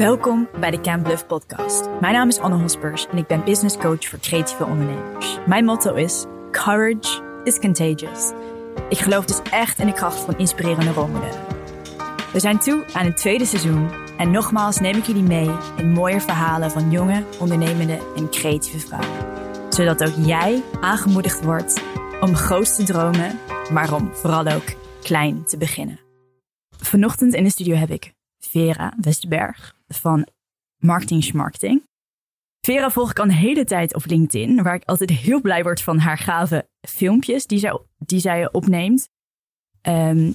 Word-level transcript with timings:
Welkom 0.00 0.48
bij 0.60 0.70
de 0.70 0.80
Camp 0.80 1.04
Bluff 1.04 1.26
podcast. 1.26 1.88
Mijn 2.00 2.14
naam 2.14 2.28
is 2.28 2.38
Anne 2.38 2.56
Hospers 2.56 3.06
en 3.06 3.18
ik 3.18 3.26
ben 3.26 3.44
business 3.44 3.76
coach 3.76 4.04
voor 4.04 4.18
creatieve 4.18 4.64
ondernemers. 4.64 5.38
Mijn 5.46 5.64
motto 5.64 5.94
is 5.94 6.24
courage 6.50 7.40
is 7.44 7.58
contagious. 7.58 8.32
Ik 8.88 8.98
geloof 8.98 9.24
dus 9.24 9.42
echt 9.50 9.78
in 9.78 9.86
de 9.86 9.92
kracht 9.92 10.18
van 10.18 10.38
inspirerende 10.38 10.92
rolmodellen. 10.92 11.40
We 12.32 12.40
zijn 12.40 12.58
toe 12.58 12.84
aan 12.92 13.04
het 13.04 13.16
tweede 13.16 13.44
seizoen 13.44 13.90
en 14.18 14.30
nogmaals 14.30 14.78
neem 14.78 14.96
ik 14.96 15.04
jullie 15.04 15.22
mee 15.22 15.50
in 15.76 15.90
mooie 15.90 16.20
verhalen 16.20 16.70
van 16.70 16.90
jonge, 16.90 17.24
ondernemende 17.38 17.98
en 18.16 18.30
creatieve 18.30 18.78
vrouwen. 18.78 19.26
Zodat 19.68 20.04
ook 20.04 20.26
jij 20.26 20.62
aangemoedigd 20.80 21.44
wordt 21.44 21.82
om 22.20 22.34
groot 22.34 22.74
te 22.76 22.84
dromen, 22.84 23.38
maar 23.72 23.94
om 23.94 24.14
vooral 24.14 24.46
ook 24.46 24.74
klein 25.02 25.44
te 25.44 25.56
beginnen. 25.56 26.00
Vanochtend 26.76 27.34
in 27.34 27.44
de 27.44 27.50
studio 27.50 27.74
heb 27.74 27.90
ik 27.90 28.12
Vera 28.38 28.94
Westerberg 29.00 29.78
van 29.94 30.26
Marketing 30.76 31.24
Schmarketing. 31.24 31.82
Vera 32.60 32.90
volg 32.90 33.10
ik 33.10 33.18
al 33.18 33.24
een 33.24 33.30
hele 33.30 33.64
tijd 33.64 33.94
op 33.94 34.06
LinkedIn, 34.06 34.62
waar 34.62 34.74
ik 34.74 34.84
altijd 34.84 35.10
heel 35.10 35.40
blij 35.40 35.62
word 35.62 35.82
van 35.82 35.98
haar 35.98 36.18
gave 36.18 36.68
filmpjes 36.88 37.46
die 37.46 37.58
zij, 37.58 37.78
die 37.98 38.20
zij 38.20 38.52
opneemt. 38.52 39.08
Ehm, 39.80 40.32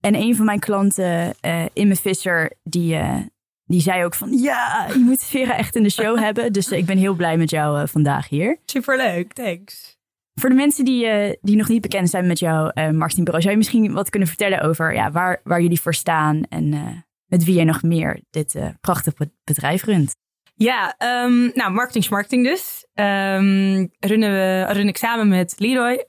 en 0.00 0.14
een 0.14 0.36
van 0.36 0.44
mijn 0.44 0.58
klanten, 0.58 1.34
uh, 1.42 1.64
Imme 1.72 1.96
Visser, 1.96 2.52
die, 2.62 2.94
uh, 2.94 3.20
die 3.64 3.80
zei 3.80 4.04
ook 4.04 4.14
van... 4.14 4.38
Ja, 4.38 4.86
je 4.92 4.98
moet 4.98 5.24
Vera 5.24 5.56
echt 5.56 5.76
in 5.76 5.82
de 5.82 5.90
show 5.90 6.18
hebben. 6.24 6.52
Dus 6.52 6.72
uh, 6.72 6.78
ik 6.78 6.86
ben 6.86 6.98
heel 6.98 7.14
blij 7.14 7.36
met 7.36 7.50
jou 7.50 7.88
vandaag 7.88 8.28
hier. 8.28 8.58
Superleuk, 8.64 9.32
thanks. 9.32 9.96
Voor 10.40 10.48
de 10.48 10.54
mensen 10.54 10.84
die, 10.84 11.38
die 11.40 11.56
nog 11.56 11.68
niet 11.68 11.80
bekend 11.80 12.10
zijn 12.10 12.26
met 12.26 12.38
jouw 12.38 12.72
marketingbureau... 12.74 13.40
zou 13.40 13.50
je 13.50 13.56
misschien 13.56 13.92
wat 13.92 14.10
kunnen 14.10 14.28
vertellen 14.28 14.60
over 14.60 14.94
ja, 14.94 15.10
waar, 15.10 15.40
waar 15.44 15.62
jullie 15.62 15.80
voor 15.80 15.94
staan... 15.94 16.42
en 16.48 17.03
met 17.26 17.44
wie 17.44 17.54
jij 17.54 17.64
nog 17.64 17.82
meer 17.82 18.22
dit 18.30 18.56
prachtige 18.80 19.32
bedrijf 19.44 19.84
runt? 19.84 20.16
Ja, 20.54 20.94
um, 21.24 21.50
nou, 21.54 21.72
marketing 21.72 22.08
marketing 22.08 22.44
dus. 22.46 22.86
Um, 22.94 23.90
runnen 23.98 24.30
we, 24.30 24.66
run 24.72 24.88
ik 24.88 24.96
samen 24.96 25.28
met 25.28 25.54
Leroy, 25.58 26.06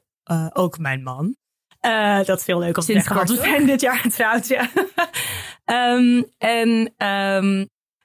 ook 0.54 0.78
mijn 0.78 1.04
man... 1.04 1.36
Uh, 1.82 2.24
dat 2.24 2.40
is 2.40 2.44
veel 2.44 2.60
leuk 2.60 2.78
om 2.78 2.84
te 2.84 2.92
zeggen. 2.92 3.28
We 3.28 3.36
zijn 3.36 3.66
dit 3.66 3.82
jaar 3.82 3.98
getrouwd, 3.98 4.48
ja. 4.48 4.70
um, 5.96 6.26
en 6.38 6.94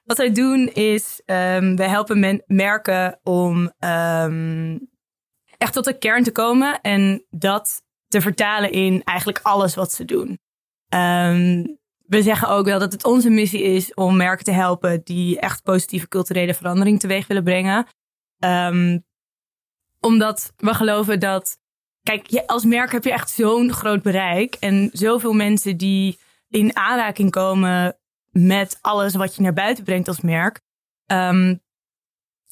wat 0.03 0.17
wij 0.17 0.31
doen 0.31 0.67
is, 0.67 1.21
wij 1.25 1.89
helpen 1.89 2.19
men, 2.19 2.43
merken 2.45 3.19
om 3.23 3.71
echt 5.57 5.73
tot 5.73 5.85
de 5.85 5.97
kern 5.97 6.23
te 6.23 6.31
komen 6.31 6.81
en 6.81 7.25
dat 7.29 7.81
te 8.07 8.21
vertalen 8.21 8.71
in 8.71 9.03
eigenlijk 9.03 9.39
alles 9.41 9.75
wat 9.75 9.91
ze 9.91 10.05
doen. 10.05 10.39
We 12.11 12.21
zeggen 12.21 12.47
ook 12.47 12.65
wel 12.65 12.79
dat 12.79 12.91
het 12.91 13.05
onze 13.05 13.29
missie 13.29 13.61
is 13.61 13.93
om 13.93 14.17
merken 14.17 14.45
te 14.45 14.51
helpen 14.51 15.01
die 15.03 15.39
echt 15.39 15.63
positieve 15.63 16.07
culturele 16.07 16.53
verandering 16.53 16.99
teweeg 16.99 17.27
willen 17.27 17.43
brengen. 17.43 17.87
omdat 19.99 20.53
we 20.57 20.73
geloven 20.73 21.19
dat 21.19 21.59
Kijk, 22.03 22.43
als 22.45 22.63
merk 22.65 22.91
heb 22.91 23.03
je 23.03 23.11
echt 23.11 23.29
zo'n 23.29 23.73
groot 23.73 24.01
bereik. 24.01 24.55
En 24.59 24.89
zoveel 24.93 25.33
mensen 25.33 25.77
die 25.77 26.19
in 26.49 26.75
aanraking 26.75 27.31
komen 27.31 27.97
met 28.29 28.77
alles 28.81 29.15
wat 29.15 29.35
je 29.35 29.41
naar 29.41 29.53
buiten 29.53 29.83
brengt 29.83 30.07
als 30.07 30.21
merk. 30.21 30.61
Um, 31.05 31.61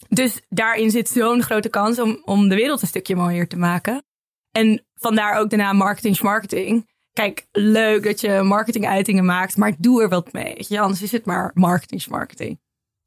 dus 0.09 0.41
daarin 0.49 0.91
zit 0.91 1.09
zo'n 1.09 1.43
grote 1.43 1.69
kans 1.69 1.99
om, 1.99 2.21
om 2.25 2.49
de 2.49 2.55
wereld 2.55 2.81
een 2.81 2.87
stukje 2.87 3.15
mooier 3.15 3.47
te 3.47 3.57
maken. 3.57 4.03
En 4.51 4.85
vandaar 4.93 5.37
ook 5.37 5.49
naam 5.55 5.77
marketing 5.77 6.21
marketing. 6.21 6.87
Kijk, 7.19 7.47
leuk 7.51 8.03
dat 8.03 8.21
je 8.21 8.41
marketinguitingen 8.41 9.25
maakt, 9.25 9.57
maar 9.57 9.75
doe 9.77 10.01
er 10.01 10.09
wat 10.09 10.33
mee. 10.33 10.55
Je, 10.67 10.79
anders 10.79 11.01
is 11.01 11.11
het 11.11 11.25
maar 11.25 11.51
marketing 11.53 12.07
marketing. 12.07 12.59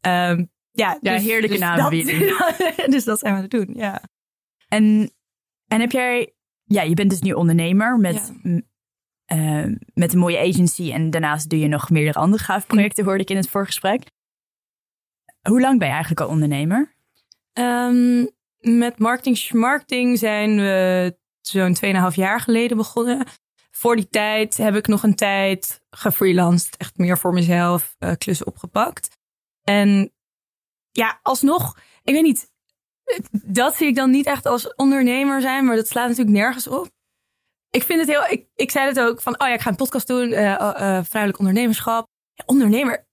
Um, 0.07 0.51
ja, 0.71 0.99
ja 1.01 1.15
dus, 1.15 1.23
heerlijke 1.23 1.49
dus 1.49 1.59
naam. 1.59 1.77
Dat, 1.77 2.91
dus 2.95 3.05
dat 3.05 3.19
zijn 3.19 3.33
we 3.33 3.39
aan 3.39 3.43
het 3.43 3.51
doen, 3.51 3.71
ja. 3.75 4.03
En 4.69 5.13
en 5.67 5.81
heb 5.81 5.91
jij, 5.91 6.35
ja, 6.65 6.83
je 6.83 6.95
bent 6.95 7.11
dus 7.11 7.21
nu 7.21 7.33
ondernemer 7.33 7.99
met, 7.99 8.33
uh, 9.33 9.67
met 9.95 10.13
een 10.13 10.19
mooie 10.19 10.39
agency 10.39 10.93
en 10.93 11.11
daarnaast 11.11 11.51
doe 11.51 11.59
je 11.59 11.69
nog 11.69 11.91
meerdere 11.91 12.19
andere 12.19 12.43
gaaf 12.43 12.67
projecten, 12.67 13.05
hoorde 13.05 13.23
ik 13.23 13.31
in 13.31 13.37
het 13.37 13.49
voorgesprek. 13.49 14.03
Hoe 15.49 15.61
lang 15.61 15.79
ben 15.79 15.87
je 15.87 15.93
eigenlijk 15.93 16.23
al 16.23 16.29
ondernemer? 16.29 16.95
Um, 17.53 18.31
met 18.59 18.99
marketing 18.99 19.51
marketing 19.53 20.19
zijn 20.19 20.57
we 20.57 21.17
zo'n 21.41 21.77
2,5 21.85 22.15
jaar 22.15 22.41
geleden 22.41 22.77
begonnen. 22.77 23.27
Voor 23.75 23.97
die 23.97 24.09
tijd 24.09 24.57
heb 24.57 24.75
ik 24.75 24.87
nog 24.87 25.03
een 25.03 25.15
tijd 25.15 25.83
gefreelanced, 25.91 26.77
echt 26.77 26.97
meer 26.97 27.19
voor 27.19 27.33
mezelf, 27.33 27.97
uh, 27.99 28.13
klussen 28.19 28.47
opgepakt. 28.47 29.19
En 29.63 30.13
ja, 30.91 31.21
alsnog, 31.23 31.79
ik 32.03 32.15
weet 32.15 32.23
niet, 32.23 32.51
dat 33.33 33.77
zie 33.77 33.87
ik 33.87 33.95
dan 33.95 34.11
niet 34.11 34.27
echt 34.27 34.47
als 34.47 34.75
ondernemer 34.75 35.41
zijn, 35.41 35.65
maar 35.65 35.77
dat 35.77 35.89
slaat 35.89 36.09
natuurlijk 36.09 36.37
nergens 36.37 36.67
op. 36.67 36.91
Ik 37.71 37.83
vind 37.83 38.01
het 38.01 38.09
heel. 38.09 38.25
Ik, 38.29 38.47
ik 38.55 38.71
zei 38.71 38.87
het 38.87 39.01
ook 39.01 39.21
van, 39.21 39.41
oh 39.41 39.47
ja, 39.47 39.55
ik 39.55 39.61
ga 39.61 39.71
een 39.71 39.77
podcast 39.77 40.07
doen, 40.07 40.29
uh, 40.29 40.39
uh, 40.39 41.01
vrouwelijk 41.05 41.39
ondernemerschap. 41.39 42.07
Ondernemer. 42.47 43.07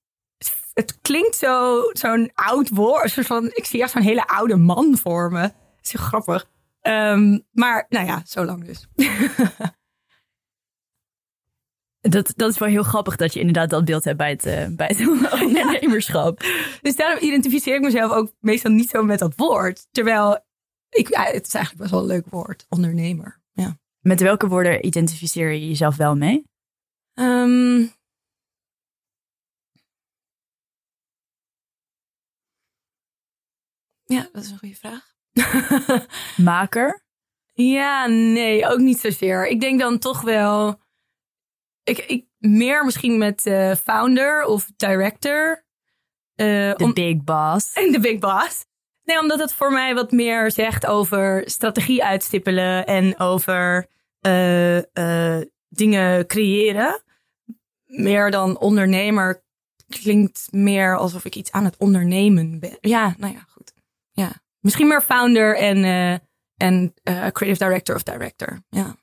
Het, 0.74 1.00
klinkt 1.00 1.36
zo, 1.36 1.82
zo'n 1.92 2.30
oud 2.34 2.68
woord. 2.68 3.10
Soort 3.10 3.26
van, 3.26 3.50
ik 3.54 3.64
zie 3.64 3.82
echt 3.82 3.90
zo'n 3.90 4.02
hele 4.02 4.26
oude 4.26 4.56
man 4.56 4.98
voor 4.98 5.32
me. 5.32 5.40
Dat 5.40 5.52
is 5.82 5.92
heel 5.92 6.06
grappig. 6.06 6.48
Um, 6.82 7.46
maar 7.50 7.86
nou 7.88 8.06
ja, 8.06 8.22
zo 8.26 8.44
lang 8.44 8.64
dus. 8.64 8.86
Dat, 12.00 12.32
dat 12.36 12.50
is 12.50 12.58
wel 12.58 12.68
heel 12.68 12.82
grappig 12.82 13.16
dat 13.16 13.32
je 13.32 13.40
inderdaad 13.40 13.70
dat 13.70 13.84
beeld 13.84 14.04
hebt 14.04 14.16
bij 14.16 14.30
het, 14.30 14.46
uh, 14.46 14.66
bij 14.70 14.86
het 14.96 15.08
ondernemerschap. 15.42 16.40
Dus 16.82 16.96
daarom 16.96 17.24
identificeer 17.24 17.74
ik 17.74 17.80
mezelf 17.80 18.12
ook 18.12 18.32
meestal 18.40 18.70
niet 18.70 18.90
zo 18.90 19.02
met 19.02 19.18
dat 19.18 19.32
woord. 19.36 19.86
Terwijl 19.90 20.44
ik, 20.88 21.08
ja, 21.08 21.22
het 21.22 21.46
is 21.46 21.54
eigenlijk 21.54 21.76
best 21.76 21.90
wel 21.90 22.00
een 22.00 22.06
leuk 22.06 22.26
woord, 22.26 22.66
ondernemer. 22.68 23.40
Ja. 23.52 23.78
Met 24.00 24.20
welke 24.20 24.48
woorden 24.48 24.86
identificeer 24.86 25.50
je 25.50 25.68
jezelf 25.68 25.96
wel 25.96 26.16
mee? 26.16 26.44
Um, 27.14 27.92
ja, 34.04 34.28
dat 34.32 34.44
is 34.44 34.50
een 34.50 34.58
goede 34.58 34.74
vraag. 34.74 35.14
Maker? 36.36 37.04
Ja, 37.52 38.06
nee, 38.06 38.66
ook 38.66 38.78
niet 38.78 38.98
zozeer. 38.98 39.46
Ik 39.46 39.60
denk 39.60 39.80
dan 39.80 39.98
toch 39.98 40.20
wel 40.20 40.80
ik, 41.90 41.98
ik 41.98 42.24
meer 42.38 42.84
misschien 42.84 43.18
met 43.18 43.46
uh, 43.46 43.74
founder 43.74 44.44
of 44.44 44.70
director. 44.76 45.64
Uh, 46.36 46.74
de 46.74 46.90
big 46.94 47.24
boss. 47.24 47.72
En 47.72 47.92
de 47.96 48.00
big 48.00 48.18
boss. 48.18 48.64
Nee, 49.02 49.20
omdat 49.20 49.38
het 49.38 49.52
voor 49.52 49.72
mij 49.72 49.94
wat 49.94 50.12
meer 50.12 50.50
zegt 50.50 50.86
over 50.86 51.42
strategie 51.46 52.04
uitstippelen 52.04 52.86
en 52.86 53.18
over 53.18 53.86
uh, 54.26 55.40
dingen 55.68 56.26
creëren. 56.26 57.02
Meer 57.84 58.30
dan 58.30 58.58
ondernemer 58.58 59.42
klinkt 59.88 60.48
meer 60.50 60.96
alsof 60.96 61.24
ik 61.24 61.34
iets 61.34 61.52
aan 61.52 61.64
het 61.64 61.76
ondernemen 61.76 62.58
ben. 62.60 62.76
Ja, 62.80 63.14
nou 63.18 63.32
ja, 63.32 63.44
goed. 63.48 63.72
Ja. 64.10 64.32
Misschien 64.60 64.88
meer 64.88 65.02
founder 65.02 65.56
en, 65.56 65.84
en 66.56 66.94
creative 67.32 67.64
director 67.64 67.94
of 67.94 68.02
director. 68.02 68.62
Ja. 68.68 68.96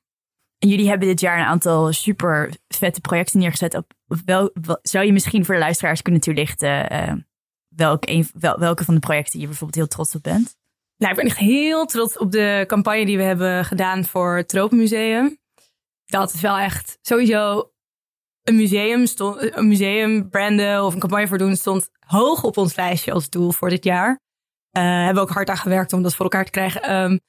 En 0.59 0.69
jullie 0.69 0.87
hebben 0.87 1.07
dit 1.07 1.19
jaar 1.19 1.39
een 1.39 1.45
aantal 1.45 1.93
super 1.93 2.57
vette 2.67 3.01
projecten 3.01 3.39
neergezet. 3.39 3.75
Op 3.75 3.93
wel, 4.25 4.51
zou 4.81 5.05
je 5.05 5.13
misschien 5.13 5.45
voor 5.45 5.53
de 5.53 5.61
luisteraars 5.61 6.01
kunnen 6.01 6.21
toelichten 6.21 6.93
uh, 6.93 7.13
welk 7.75 8.05
welke 8.57 8.83
van 8.83 8.93
de 8.93 8.99
projecten 8.99 9.39
je 9.39 9.45
bijvoorbeeld 9.45 9.79
heel 9.79 9.87
trots 9.87 10.15
op 10.15 10.23
bent? 10.23 10.55
Nou, 10.97 11.11
ik 11.11 11.17
ben 11.17 11.27
echt 11.27 11.37
heel 11.37 11.85
trots 11.85 12.17
op 12.17 12.31
de 12.31 12.63
campagne 12.67 13.05
die 13.05 13.17
we 13.17 13.23
hebben 13.23 13.65
gedaan 13.65 14.05
voor 14.05 14.35
het 14.35 14.47
Tropenmuseum. 14.47 15.37
Dat 16.05 16.33
is 16.33 16.41
wel 16.41 16.57
echt 16.57 16.97
sowieso 17.01 17.71
een 18.43 18.55
museum, 18.55 19.05
stond, 19.05 19.55
een 19.57 19.67
museum 19.67 20.29
branden 20.29 20.83
of 20.85 20.93
een 20.93 20.99
campagne 20.99 21.27
voor 21.27 21.37
doen 21.37 21.55
stond 21.55 21.89
hoog 21.99 22.43
op 22.43 22.57
ons 22.57 22.75
lijstje 22.75 23.11
als 23.11 23.29
doel 23.29 23.51
voor 23.51 23.69
dit 23.69 23.83
jaar. 23.83 24.19
Hebben 24.71 25.15
we 25.15 25.19
ook 25.19 25.29
hard 25.29 25.49
aan 25.49 25.57
gewerkt 25.57 25.93
om 25.93 26.01
dat 26.01 26.15
voor 26.15 26.25
elkaar 26.25 26.45
te 26.45 26.51
krijgen. 26.51 26.95
Um, 26.95 27.19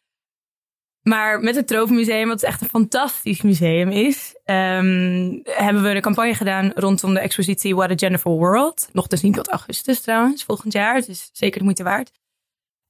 maar 1.08 1.40
met 1.40 1.54
het 1.54 1.66
Tropenmuseum, 1.66 2.28
wat 2.28 2.42
echt 2.42 2.60
een 2.60 2.68
fantastisch 2.68 3.42
museum 3.42 3.90
is, 3.90 4.34
um, 4.44 5.40
hebben 5.44 5.82
we 5.82 5.88
een 5.88 6.00
campagne 6.00 6.34
gedaan 6.34 6.72
rondom 6.74 7.14
de 7.14 7.20
expositie 7.20 7.74
What 7.74 7.90
a 7.90 7.94
Genderful 7.96 8.38
World. 8.38 8.88
Nog 8.92 9.06
dus 9.06 9.22
niet 9.22 9.34
tot 9.34 9.48
augustus 9.48 10.00
trouwens, 10.00 10.44
volgend 10.44 10.72
jaar. 10.72 10.94
Het 10.94 11.08
is 11.08 11.30
zeker 11.32 11.58
de 11.58 11.64
moeite 11.64 11.82
waard. 11.82 12.10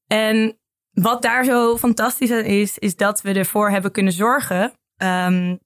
En 0.06 0.59
wat 0.91 1.23
daar 1.23 1.44
zo 1.44 1.76
fantastisch 1.76 2.31
aan 2.31 2.44
is, 2.44 2.79
is 2.79 2.97
dat 2.97 3.20
we 3.20 3.32
ervoor 3.32 3.70
hebben 3.70 3.93
kunnen 3.93 4.12
zorgen. 4.12 4.62
Um, 4.97 5.59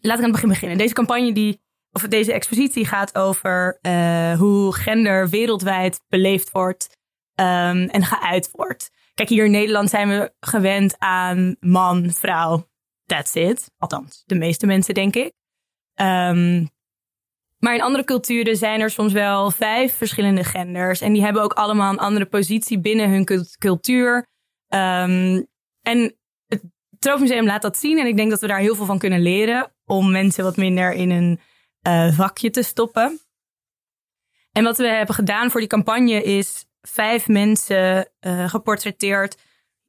laat 0.00 0.18
ik 0.18 0.24
aan 0.24 0.30
het 0.30 0.32
begin 0.32 0.48
beginnen. 0.48 0.78
Deze 0.78 0.94
campagne 0.94 1.32
die, 1.32 1.60
of 1.92 2.02
deze 2.02 2.32
expositie 2.32 2.86
gaat 2.86 3.14
over 3.14 3.78
uh, 3.82 4.38
hoe 4.38 4.74
gender 4.74 5.28
wereldwijd 5.28 6.00
beleefd 6.08 6.50
wordt 6.50 6.96
um, 7.34 7.88
en 7.88 8.04
geuit 8.04 8.48
wordt. 8.52 8.90
Kijk, 9.16 9.28
hier 9.28 9.44
in 9.44 9.50
Nederland 9.50 9.90
zijn 9.90 10.08
we 10.08 10.32
gewend 10.40 10.98
aan 10.98 11.56
man, 11.60 12.10
vrouw, 12.10 12.68
that's 13.04 13.34
it. 13.34 13.70
Althans, 13.78 14.22
de 14.26 14.34
meeste 14.34 14.66
mensen, 14.66 14.94
denk 14.94 15.14
ik. 15.14 15.32
Um, 16.00 16.68
Maar 17.58 17.74
in 17.74 17.82
andere 17.82 18.04
culturen 18.04 18.56
zijn 18.56 18.80
er 18.80 18.90
soms 18.90 19.12
wel 19.12 19.50
vijf 19.50 19.94
verschillende 19.94 20.44
genders. 20.44 21.00
En 21.00 21.12
die 21.12 21.22
hebben 21.22 21.42
ook 21.42 21.52
allemaal 21.52 21.92
een 21.92 21.98
andere 21.98 22.26
positie 22.26 22.80
binnen 22.80 23.10
hun 23.10 23.48
cultuur. 23.58 24.26
Ehm, 24.68 25.42
en 25.82 26.16
het 26.46 26.62
Tropenmuseum 26.98 27.46
laat 27.46 27.62
dat 27.62 27.76
zien. 27.76 27.98
En 27.98 28.06
ik 28.06 28.16
denk 28.16 28.30
dat 28.30 28.40
we 28.40 28.46
daar 28.46 28.58
heel 28.58 28.74
veel 28.74 28.84
van 28.84 28.98
kunnen 28.98 29.20
leren. 29.20 29.72
Om 29.84 30.10
mensen 30.10 30.44
wat 30.44 30.56
minder 30.56 30.92
in 30.92 31.10
een 31.10 31.40
uh, 31.88 32.16
vakje 32.16 32.50
te 32.50 32.62
stoppen. 32.62 33.20
En 34.52 34.64
wat 34.64 34.76
we 34.76 34.88
hebben 34.88 35.14
gedaan 35.14 35.50
voor 35.50 35.60
die 35.60 35.68
campagne 35.68 36.22
is 36.22 36.66
vijf 36.88 37.28
mensen 37.28 38.08
uh, 38.20 38.48
geportretteerd 38.48 39.36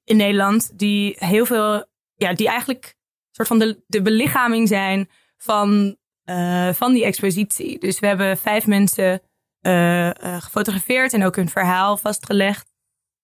in 0.03 0.17
Nederland. 0.17 0.79
Die 0.79 1.15
heel 1.19 1.45
veel, 1.45 1.85
ja, 2.15 2.33
die 2.33 2.47
eigenlijk 2.47 2.95
soort 3.31 3.47
van 3.47 3.59
de, 3.59 3.83
de 3.87 4.01
belichaming 4.01 4.67
zijn 4.67 5.09
van, 5.37 5.97
uh, 6.25 6.73
van 6.73 6.93
die 6.93 7.05
expositie. 7.05 7.79
Dus 7.79 7.99
we 7.99 8.07
hebben 8.07 8.37
vijf 8.37 8.67
mensen 8.67 9.21
uh, 9.61 10.09
gefotografeerd 10.19 11.13
en 11.13 11.25
ook 11.25 11.35
hun 11.35 11.49
verhaal 11.49 11.97
vastgelegd. 11.97 12.75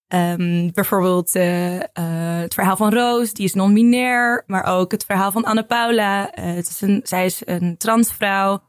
Um, 0.08 0.72
bijvoorbeeld 0.74 1.34
het 1.34 2.54
verhaal 2.54 2.78
van 2.78 2.94
Roos, 2.94 3.34
die 3.34 3.46
is 3.46 3.54
non-binair, 3.54 4.44
maar 4.48 4.64
ook 4.64 4.92
het 4.92 5.06
verhaal 5.06 5.32
van 5.32 5.44
Anne 5.44 5.64
Paula. 5.66 6.30
het 6.34 6.68
is 6.70 6.82
een, 6.82 7.02
zij 7.04 7.26
is 7.26 7.42
een 7.46 7.78
transvrouw. 7.78 8.64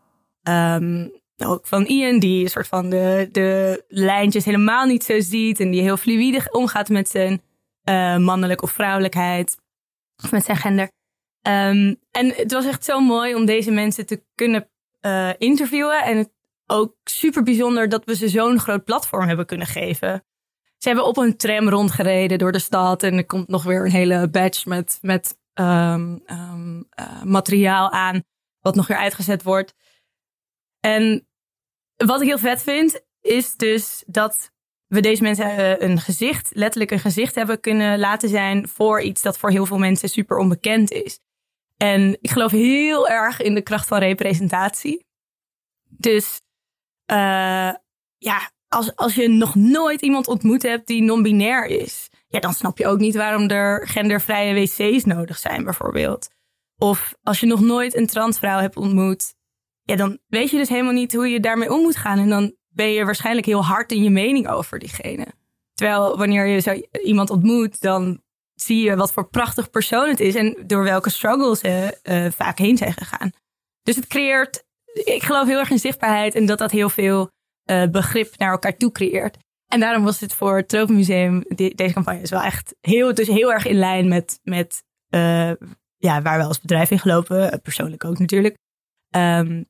Um, 0.49 1.23
ook 1.36 1.66
van 1.66 1.84
Ian, 1.84 2.19
die 2.19 2.42
een 2.42 2.50
soort 2.50 2.69
van 2.69 2.90
de, 2.90 3.28
de 3.32 3.84
lijntjes 3.88 4.44
helemaal 4.44 4.86
niet 4.86 5.04
zo 5.04 5.20
ziet 5.20 5.60
en 5.60 5.70
die 5.70 5.82
heel 5.82 5.96
fluïde 5.96 6.48
omgaat 6.50 6.88
met 6.88 7.08
zijn 7.08 7.42
uh, 7.84 8.16
mannelijk 8.16 8.62
of 8.62 8.70
vrouwelijkheid, 8.70 9.56
of 10.25 10.31
met 10.31 10.44
zijn 10.44 10.56
gender. 10.56 10.90
Um, 11.46 12.00
en 12.10 12.32
het 12.34 12.52
was 12.52 12.66
echt 12.66 12.84
zo 12.84 13.00
mooi 13.00 13.34
om 13.34 13.44
deze 13.44 13.70
mensen 13.70 14.06
te 14.06 14.25
kunnen 14.34 14.69
uh, 15.00 15.31
interviewen. 15.38 16.02
En 16.02 16.16
het 16.16 16.31
ook 16.66 16.94
super 17.04 17.42
bijzonder 17.42 17.88
dat 17.88 18.04
we 18.04 18.16
ze 18.16 18.28
zo'n 18.28 18.58
groot 18.58 18.84
platform 18.84 19.26
hebben 19.26 19.46
kunnen 19.46 19.66
geven. 19.66 20.25
Ze 20.78 20.88
hebben 20.88 21.06
op 21.06 21.16
een 21.16 21.36
tram 21.36 21.69
rondgereden 21.69 22.38
door 22.38 22.52
de 22.52 22.58
stad. 22.58 23.02
En 23.02 23.14
er 23.14 23.26
komt 23.26 23.48
nog 23.48 23.62
weer 23.62 23.84
een 23.84 23.90
hele 23.90 24.28
badge 24.28 24.69
met, 24.69 24.98
met 25.00 25.38
um, 25.54 26.22
um, 26.26 26.88
uh, 27.00 27.22
materiaal 27.22 27.90
aan. 27.90 28.22
Wat 28.60 28.75
nog 28.75 28.86
weer 28.86 28.96
uitgezet 28.96 29.42
wordt. 29.42 29.75
En 30.84 31.26
wat 31.96 32.20
ik 32.20 32.26
heel 32.26 32.38
vet 32.38 32.62
vind, 32.62 33.00
is 33.20 33.54
dus 33.56 34.04
dat 34.06 34.52
we 34.86 35.00
deze 35.00 35.22
mensen 35.22 35.58
uh, 35.58 35.78
een 35.78 35.98
gezicht, 35.98 36.50
letterlijk 36.54 36.90
een 36.90 36.98
gezicht 36.98 37.34
hebben 37.34 37.60
kunnen 37.60 37.98
laten 37.98 38.28
zijn 38.28 38.69
voor 38.69 39.02
iets 39.02 39.22
dat 39.22 39.38
voor 39.38 39.50
heel 39.50 39.66
veel 39.66 39.78
mensen 39.78 40.08
super 40.08 40.36
onbekend 40.36 40.90
is. 40.90 41.19
En 41.76 42.19
ik 42.20 42.31
geloof 42.31 42.50
heel 42.50 43.08
erg 43.08 43.40
in 43.40 43.54
de 43.54 43.62
kracht 43.62 43.88
van 43.88 43.98
representatie. 43.98 45.06
Dus 45.88 46.40
uh, 47.10 47.75
ja, 48.19 48.50
als, 48.69 48.96
als 48.96 49.14
je 49.14 49.28
nog 49.28 49.54
nooit 49.54 50.02
iemand 50.02 50.28
ontmoet 50.28 50.62
hebt 50.62 50.86
die 50.86 51.02
non-binair 51.02 51.66
is, 51.66 52.08
ja, 52.28 52.40
dan 52.40 52.54
snap 52.54 52.78
je 52.78 52.86
ook 52.86 52.98
niet 52.98 53.14
waarom 53.14 53.48
er 53.48 53.88
gendervrije 53.88 54.54
wc's 54.54 55.04
nodig 55.04 55.38
zijn, 55.38 55.64
bijvoorbeeld. 55.64 56.28
Of 56.78 57.14
als 57.22 57.40
je 57.40 57.46
nog 57.46 57.60
nooit 57.60 57.96
een 57.96 58.06
transvrouw 58.06 58.58
hebt 58.58 58.76
ontmoet, 58.76 59.33
ja, 59.84 59.96
dan 59.96 60.19
weet 60.26 60.50
je 60.50 60.56
dus 60.56 60.69
helemaal 60.69 60.92
niet 60.92 61.14
hoe 61.14 61.28
je 61.28 61.40
daarmee 61.40 61.72
om 61.72 61.81
moet 61.81 61.96
gaan. 61.96 62.19
En 62.19 62.28
dan 62.28 62.54
ben 62.69 62.90
je 62.90 63.04
waarschijnlijk 63.04 63.46
heel 63.46 63.64
hard 63.64 63.92
in 63.92 64.02
je 64.02 64.10
mening 64.10 64.48
over 64.48 64.78
diegene. 64.78 65.26
Terwijl 65.75 66.16
wanneer 66.16 66.46
je 66.46 66.60
zo 66.60 66.81
iemand 67.04 67.31
ontmoet, 67.31 67.81
dan 67.81 68.22
zie 68.54 68.82
je 68.82 68.96
wat 68.96 69.12
voor 69.12 69.28
prachtig 69.28 69.70
persoon 69.70 70.08
het 70.08 70.20
is 70.20 70.34
en 70.34 70.64
door 70.66 70.82
welke 70.82 71.10
struggles 71.10 71.58
ze 71.58 71.98
uh, 72.02 72.31
vaak 72.31 72.58
heen 72.58 72.76
zijn 72.76 72.92
gegaan. 72.92 73.31
Dus 73.82 73.96
het 73.96 74.06
creëert, 74.06 74.64
ik 74.92 75.22
geloof 75.22 75.46
heel 75.46 75.58
erg 75.58 75.70
in 75.70 75.78
zichtbaarheid 75.78 76.34
en 76.34 76.46
dat 76.46 76.58
dat 76.58 76.70
heel 76.70 76.88
veel 76.88 77.31
uh, 77.70 77.86
begrip 77.86 78.36
naar 78.36 78.50
elkaar 78.50 78.76
toe 78.76 78.92
creëert. 78.92 79.36
En 79.66 79.81
daarom 79.81 80.04
was 80.04 80.20
het 80.20 80.34
voor 80.34 80.56
het 80.56 80.69
Tropenmuseum, 80.69 81.44
deze 81.48 81.92
campagne 81.92 82.20
is 82.20 82.31
wel 82.31 82.42
echt 82.42 82.75
heel, 82.81 83.14
dus 83.14 83.26
heel 83.26 83.52
erg 83.52 83.66
in 83.66 83.78
lijn 83.78 84.08
met, 84.08 84.40
met 84.42 84.82
uh, 85.10 85.52
ja, 85.96 86.22
waar 86.22 86.38
we 86.38 86.44
als 86.44 86.60
bedrijf 86.60 86.90
in 86.90 86.98
gelopen, 86.98 87.60
persoonlijk 87.62 88.04
ook 88.04 88.19
natuurlijk. 88.19 88.56
Um, 89.16 89.64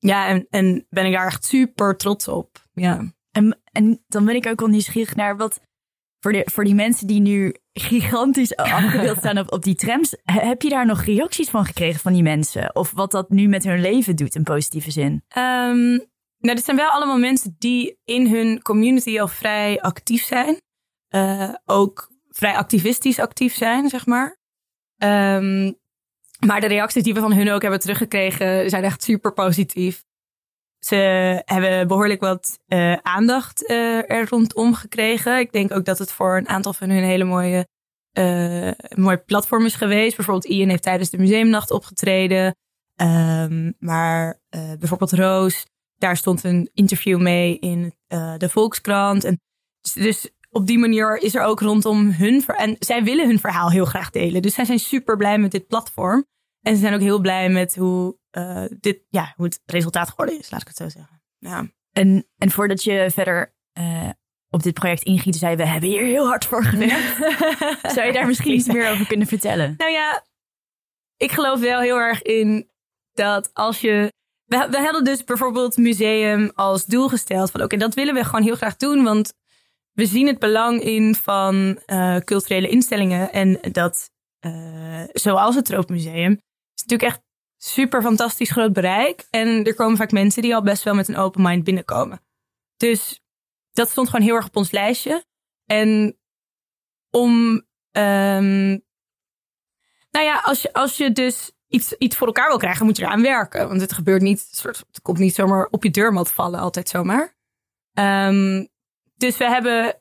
ja, 0.00 0.26
en, 0.26 0.46
en 0.50 0.86
ben 0.88 1.06
ik 1.06 1.12
daar 1.12 1.26
echt 1.26 1.44
super 1.44 1.96
trots 1.96 2.28
op. 2.28 2.66
Ja. 2.72 3.12
En, 3.30 3.60
en 3.72 4.04
dan 4.06 4.24
ben 4.24 4.34
ik 4.34 4.46
ook 4.46 4.60
wel 4.60 4.68
nieuwsgierig 4.68 5.14
naar 5.14 5.36
wat 5.36 5.60
voor, 6.20 6.32
de, 6.32 6.48
voor 6.52 6.64
die 6.64 6.74
mensen 6.74 7.06
die 7.06 7.20
nu 7.20 7.54
gigantisch 7.72 8.56
afgebeeld 8.56 9.18
staan 9.24 9.38
op, 9.38 9.52
op 9.52 9.62
die 9.62 9.74
trams. 9.74 10.16
Heb 10.24 10.62
je 10.62 10.68
daar 10.68 10.86
nog 10.86 11.02
reacties 11.02 11.50
van 11.50 11.64
gekregen 11.64 12.00
van 12.00 12.12
die 12.12 12.22
mensen? 12.22 12.74
Of 12.74 12.92
wat 12.92 13.10
dat 13.10 13.30
nu 13.30 13.48
met 13.48 13.64
hun 13.64 13.80
leven 13.80 14.16
doet 14.16 14.34
in 14.34 14.42
positieve 14.42 14.90
zin? 14.90 15.24
Um, 15.36 16.08
nou, 16.38 16.54
dit 16.54 16.64
zijn 16.64 16.76
wel 16.76 16.90
allemaal 16.90 17.18
mensen 17.18 17.54
die 17.58 17.98
in 18.04 18.26
hun 18.26 18.62
community 18.62 19.20
al 19.20 19.28
vrij 19.28 19.80
actief 19.80 20.24
zijn. 20.24 20.60
Uh, 21.14 21.54
ook 21.64 22.12
vrij 22.28 22.54
activistisch 22.54 23.18
actief 23.18 23.54
zijn, 23.54 23.88
zeg 23.88 24.06
maar. 24.06 24.36
Um, 24.96 25.78
maar 26.46 26.60
de 26.60 26.66
reacties 26.66 27.02
die 27.02 27.14
we 27.14 27.20
van 27.20 27.32
hun 27.32 27.50
ook 27.50 27.62
hebben 27.62 27.80
teruggekregen 27.80 28.70
zijn 28.70 28.84
echt 28.84 29.02
super 29.02 29.32
positief. 29.32 30.04
Ze 30.78 30.96
hebben 31.44 31.88
behoorlijk 31.88 32.20
wat 32.20 32.58
uh, 32.68 32.92
aandacht 32.92 33.62
uh, 33.70 34.10
er 34.10 34.28
rondom 34.28 34.74
gekregen. 34.74 35.38
Ik 35.38 35.52
denk 35.52 35.72
ook 35.72 35.84
dat 35.84 35.98
het 35.98 36.12
voor 36.12 36.36
een 36.36 36.48
aantal 36.48 36.72
van 36.72 36.88
hun 36.88 36.98
een 36.98 37.04
hele 37.04 37.24
mooie, 37.24 37.68
uh, 38.18 38.70
mooie 38.94 39.18
platform 39.18 39.64
is 39.64 39.74
geweest. 39.74 40.16
Bijvoorbeeld 40.16 40.52
Ian 40.52 40.68
heeft 40.68 40.82
tijdens 40.82 41.10
de 41.10 41.18
museumnacht 41.18 41.70
opgetreden. 41.70 42.56
Um, 42.96 43.74
maar 43.78 44.40
bijvoorbeeld 44.50 45.12
Roos, 45.12 45.66
daar 45.96 46.16
stond 46.16 46.44
een 46.44 46.70
interview 46.74 47.20
mee 47.20 47.58
in 47.58 47.94
de 48.36 48.48
Volkskrant. 48.48 49.24
En 49.24 49.40
dus, 49.80 49.92
dus 49.92 50.30
op 50.50 50.66
die 50.66 50.78
manier 50.78 51.16
is 51.16 51.34
er 51.34 51.42
ook 51.42 51.60
rondom 51.60 52.10
hun. 52.10 52.44
En 52.46 52.76
zij 52.78 53.04
willen 53.04 53.26
hun 53.26 53.38
verhaal 53.38 53.70
heel 53.70 53.84
graag 53.84 54.10
delen. 54.10 54.42
Dus 54.42 54.54
zij 54.54 54.64
zijn 54.64 54.78
super 54.78 55.16
blij 55.16 55.38
met 55.38 55.50
dit 55.50 55.66
platform. 55.66 56.26
En 56.60 56.74
ze 56.74 56.80
zijn 56.80 56.94
ook 56.94 57.00
heel 57.00 57.20
blij 57.20 57.48
met 57.48 57.76
hoe, 57.76 58.18
uh, 58.36 58.64
dit, 58.80 59.02
ja, 59.08 59.32
hoe 59.36 59.44
het 59.44 59.62
resultaat 59.66 60.08
geworden 60.08 60.38
is, 60.38 60.50
laat 60.50 60.60
ik 60.60 60.68
het 60.68 60.76
zo 60.76 60.88
zeggen. 60.88 61.22
Ja. 61.38 61.70
En, 61.92 62.26
en 62.38 62.50
voordat 62.50 62.84
je 62.84 63.10
verder 63.12 63.54
uh, 63.78 64.08
op 64.50 64.62
dit 64.62 64.74
project 64.74 65.02
ingiet, 65.02 65.36
zei 65.36 65.56
we 65.56 65.66
hebben 65.66 65.88
hier 65.88 66.04
heel 66.04 66.26
hard 66.26 66.44
voor 66.44 66.64
gewerkt. 66.64 67.16
Zou 67.94 68.06
je 68.06 68.12
daar 68.12 68.26
misschien 68.26 68.54
iets 68.54 68.66
meer 68.66 68.90
over 68.90 69.06
kunnen 69.06 69.26
vertellen? 69.26 69.74
Nou 69.76 69.90
ja, 69.90 70.24
ik 71.16 71.32
geloof 71.32 71.60
wel 71.60 71.80
heel 71.80 71.96
erg 71.96 72.22
in 72.22 72.70
dat 73.12 73.50
als 73.54 73.80
je 73.80 74.12
we, 74.44 74.66
we 74.70 74.78
hadden 74.78 75.04
dus 75.04 75.24
bijvoorbeeld 75.24 75.76
museum 75.76 76.50
als 76.54 76.84
doel 76.84 77.08
gesteld 77.08 77.50
van 77.50 77.62
oké, 77.62 77.76
dat 77.76 77.94
willen 77.94 78.14
we 78.14 78.24
gewoon 78.24 78.42
heel 78.42 78.56
graag 78.56 78.76
doen, 78.76 79.04
want 79.04 79.32
we 79.92 80.06
zien 80.06 80.26
het 80.26 80.38
belang 80.38 80.82
in 80.82 81.14
van 81.14 81.80
uh, 81.86 82.16
culturele 82.16 82.68
instellingen 82.68 83.32
en 83.32 83.58
dat, 83.72 84.10
uh, 84.40 85.04
zoals 85.12 85.54
het 85.54 85.64
Tropenmuseum, 85.64 86.32
is 86.74 86.82
natuurlijk 86.82 87.12
echt 87.12 87.22
super 87.56 88.02
fantastisch 88.02 88.50
groot 88.50 88.72
bereik. 88.72 89.26
En 89.30 89.64
er 89.64 89.74
komen 89.74 89.96
vaak 89.96 90.12
mensen 90.12 90.42
die 90.42 90.54
al 90.54 90.62
best 90.62 90.82
wel 90.82 90.94
met 90.94 91.08
een 91.08 91.16
open 91.16 91.42
mind 91.42 91.64
binnenkomen. 91.64 92.20
Dus 92.76 93.20
dat 93.72 93.90
stond 93.90 94.08
gewoon 94.08 94.26
heel 94.26 94.34
erg 94.34 94.46
op 94.46 94.56
ons 94.56 94.70
lijstje. 94.70 95.24
En 95.64 96.18
om, 97.10 97.32
um, 97.92 98.84
nou 100.10 100.24
ja, 100.24 100.40
als 100.40 100.62
je, 100.62 100.72
als 100.72 100.96
je 100.96 101.12
dus 101.12 101.52
iets, 101.68 101.92
iets 101.92 102.16
voor 102.16 102.26
elkaar 102.26 102.48
wil 102.48 102.58
krijgen, 102.58 102.86
moet 102.86 102.96
je 102.96 103.02
eraan 103.02 103.22
werken. 103.22 103.68
Want 103.68 103.80
het 103.80 103.92
gebeurt 103.92 104.22
niet, 104.22 104.62
het 104.62 105.02
komt 105.02 105.18
niet 105.18 105.34
zomaar 105.34 105.66
op 105.70 105.82
je 105.82 105.90
deurmat 105.90 106.32
vallen, 106.32 106.60
altijd 106.60 106.88
zomaar. 106.88 107.36
Um, 107.98 108.68
dus 109.20 109.36
we 109.36 109.44
hebben 109.44 110.00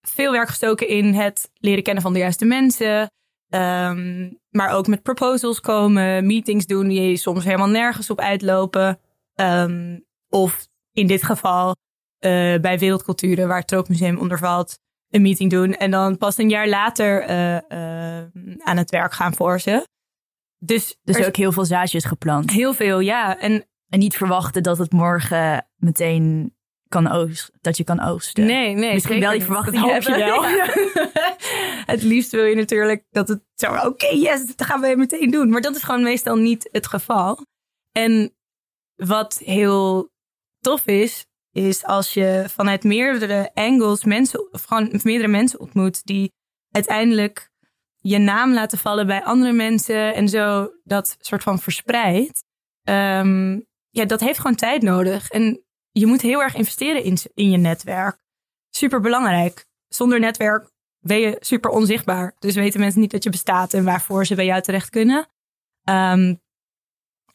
veel 0.00 0.32
werk 0.32 0.48
gestoken 0.48 0.88
in 0.88 1.14
het 1.14 1.50
leren 1.54 1.82
kennen 1.82 2.02
van 2.02 2.12
de 2.12 2.18
juiste 2.18 2.44
mensen. 2.44 3.10
Um, 3.54 4.38
maar 4.50 4.70
ook 4.70 4.86
met 4.86 5.02
proposals 5.02 5.60
komen, 5.60 6.26
meetings 6.26 6.66
doen 6.66 6.88
die 6.88 7.16
soms 7.16 7.44
helemaal 7.44 7.68
nergens 7.68 8.10
op 8.10 8.20
uitlopen. 8.20 9.00
Um, 9.34 10.04
of 10.28 10.68
in 10.92 11.06
dit 11.06 11.22
geval 11.22 11.68
uh, 11.68 12.60
bij 12.60 12.78
Wereldculturen, 12.78 13.48
waar 13.48 13.58
het 13.58 13.66
Troopmuseum 13.66 14.18
onder 14.18 14.38
valt, 14.38 14.78
een 15.10 15.22
meeting 15.22 15.50
doen. 15.50 15.74
En 15.74 15.90
dan 15.90 16.18
pas 16.18 16.38
een 16.38 16.48
jaar 16.48 16.68
later 16.68 17.30
uh, 17.30 17.52
uh, 17.54 18.24
aan 18.58 18.76
het 18.76 18.90
werk 18.90 19.12
gaan 19.12 19.34
voor 19.34 19.60
ze. 19.60 19.88
Dus, 20.58 20.96
dus 21.02 21.26
ook 21.26 21.36
heel 21.36 21.52
veel 21.52 21.64
zaadjes 21.64 22.04
geplant. 22.04 22.50
Heel 22.50 22.74
veel, 22.74 23.00
ja. 23.00 23.38
En, 23.38 23.64
en 23.88 23.98
niet 23.98 24.16
verwachten 24.16 24.62
dat 24.62 24.78
het 24.78 24.92
morgen 24.92 25.68
meteen 25.76 26.54
kan 26.90 27.08
oogsten, 27.08 27.54
dat 27.60 27.76
je 27.76 27.84
kan 27.84 28.00
oogsten. 28.00 28.46
Nee, 28.46 28.74
nee. 28.74 28.94
Misschien 28.94 29.20
wel 29.20 29.30
die 29.30 29.42
verwachting 29.42 29.82
hoop 29.82 30.02
je 30.12 30.16
wel. 30.16 30.44
het 31.94 32.02
liefst 32.02 32.30
wil 32.30 32.44
je 32.44 32.54
natuurlijk 32.54 33.04
dat 33.10 33.28
het 33.28 33.42
zo, 33.54 33.74
oké, 33.74 34.06
yes, 34.06 34.46
dat 34.46 34.66
gaan 34.66 34.80
we 34.80 34.94
meteen 34.96 35.30
doen. 35.30 35.50
Maar 35.50 35.60
dat 35.60 35.76
is 35.76 35.82
gewoon 35.82 36.02
meestal 36.02 36.36
niet 36.36 36.68
het 36.72 36.86
geval. 36.86 37.46
En 37.92 38.34
wat 38.94 39.40
heel 39.44 40.10
tof 40.60 40.86
is, 40.86 41.26
is 41.52 41.84
als 41.84 42.14
je 42.14 42.44
vanuit 42.48 42.84
meerdere 42.84 43.50
angles 43.54 44.04
mensen, 44.04 44.48
gewoon 44.50 45.00
meerdere 45.02 45.28
mensen 45.28 45.60
ontmoet 45.60 46.06
die 46.06 46.32
uiteindelijk 46.70 47.50
je 47.96 48.18
naam 48.18 48.52
laten 48.52 48.78
vallen 48.78 49.06
bij 49.06 49.24
andere 49.24 49.52
mensen 49.52 50.14
en 50.14 50.28
zo 50.28 50.70
dat 50.84 51.16
soort 51.18 51.42
van 51.42 51.58
verspreidt. 51.58 52.44
Um, 52.88 53.66
ja, 53.90 54.04
dat 54.04 54.20
heeft 54.20 54.38
gewoon 54.38 54.56
tijd 54.56 54.82
nodig. 54.82 55.30
En 55.30 55.64
je 55.92 56.06
moet 56.06 56.20
heel 56.20 56.42
erg 56.42 56.54
investeren 56.54 57.04
in, 57.04 57.18
in 57.34 57.50
je 57.50 57.56
netwerk. 57.56 58.18
Super 58.70 59.00
belangrijk. 59.00 59.66
Zonder 59.88 60.20
netwerk 60.20 60.70
ben 60.98 61.18
je 61.18 61.36
super 61.40 61.70
onzichtbaar. 61.70 62.34
Dus 62.38 62.54
weten 62.54 62.80
mensen 62.80 63.00
niet 63.00 63.10
dat 63.10 63.24
je 63.24 63.30
bestaat 63.30 63.74
en 63.74 63.84
waarvoor 63.84 64.26
ze 64.26 64.34
bij 64.34 64.44
jou 64.44 64.62
terecht 64.62 64.90
kunnen. 64.90 65.28
Ehm, 65.84 66.34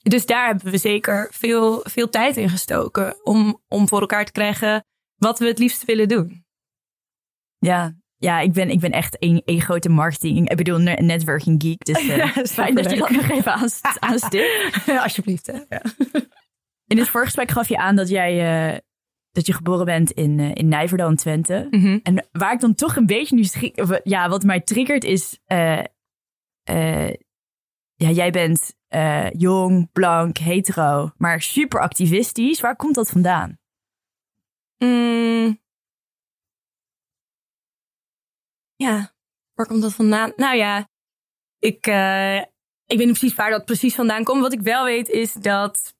dus 0.01 0.25
daar 0.25 0.45
hebben 0.47 0.71
we 0.71 0.77
zeker 0.77 1.27
veel, 1.31 1.81
veel 1.83 2.09
tijd 2.09 2.37
in 2.37 2.49
gestoken 2.49 3.25
om, 3.25 3.61
om 3.67 3.87
voor 3.87 3.99
elkaar 3.99 4.25
te 4.25 4.31
krijgen 4.31 4.85
wat 5.15 5.39
we 5.39 5.47
het 5.47 5.59
liefst 5.59 5.85
willen 5.85 6.07
doen. 6.07 6.45
Ja, 7.57 7.95
ja 8.17 8.39
ik, 8.39 8.53
ben, 8.53 8.69
ik 8.69 8.79
ben 8.79 8.91
echt 8.91 9.15
een, 9.19 9.41
een 9.45 9.61
grote 9.61 9.89
marketing, 9.89 10.49
ik 10.49 10.57
bedoel 10.57 10.77
networking 10.79 11.61
geek. 11.61 11.85
Dus 11.85 12.03
uh, 12.07 12.35
fijn 12.45 12.75
dat 12.75 12.89
je 12.89 12.97
dat 12.97 13.09
nog 13.09 13.29
even 13.29 13.53
aan, 13.53 13.69
aanstipt. 13.99 14.73
Alsjeblieft. 15.03 15.47
Hè? 15.47 15.59
Ja. 15.69 15.81
In 16.87 16.97
het 16.97 17.09
voorgesprek 17.09 17.51
gaf 17.51 17.67
je 17.67 17.77
aan 17.77 17.95
dat 17.95 18.09
jij 18.09 18.73
uh, 18.73 18.79
dat 19.31 19.45
je 19.45 19.53
geboren 19.53 19.85
bent 19.85 20.11
in, 20.11 20.39
uh, 20.39 20.51
in 20.55 20.67
Nijverdal, 20.67 21.15
Twente. 21.15 21.67
Mm 21.69 21.81
-hmm. 21.81 21.99
En 22.03 22.27
waar 22.31 22.53
ik 22.53 22.59
dan 22.59 22.75
toch 22.75 22.95
een 22.95 23.05
beetje 23.05 23.35
nu 23.35 23.45
ja, 24.03 24.29
wat 24.29 24.43
mij 24.43 24.61
triggert 24.61 25.03
is, 25.03 25.39
uh, 25.47 25.83
ja, 27.95 28.09
jij 28.09 28.31
bent 28.31 28.75
jong, 29.37 29.91
blank, 29.91 30.37
hetero, 30.37 31.11
maar 31.17 31.41
super 31.41 31.81
activistisch. 31.81 32.61
Waar 32.61 32.75
komt 32.75 32.95
dat 32.95 33.09
vandaan? 33.09 33.59
Mm. 34.77 35.63
Ja, 38.75 39.13
waar 39.53 39.67
komt 39.67 39.81
dat 39.81 39.93
vandaan? 39.93 40.33
Nou 40.35 40.55
ja, 40.57 40.89
ik, 41.59 41.87
ik 42.85 42.97
weet 42.97 43.07
niet 43.07 43.17
precies 43.17 43.35
waar 43.35 43.49
dat 43.49 43.65
precies 43.65 43.95
vandaan 43.95 44.23
komt. 44.23 44.41
Wat 44.41 44.53
ik 44.53 44.61
wel 44.61 44.83
weet 44.83 45.09
is 45.09 45.33
dat 45.33 45.94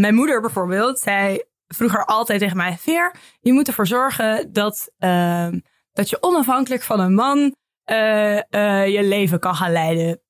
mijn 0.00 0.14
moeder 0.14 0.40
bijvoorbeeld 0.40 0.98
zei 0.98 1.42
vroeger 1.66 2.04
altijd 2.04 2.40
tegen 2.40 2.56
mij: 2.56 2.76
Veer, 2.78 3.14
je 3.40 3.52
moet 3.52 3.68
ervoor 3.68 3.86
zorgen 3.86 4.52
dat, 4.52 4.90
uh, 4.98 5.48
dat 5.92 6.10
je 6.10 6.22
onafhankelijk 6.22 6.82
van 6.82 7.00
een 7.00 7.14
man 7.14 7.54
uh, 7.90 8.36
uh, 8.50 8.86
je 8.86 9.02
leven 9.02 9.40
kan 9.40 9.54
gaan 9.54 9.72
leiden. 9.72 10.20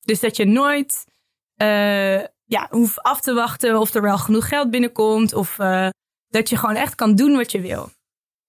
Dus 0.00 0.20
dat 0.20 0.36
je 0.36 0.44
nooit 0.44 1.04
uh, 1.62 2.20
ja, 2.44 2.66
hoeft 2.70 3.02
af 3.02 3.20
te 3.20 3.34
wachten 3.34 3.80
of 3.80 3.94
er 3.94 4.02
wel 4.02 4.18
genoeg 4.18 4.48
geld 4.48 4.70
binnenkomt. 4.70 5.34
Of 5.34 5.56
dat 6.28 6.48
je 6.48 6.56
gewoon 6.56 6.76
echt 6.76 6.94
kan 6.94 7.14
doen 7.14 7.36
wat 7.36 7.52
je 7.52 7.60
wil. 7.60 7.90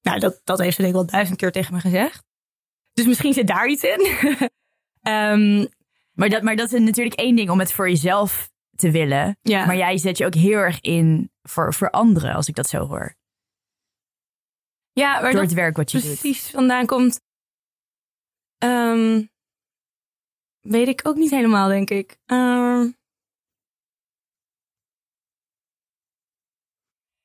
Nou, 0.01 0.19
dat, 0.19 0.41
dat 0.43 0.59
heeft 0.59 0.75
ze 0.75 0.81
denk 0.81 0.93
ik 0.93 0.99
wel 0.99 1.09
duizend 1.09 1.37
keer 1.37 1.51
tegen 1.51 1.73
me 1.73 1.79
gezegd. 1.79 2.23
Dus 2.93 3.05
misschien 3.05 3.33
zit 3.33 3.47
daar 3.47 3.67
iets 3.67 3.83
in. 3.83 4.07
um, 5.11 5.67
maar, 6.19 6.29
dat, 6.29 6.41
maar 6.41 6.55
dat 6.55 6.73
is 6.73 6.79
natuurlijk 6.79 7.19
één 7.19 7.35
ding 7.35 7.49
om 7.49 7.59
het 7.59 7.73
voor 7.73 7.89
jezelf 7.89 8.49
te 8.77 8.91
willen. 8.91 9.37
Ja. 9.41 9.65
Maar 9.65 9.77
jij 9.77 9.97
zet 9.97 10.17
je 10.17 10.25
ook 10.25 10.33
heel 10.33 10.57
erg 10.57 10.81
in 10.81 11.31
voor, 11.41 11.73
voor 11.73 11.89
anderen, 11.89 12.33
als 12.33 12.47
ik 12.47 12.55
dat 12.55 12.69
zo 12.69 12.87
hoor. 12.87 13.15
Ja, 14.91 15.21
waar 15.21 15.31
Door 15.31 15.41
het 15.41 15.53
werk 15.53 15.77
wat 15.77 15.91
je 15.91 15.97
precies 15.99 16.21
doet. 16.21 16.31
precies 16.31 16.51
vandaan 16.51 16.85
komt, 16.85 17.19
um, 18.63 19.29
weet 20.59 20.87
ik 20.87 21.07
ook 21.07 21.15
niet 21.15 21.31
helemaal, 21.31 21.67
denk 21.67 21.89
ik. 21.89 22.17
Um, 22.25 22.95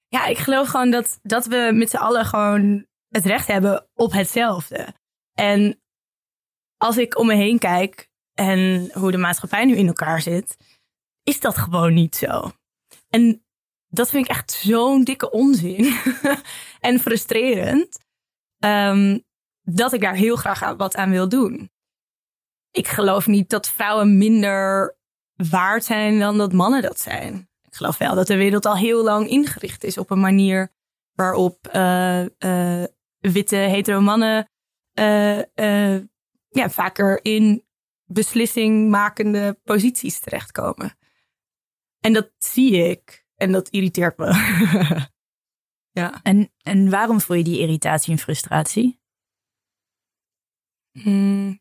ja, 0.09 0.27
ik 0.27 0.39
geloof 0.39 0.69
gewoon 0.69 0.91
dat, 0.91 1.19
dat 1.23 1.47
we 1.47 1.71
met 1.75 1.91
z'n 1.91 1.97
allen 1.97 2.25
gewoon 2.25 2.87
het 3.09 3.27
recht 3.27 3.47
hebben 3.47 3.89
op 3.95 4.13
hetzelfde. 4.13 4.95
En 5.33 5.83
als 6.77 6.97
ik 6.97 7.19
om 7.19 7.27
me 7.27 7.35
heen 7.35 7.59
kijk 7.59 8.11
en 8.33 8.91
hoe 8.93 9.11
de 9.11 9.17
maatschappij 9.19 9.65
nu 9.65 9.77
in 9.77 9.87
elkaar 9.87 10.21
zit, 10.21 10.72
is 11.23 11.41
dat 11.41 11.59
gewoon 11.59 11.95
niet 11.95 12.17
zo. 12.17 12.53
En 13.09 13.45
dat 13.89 14.11
vind 14.11 14.25
ik 14.25 14.31
echt 14.31 14.51
zo'n 14.51 15.05
dikke 15.05 15.31
onzin 15.31 15.95
en 16.81 17.01
frustrerend, 17.01 17.99
um, 18.59 19.25
dat 19.61 19.93
ik 19.93 20.01
daar 20.01 20.15
heel 20.15 20.37
graag 20.37 20.75
wat 20.77 20.97
aan 20.97 21.11
wil 21.11 21.29
doen. 21.29 21.71
Ik 22.71 22.89
geloof 22.89 23.27
niet 23.27 23.51
dat 23.51 23.69
vrouwen 23.69 24.19
minder 24.19 24.97
waard 25.35 25.85
zijn 25.85 26.19
dan 26.19 26.39
dat 26.39 26.53
mannen 26.53 26.83
dat 26.83 27.01
zijn. 27.01 27.49
Ik 27.63 27.75
geloof 27.75 27.99
wel 27.99 28.15
dat 28.15 28.27
de 28.27 28.37
wereld 28.37 28.67
al 28.67 28.77
heel 28.77 29.03
lang 29.03 29.29
ingericht 29.29 29.85
is 29.85 29.99
op 29.99 30.11
een 30.11 30.21
manier 30.21 30.73
waarop 31.13 31.69
uh, 31.75 32.25
uh, 32.39 32.85
witte 33.19 33.57
hetero 33.57 34.01
mannen 34.01 34.49
uh, 34.95 35.99
ja, 36.49 36.71
vaker 36.71 37.25
in 37.25 37.65
beslissingmakende 38.05 39.59
posities 39.65 40.21
terechtkomen. 40.21 40.97
En 42.03 42.13
dat 42.13 42.31
zie 42.39 42.73
ik. 42.73 43.27
En 43.37 43.53
dat 43.53 43.69
irriteert 43.69 44.17
me. 44.17 44.27
ja. 46.01 46.23
En, 46.23 46.53
en 46.63 46.91
waarom 46.91 47.21
voel 47.21 47.37
je 47.37 47.45
die 47.45 47.59
irritatie 47.59 48.13
en 48.13 48.19
frustratie? 48.19 49.01
Hmm. 50.93 51.61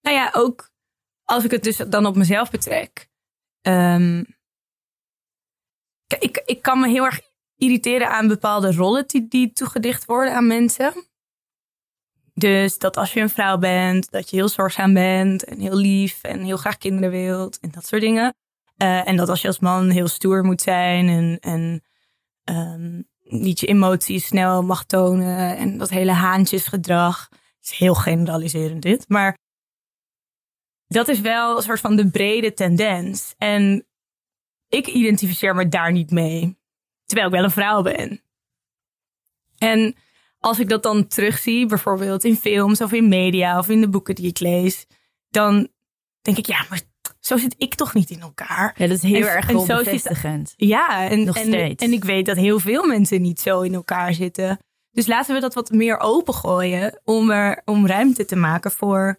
Nou 0.00 0.16
ja, 0.16 0.30
ook 0.34 0.72
als 1.24 1.44
ik 1.44 1.50
het 1.50 1.62
dus 1.62 1.76
dan 1.76 2.06
op 2.06 2.16
mezelf 2.16 2.50
betrek. 2.50 3.10
Um, 3.62 4.26
ik, 6.18 6.42
ik 6.44 6.62
kan 6.62 6.80
me 6.80 6.88
heel 6.88 7.04
erg 7.04 7.20
irriteren 7.56 8.10
aan 8.10 8.28
bepaalde 8.28 8.72
rollen 8.72 9.06
die, 9.06 9.28
die 9.28 9.52
toegedicht 9.52 10.04
worden 10.04 10.34
aan 10.34 10.46
mensen. 10.46 11.08
Dus 12.34 12.78
dat 12.78 12.96
als 12.96 13.12
je 13.12 13.20
een 13.20 13.30
vrouw 13.30 13.58
bent, 13.58 14.10
dat 14.10 14.30
je 14.30 14.36
heel 14.36 14.48
zorgzaam 14.48 14.94
bent 14.94 15.44
en 15.44 15.60
heel 15.60 15.76
lief 15.76 16.22
en 16.22 16.42
heel 16.42 16.56
graag 16.56 16.78
kinderen 16.78 17.10
wilt 17.10 17.60
en 17.60 17.70
dat 17.70 17.86
soort 17.86 18.02
dingen. 18.02 18.34
Uh, 18.82 19.08
en 19.08 19.16
dat 19.16 19.28
als 19.28 19.42
je 19.42 19.48
als 19.48 19.58
man 19.58 19.90
heel 19.90 20.08
stoer 20.08 20.44
moet 20.44 20.62
zijn 20.62 21.08
en, 21.08 21.38
en 21.40 21.82
um, 22.56 23.08
niet 23.22 23.60
je 23.60 23.66
emoties 23.66 24.26
snel 24.26 24.62
mag 24.62 24.84
tonen 24.84 25.56
en 25.56 25.78
dat 25.78 25.90
hele 25.90 26.12
haantjesgedrag. 26.12 27.28
is 27.62 27.70
heel 27.70 27.94
generaliserend 27.94 28.82
dit, 28.82 29.08
maar 29.08 29.38
dat 30.86 31.08
is 31.08 31.20
wel 31.20 31.56
een 31.56 31.62
soort 31.62 31.80
van 31.80 31.96
de 31.96 32.10
brede 32.10 32.52
tendens. 32.52 33.34
En 33.38 33.86
ik 34.68 34.86
identificeer 34.86 35.54
me 35.54 35.68
daar 35.68 35.92
niet 35.92 36.10
mee, 36.10 36.58
terwijl 37.04 37.28
ik 37.28 37.34
wel 37.34 37.44
een 37.44 37.50
vrouw 37.50 37.82
ben. 37.82 38.22
En 39.58 39.96
als 40.44 40.58
ik 40.58 40.68
dat 40.68 40.82
dan 40.82 41.06
terugzie, 41.06 41.66
bijvoorbeeld 41.66 42.24
in 42.24 42.36
films 42.36 42.80
of 42.80 42.92
in 42.92 43.08
media 43.08 43.58
of 43.58 43.68
in 43.68 43.80
de 43.80 43.88
boeken 43.88 44.14
die 44.14 44.26
ik 44.26 44.38
lees, 44.38 44.86
dan 45.28 45.68
denk 46.20 46.36
ik, 46.36 46.46
ja, 46.46 46.64
maar 46.68 46.80
zo 47.20 47.36
zit 47.36 47.54
ik 47.58 47.74
toch 47.74 47.94
niet 47.94 48.10
in 48.10 48.20
elkaar. 48.20 48.74
Ja, 48.76 48.86
dat 48.86 48.96
is 48.96 49.02
heel 49.02 49.26
erg 49.26 49.48
en 49.48 49.66
bevestigend. 49.66 50.54
Ja, 50.56 51.08
en, 51.08 51.24
Nog 51.24 51.36
en, 51.36 51.46
steeds. 51.46 51.84
en 51.84 51.92
ik 51.92 52.04
weet 52.04 52.26
dat 52.26 52.36
heel 52.36 52.60
veel 52.60 52.86
mensen 52.86 53.22
niet 53.22 53.40
zo 53.40 53.60
in 53.60 53.74
elkaar 53.74 54.14
zitten. 54.14 54.58
Dus 54.90 55.06
laten 55.06 55.34
we 55.34 55.40
dat 55.40 55.54
wat 55.54 55.70
meer 55.70 55.98
opengooien 55.98 57.00
om, 57.04 57.30
er, 57.30 57.62
om 57.64 57.86
ruimte 57.86 58.24
te 58.24 58.36
maken 58.36 58.70
voor 58.70 59.18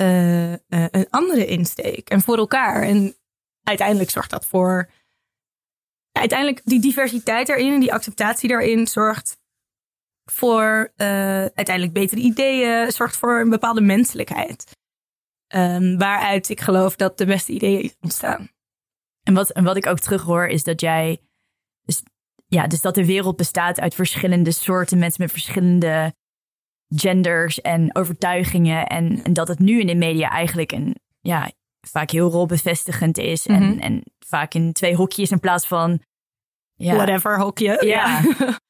uh, 0.00 0.52
uh, 0.52 0.56
een 0.68 1.06
andere 1.10 1.46
insteek 1.46 2.10
en 2.10 2.20
voor 2.20 2.36
elkaar. 2.36 2.82
En 2.82 3.14
uiteindelijk 3.62 4.10
zorgt 4.10 4.30
dat 4.30 4.46
voor. 4.46 4.90
Uiteindelijk 6.12 6.60
die 6.64 6.80
diversiteit 6.80 7.48
erin 7.48 7.72
en 7.72 7.80
die 7.80 7.92
acceptatie 7.92 8.48
daarin 8.48 8.86
zorgt 8.86 9.39
voor 10.30 10.92
uh, 10.96 11.06
uiteindelijk 11.36 11.92
betere 11.92 12.20
ideeën, 12.20 12.92
zorgt 12.92 13.16
voor 13.16 13.40
een 13.40 13.50
bepaalde 13.50 13.80
menselijkheid. 13.80 14.78
Um, 15.54 15.98
waaruit 15.98 16.48
ik 16.48 16.60
geloof 16.60 16.96
dat 16.96 17.18
de 17.18 17.26
beste 17.26 17.52
ideeën 17.52 17.92
ontstaan. 18.00 18.48
En 19.22 19.34
wat, 19.34 19.50
en 19.50 19.64
wat 19.64 19.76
ik 19.76 19.86
ook 19.86 19.98
terughoor 19.98 20.46
is 20.46 20.64
dat 20.64 20.80
jij. 20.80 21.20
Dus, 21.82 22.02
ja, 22.46 22.66
dus 22.66 22.80
dat 22.80 22.94
de 22.94 23.06
wereld 23.06 23.36
bestaat 23.36 23.80
uit 23.80 23.94
verschillende 23.94 24.52
soorten 24.52 24.98
mensen 24.98 25.22
met 25.22 25.32
verschillende 25.32 26.14
genders 26.88 27.60
en 27.60 27.94
overtuigingen. 27.96 28.86
En, 28.86 29.24
en 29.24 29.32
dat 29.32 29.48
het 29.48 29.58
nu 29.58 29.80
in 29.80 29.86
de 29.86 29.94
media 29.94 30.30
eigenlijk 30.30 30.72
een, 30.72 30.96
ja, 31.20 31.50
vaak 31.80 32.10
heel 32.10 32.30
rolbevestigend 32.30 33.18
is. 33.18 33.46
en, 33.46 33.62
mhm. 33.62 33.78
en 33.78 34.02
vaak 34.26 34.54
in 34.54 34.72
twee 34.72 34.94
hokjes 34.94 35.30
in 35.30 35.40
plaats 35.40 35.66
van. 35.66 36.00
Ja, 36.74 36.94
Whatever 36.94 37.40
hokje. 37.40 37.86
Ja. 37.86 38.20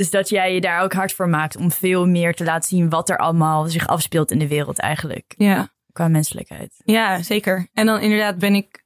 Dus 0.00 0.10
dat 0.10 0.28
jij 0.28 0.54
je 0.54 0.60
daar 0.60 0.82
ook 0.82 0.92
hard 0.92 1.12
voor 1.12 1.28
maakt 1.28 1.56
om 1.56 1.70
veel 1.70 2.06
meer 2.06 2.34
te 2.34 2.44
laten 2.44 2.68
zien 2.68 2.88
wat 2.88 3.08
er 3.08 3.18
allemaal 3.18 3.68
zich 3.68 3.86
afspeelt 3.86 4.30
in 4.30 4.38
de 4.38 4.48
wereld 4.48 4.78
eigenlijk. 4.78 5.34
Ja. 5.36 5.74
Qua 5.92 6.08
menselijkheid. 6.08 6.80
Ja, 6.84 7.22
zeker. 7.22 7.68
En 7.72 7.86
dan 7.86 8.00
inderdaad 8.00 8.38
ben 8.38 8.54
ik 8.54 8.84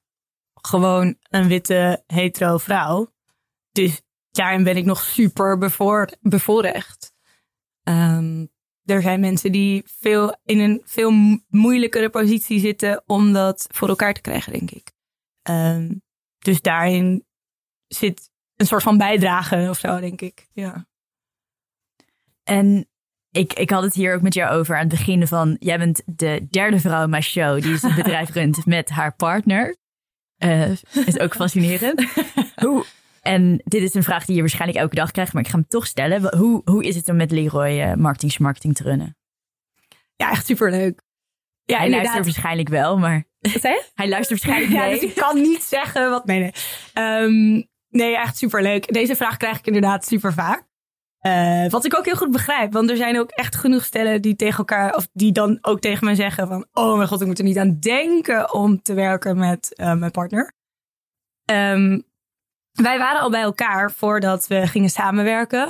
gewoon 0.54 1.16
een 1.28 1.48
witte 1.48 2.02
hetero 2.06 2.58
vrouw. 2.58 3.12
Dus 3.72 4.02
daarin 4.30 4.64
ben 4.64 4.76
ik 4.76 4.84
nog 4.84 5.02
super 5.02 5.58
bevoor, 5.58 6.08
bevoorrecht. 6.20 7.12
Um, 7.82 8.48
er 8.84 9.02
zijn 9.02 9.20
mensen 9.20 9.52
die 9.52 9.82
veel 9.86 10.36
in 10.44 10.58
een 10.58 10.82
veel 10.84 11.12
moeilijkere 11.48 12.10
positie 12.10 12.60
zitten 12.60 13.02
om 13.06 13.32
dat 13.32 13.66
voor 13.70 13.88
elkaar 13.88 14.14
te 14.14 14.20
krijgen, 14.20 14.52
denk 14.52 14.70
ik. 14.70 14.92
Um, 15.50 16.02
dus 16.38 16.60
daarin 16.60 17.26
zit 17.86 18.30
een 18.56 18.66
soort 18.66 18.82
van 18.82 18.98
bijdrage 18.98 19.66
of 19.70 19.78
zo, 19.78 20.00
denk 20.00 20.20
ik. 20.20 20.48
Ja. 20.52 20.86
En 22.44 22.88
ik, 23.30 23.52
ik 23.52 23.70
had 23.70 23.82
het 23.82 23.94
hier 23.94 24.14
ook 24.14 24.22
met 24.22 24.34
jou 24.34 24.54
over 24.54 24.74
aan 24.74 24.80
het 24.80 24.88
begin 24.88 25.26
van... 25.26 25.56
Jij 25.58 25.78
bent 25.78 26.02
de 26.06 26.46
derde 26.50 26.80
vrouw 26.80 27.02
in 27.02 27.10
mijn 27.10 27.22
show 27.22 27.62
die 27.62 27.72
het 27.72 27.94
bedrijf 27.96 28.32
runt 28.38 28.66
met 28.66 28.90
haar 28.90 29.14
partner. 29.14 29.76
Uh, 30.38 30.70
is 31.06 31.18
ook 31.18 31.34
fascinerend. 31.34 32.04
hoe, 32.64 32.84
en 33.20 33.62
dit 33.64 33.82
is 33.82 33.94
een 33.94 34.02
vraag 34.02 34.24
die 34.24 34.34
je 34.34 34.40
waarschijnlijk 34.40 34.80
elke 34.80 34.94
dag 34.94 35.10
krijgt, 35.10 35.32
maar 35.32 35.42
ik 35.42 35.48
ga 35.48 35.56
hem 35.56 35.68
toch 35.68 35.86
stellen. 35.86 36.36
Hoe, 36.36 36.62
hoe 36.64 36.84
is 36.84 36.96
het 36.96 37.08
om 37.08 37.16
met 37.16 37.30
Leroy 37.30 37.70
uh, 37.70 37.94
marketing 37.94 38.38
marketing 38.38 38.74
te 38.74 38.82
runnen? 38.82 39.16
Ja, 40.16 40.30
echt 40.30 40.46
superleuk. 40.46 41.02
Ja, 41.64 41.76
hij 41.76 41.84
inderdaad. 41.84 42.12
luistert 42.12 42.34
waarschijnlijk 42.34 42.68
wel, 42.68 42.98
maar... 42.98 43.24
Hij 43.94 44.08
luistert 44.08 44.28
waarschijnlijk 44.28 44.72
ja, 44.80 44.84
mee. 44.84 45.00
Dus 45.00 45.10
ik 45.10 45.14
kan 45.14 45.40
niet 45.40 45.62
zeggen 45.62 46.10
wat... 46.10 46.26
Nee, 46.26 46.38
nee. 46.40 46.52
Um, 47.22 47.68
nee, 47.88 48.16
echt 48.16 48.36
superleuk. 48.36 48.92
Deze 48.92 49.16
vraag 49.16 49.36
krijg 49.36 49.58
ik 49.58 49.66
inderdaad 49.66 50.06
super 50.06 50.32
vaak. 50.32 50.66
Uh, 51.26 51.68
wat 51.68 51.84
ik 51.84 51.96
ook 51.96 52.04
heel 52.04 52.16
goed 52.16 52.30
begrijp, 52.30 52.72
want 52.72 52.90
er 52.90 52.96
zijn 52.96 53.18
ook 53.18 53.30
echt 53.30 53.56
genoeg 53.56 53.84
stellen 53.84 54.22
die 54.22 54.36
tegen 54.36 54.58
elkaar, 54.58 54.94
of 54.94 55.08
die 55.12 55.32
dan 55.32 55.58
ook 55.60 55.80
tegen 55.80 56.04
mij 56.04 56.14
zeggen 56.14 56.46
van, 56.48 56.66
oh 56.72 56.96
mijn 56.96 57.08
god, 57.08 57.20
ik 57.20 57.26
moet 57.26 57.38
er 57.38 57.44
niet 57.44 57.58
aan 57.58 57.78
denken 57.78 58.52
om 58.52 58.82
te 58.82 58.94
werken 58.94 59.36
met 59.38 59.72
uh, 59.76 59.94
mijn 59.94 60.10
partner. 60.10 60.52
Um, 61.50 62.04
wij 62.72 62.98
waren 62.98 63.20
al 63.20 63.30
bij 63.30 63.42
elkaar 63.42 63.92
voordat 63.92 64.46
we 64.46 64.66
gingen 64.66 64.90
samenwerken. 64.90 65.66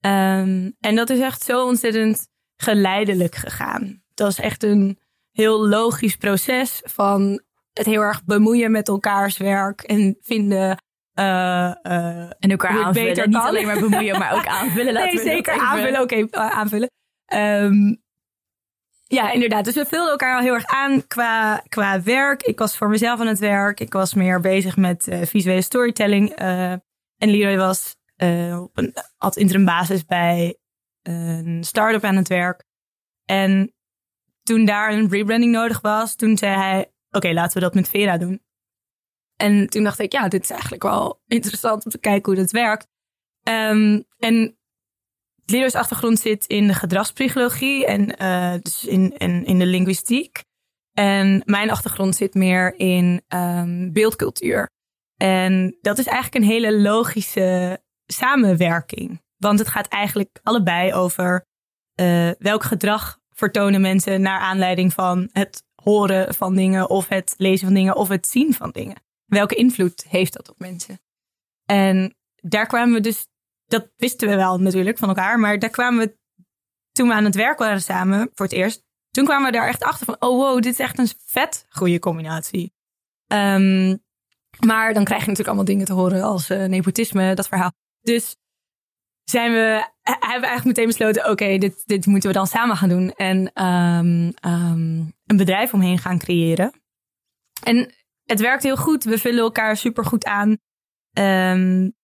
Um, 0.00 0.76
en 0.80 0.94
dat 0.94 1.10
is 1.10 1.20
echt 1.20 1.42
zo 1.42 1.66
ontzettend 1.66 2.28
geleidelijk 2.56 3.34
gegaan. 3.34 4.02
Dat 4.14 4.30
is 4.30 4.38
echt 4.38 4.62
een 4.62 4.98
heel 5.30 5.68
logisch 5.68 6.16
proces 6.16 6.80
van 6.84 7.42
het 7.72 7.86
heel 7.86 8.00
erg 8.00 8.24
bemoeien 8.24 8.70
met 8.70 8.88
elkaars 8.88 9.36
werk 9.36 9.80
en 9.80 10.16
vinden 10.20 10.82
uh, 11.14 11.24
uh, 11.82 12.30
en 12.38 12.50
elkaar 12.50 12.84
aanvullen. 12.84 13.28
Niet 13.28 13.36
alleen 13.36 13.66
maar 13.66 13.80
bemoeien, 13.80 14.18
maar 14.18 14.34
ook 14.34 14.46
aanvullen. 14.60 14.92
Laten 14.92 15.14
nee, 15.14 15.24
zeker 15.24 15.60
aanvullen. 15.60 16.00
Oké, 16.00 16.18
okay, 16.18 16.46
uh, 16.46 16.58
aanvullen. 16.58 16.90
Um, 17.34 18.02
ja, 19.02 19.32
inderdaad. 19.32 19.64
Dus 19.64 19.74
we 19.74 19.86
vulden 19.86 20.10
elkaar 20.10 20.36
al 20.36 20.42
heel 20.42 20.54
erg 20.54 20.66
aan 20.66 21.06
qua, 21.06 21.62
qua 21.68 22.02
werk. 22.02 22.42
Ik 22.42 22.58
was 22.58 22.76
voor 22.76 22.88
mezelf 22.88 23.20
aan 23.20 23.26
het 23.26 23.38
werk. 23.38 23.80
Ik 23.80 23.92
was 23.92 24.14
meer 24.14 24.40
bezig 24.40 24.76
met 24.76 25.06
uh, 25.06 25.22
visuele 25.22 25.62
storytelling. 25.62 26.30
En 26.30 26.80
Leroy 27.18 27.56
was 27.56 27.96
op 28.60 28.78
een 28.78 28.94
ad 29.18 29.36
interim 29.36 29.64
basis 29.64 30.04
bij 30.04 30.58
een 31.02 31.64
start-up 31.64 32.04
aan 32.04 32.16
het 32.16 32.28
werk. 32.28 32.64
En 33.24 33.74
toen 34.42 34.64
daar 34.64 34.92
een 34.92 35.08
rebranding 35.08 35.52
nodig 35.52 35.80
was, 35.80 36.14
toen 36.14 36.36
zei 36.38 36.56
hij: 36.56 36.80
Oké, 36.80 37.16
okay, 37.16 37.32
laten 37.32 37.54
we 37.54 37.60
dat 37.60 37.74
met 37.74 37.88
Vera 37.88 38.18
doen. 38.18 38.43
En 39.36 39.68
toen 39.68 39.84
dacht 39.84 39.98
ik: 39.98 40.12
Ja, 40.12 40.28
dit 40.28 40.42
is 40.42 40.50
eigenlijk 40.50 40.82
wel 40.82 41.20
interessant 41.26 41.84
om 41.84 41.90
te 41.90 41.98
kijken 41.98 42.32
hoe 42.32 42.42
dat 42.42 42.50
werkt. 42.50 42.86
Um, 43.48 44.04
en 44.18 44.58
Leroy's 45.46 45.74
achtergrond 45.74 46.18
zit 46.18 46.46
in 46.46 46.66
de 46.66 46.74
gedragspsychologie 46.74 47.86
en 47.86 48.22
uh, 48.22 48.54
dus 48.62 48.84
in, 48.84 49.16
in, 49.44 49.58
de 49.58 49.66
linguïstiek. 49.66 50.44
En 50.92 51.42
mijn 51.44 51.70
achtergrond 51.70 52.16
zit 52.16 52.34
meer 52.34 52.74
in 52.78 53.22
um, 53.28 53.92
beeldcultuur. 53.92 54.70
En 55.16 55.78
dat 55.80 55.98
is 55.98 56.06
eigenlijk 56.06 56.44
een 56.44 56.50
hele 56.50 56.80
logische 56.80 57.80
samenwerking. 58.06 59.22
Want 59.36 59.58
het 59.58 59.68
gaat 59.68 59.88
eigenlijk 59.88 60.38
allebei 60.42 60.92
over 60.92 61.46
uh, 62.00 62.30
welk 62.38 62.62
gedrag 62.62 63.18
vertonen 63.30 63.80
mensen 63.80 64.20
naar 64.20 64.38
aanleiding 64.38 64.92
van 64.92 65.28
het 65.32 65.62
horen 65.82 66.34
van 66.34 66.54
dingen 66.54 66.90
of 66.90 67.08
het 67.08 67.34
lezen 67.36 67.66
van 67.66 67.74
dingen 67.74 67.96
of 67.96 68.08
het 68.08 68.26
zien 68.28 68.54
van 68.54 68.70
dingen. 68.70 68.96
Welke 69.34 69.54
invloed 69.54 70.04
heeft 70.08 70.32
dat 70.32 70.50
op 70.50 70.58
mensen? 70.58 71.00
En 71.64 72.16
daar 72.34 72.66
kwamen 72.66 72.94
we 72.94 73.00
dus 73.00 73.26
dat 73.66 73.90
wisten 73.96 74.28
we 74.28 74.36
wel 74.36 74.58
natuurlijk 74.58 74.98
van 74.98 75.08
elkaar. 75.08 75.38
Maar 75.38 75.58
daar 75.58 75.70
kwamen 75.70 76.06
we, 76.06 76.16
toen 76.92 77.08
we 77.08 77.14
aan 77.14 77.24
het 77.24 77.34
werk 77.34 77.58
waren 77.58 77.82
samen, 77.82 78.30
voor 78.34 78.46
het 78.46 78.54
eerst. 78.54 78.82
Toen 79.10 79.24
kwamen 79.24 79.46
we 79.46 79.56
daar 79.56 79.68
echt 79.68 79.82
achter 79.82 80.06
van, 80.06 80.16
oh 80.18 80.38
wow, 80.38 80.62
dit 80.62 80.72
is 80.72 80.78
echt 80.78 80.98
een 80.98 81.08
vet 81.24 81.66
goede 81.68 81.98
combinatie. 81.98 82.72
Um, 83.26 84.02
maar 84.66 84.94
dan 84.94 85.04
krijg 85.04 85.20
je 85.20 85.28
natuurlijk 85.28 85.46
allemaal 85.46 85.64
dingen 85.64 85.86
te 85.86 85.92
horen 85.92 86.22
als 86.22 86.50
uh, 86.50 86.64
nepotisme, 86.64 87.34
dat 87.34 87.48
verhaal. 87.48 87.72
Dus 88.00 88.36
zijn 89.24 89.52
we, 89.52 89.88
hebben 90.02 90.40
we 90.40 90.46
eigenlijk 90.46 90.64
meteen 90.64 90.86
besloten, 90.86 91.30
oké, 91.30 91.58
dit, 91.58 91.82
dit 91.86 92.06
moeten 92.06 92.28
we 92.28 92.34
dan 92.34 92.46
samen 92.46 92.76
gaan 92.76 92.88
doen. 92.88 93.10
En 93.10 93.64
um, 93.64 94.32
um, 94.52 95.14
een 95.26 95.36
bedrijf 95.36 95.72
omheen 95.72 95.98
gaan 95.98 96.18
creëren. 96.18 96.72
En 97.62 97.94
het 98.24 98.40
werkt 98.40 98.62
heel 98.62 98.76
goed. 98.76 99.04
We 99.04 99.18
vullen 99.18 99.40
elkaar 99.40 99.76
super 99.76 100.04
goed 100.04 100.24
aan. 100.24 100.56
Um, 101.18 101.94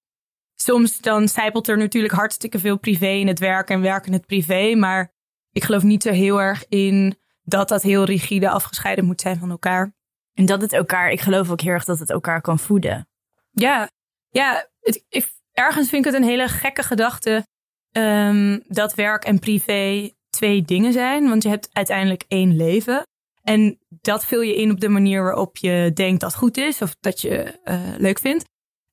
soms 0.55 0.99
dan 0.99 1.29
zijpelt 1.29 1.69
er 1.69 1.77
natuurlijk 1.77 2.15
hartstikke 2.15 2.59
veel 2.59 2.79
privé 2.79 3.09
in 3.09 3.27
het 3.27 3.39
werk 3.39 3.69
en 3.69 3.81
werk 3.81 4.07
in 4.07 4.13
het 4.13 4.27
privé. 4.27 4.75
Maar 4.75 5.13
ik 5.53 5.65
geloof 5.65 5.83
niet 5.83 6.03
zo 6.03 6.11
heel 6.11 6.41
erg 6.41 6.69
in 6.69 7.19
dat 7.43 7.69
dat 7.69 7.83
heel 7.83 8.05
rigide 8.05 8.51
afgescheiden 8.51 9.05
moet 9.05 9.21
zijn 9.21 9.39
van 9.39 9.51
elkaar. 9.51 9.95
En 10.35 10.47
dat 10.47 10.61
het 10.61 10.73
elkaar, 10.73 11.11
ik 11.11 11.21
geloof 11.21 11.51
ook 11.51 11.61
heel 11.61 11.73
erg 11.73 11.85
dat 11.85 11.99
het 11.99 12.11
elkaar 12.11 12.41
kan 12.41 12.59
voeden. 12.59 13.09
Ja, 13.51 13.91
ja 14.29 14.69
het, 14.81 15.05
ik, 15.09 15.33
ergens 15.53 15.89
vind 15.89 16.07
ik 16.07 16.13
het 16.13 16.23
een 16.23 16.29
hele 16.29 16.49
gekke 16.49 16.83
gedachte 16.83 17.47
um, 17.93 18.63
dat 18.67 18.95
werk 18.95 19.25
en 19.25 19.39
privé 19.39 20.11
twee 20.31 20.63
dingen 20.63 20.93
zijn. 20.93 21.29
Want 21.29 21.43
je 21.43 21.49
hebt 21.49 21.69
uiteindelijk 21.73 22.25
één 22.29 22.57
leven. 22.57 23.03
En 23.51 23.79
dat 23.89 24.25
vul 24.25 24.41
je 24.41 24.57
in 24.57 24.71
op 24.71 24.81
de 24.81 24.89
manier 24.89 25.23
waarop 25.23 25.57
je 25.57 25.91
denkt 25.95 26.21
dat 26.21 26.35
goed 26.35 26.57
is 26.57 26.83
of 26.83 26.97
dat 27.01 27.21
je 27.21 27.61
uh, 27.65 27.81
leuk 27.99 28.19
vindt. 28.19 28.45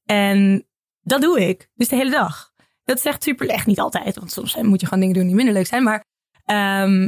En 0.05 0.67
dat 1.01 1.21
doe 1.21 1.47
ik. 1.47 1.69
Dus 1.73 1.87
de 1.87 1.95
hele 1.95 2.11
dag. 2.11 2.51
Dat 2.83 2.97
is 2.97 3.05
echt 3.05 3.23
super 3.23 3.49
echt 3.49 3.65
niet 3.65 3.79
altijd. 3.79 4.15
Want 4.15 4.31
soms 4.31 4.55
moet 4.55 4.79
je 4.81 4.85
gewoon 4.85 4.99
dingen 4.99 5.15
doen 5.15 5.25
die 5.27 5.35
minder 5.35 5.53
leuk 5.53 5.67
zijn. 5.67 5.83
Maar 5.83 6.05
um, 6.83 7.03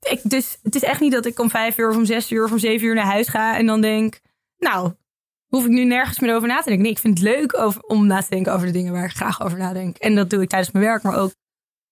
ik, 0.00 0.20
dus 0.22 0.58
het 0.62 0.74
is 0.74 0.82
echt 0.82 1.00
niet 1.00 1.12
dat 1.12 1.26
ik 1.26 1.38
om 1.38 1.50
vijf 1.50 1.78
uur 1.78 1.88
of 1.88 1.96
om 1.96 2.04
zes 2.04 2.30
uur 2.30 2.44
of 2.44 2.52
om 2.52 2.58
zeven 2.58 2.86
uur 2.86 2.94
naar 2.94 3.04
huis 3.04 3.28
ga. 3.28 3.56
En 3.56 3.66
dan 3.66 3.80
denk, 3.80 4.20
nou, 4.58 4.92
hoef 5.46 5.64
ik 5.64 5.70
nu 5.70 5.84
nergens 5.84 6.18
meer 6.18 6.34
over 6.34 6.48
na 6.48 6.56
te 6.56 6.64
denken. 6.64 6.82
Nee, 6.82 6.92
ik 6.92 6.98
vind 6.98 7.18
het 7.18 7.26
leuk 7.28 7.80
om 7.90 8.06
na 8.06 8.20
te 8.20 8.30
denken 8.30 8.52
over 8.52 8.66
de 8.66 8.72
dingen 8.72 8.92
waar 8.92 9.04
ik 9.04 9.16
graag 9.16 9.42
over 9.42 9.58
nadenk. 9.58 9.96
En 9.96 10.14
dat 10.14 10.30
doe 10.30 10.42
ik 10.42 10.48
tijdens 10.48 10.72
mijn 10.72 10.84
werk, 10.84 11.02
maar 11.02 11.18
ook 11.18 11.32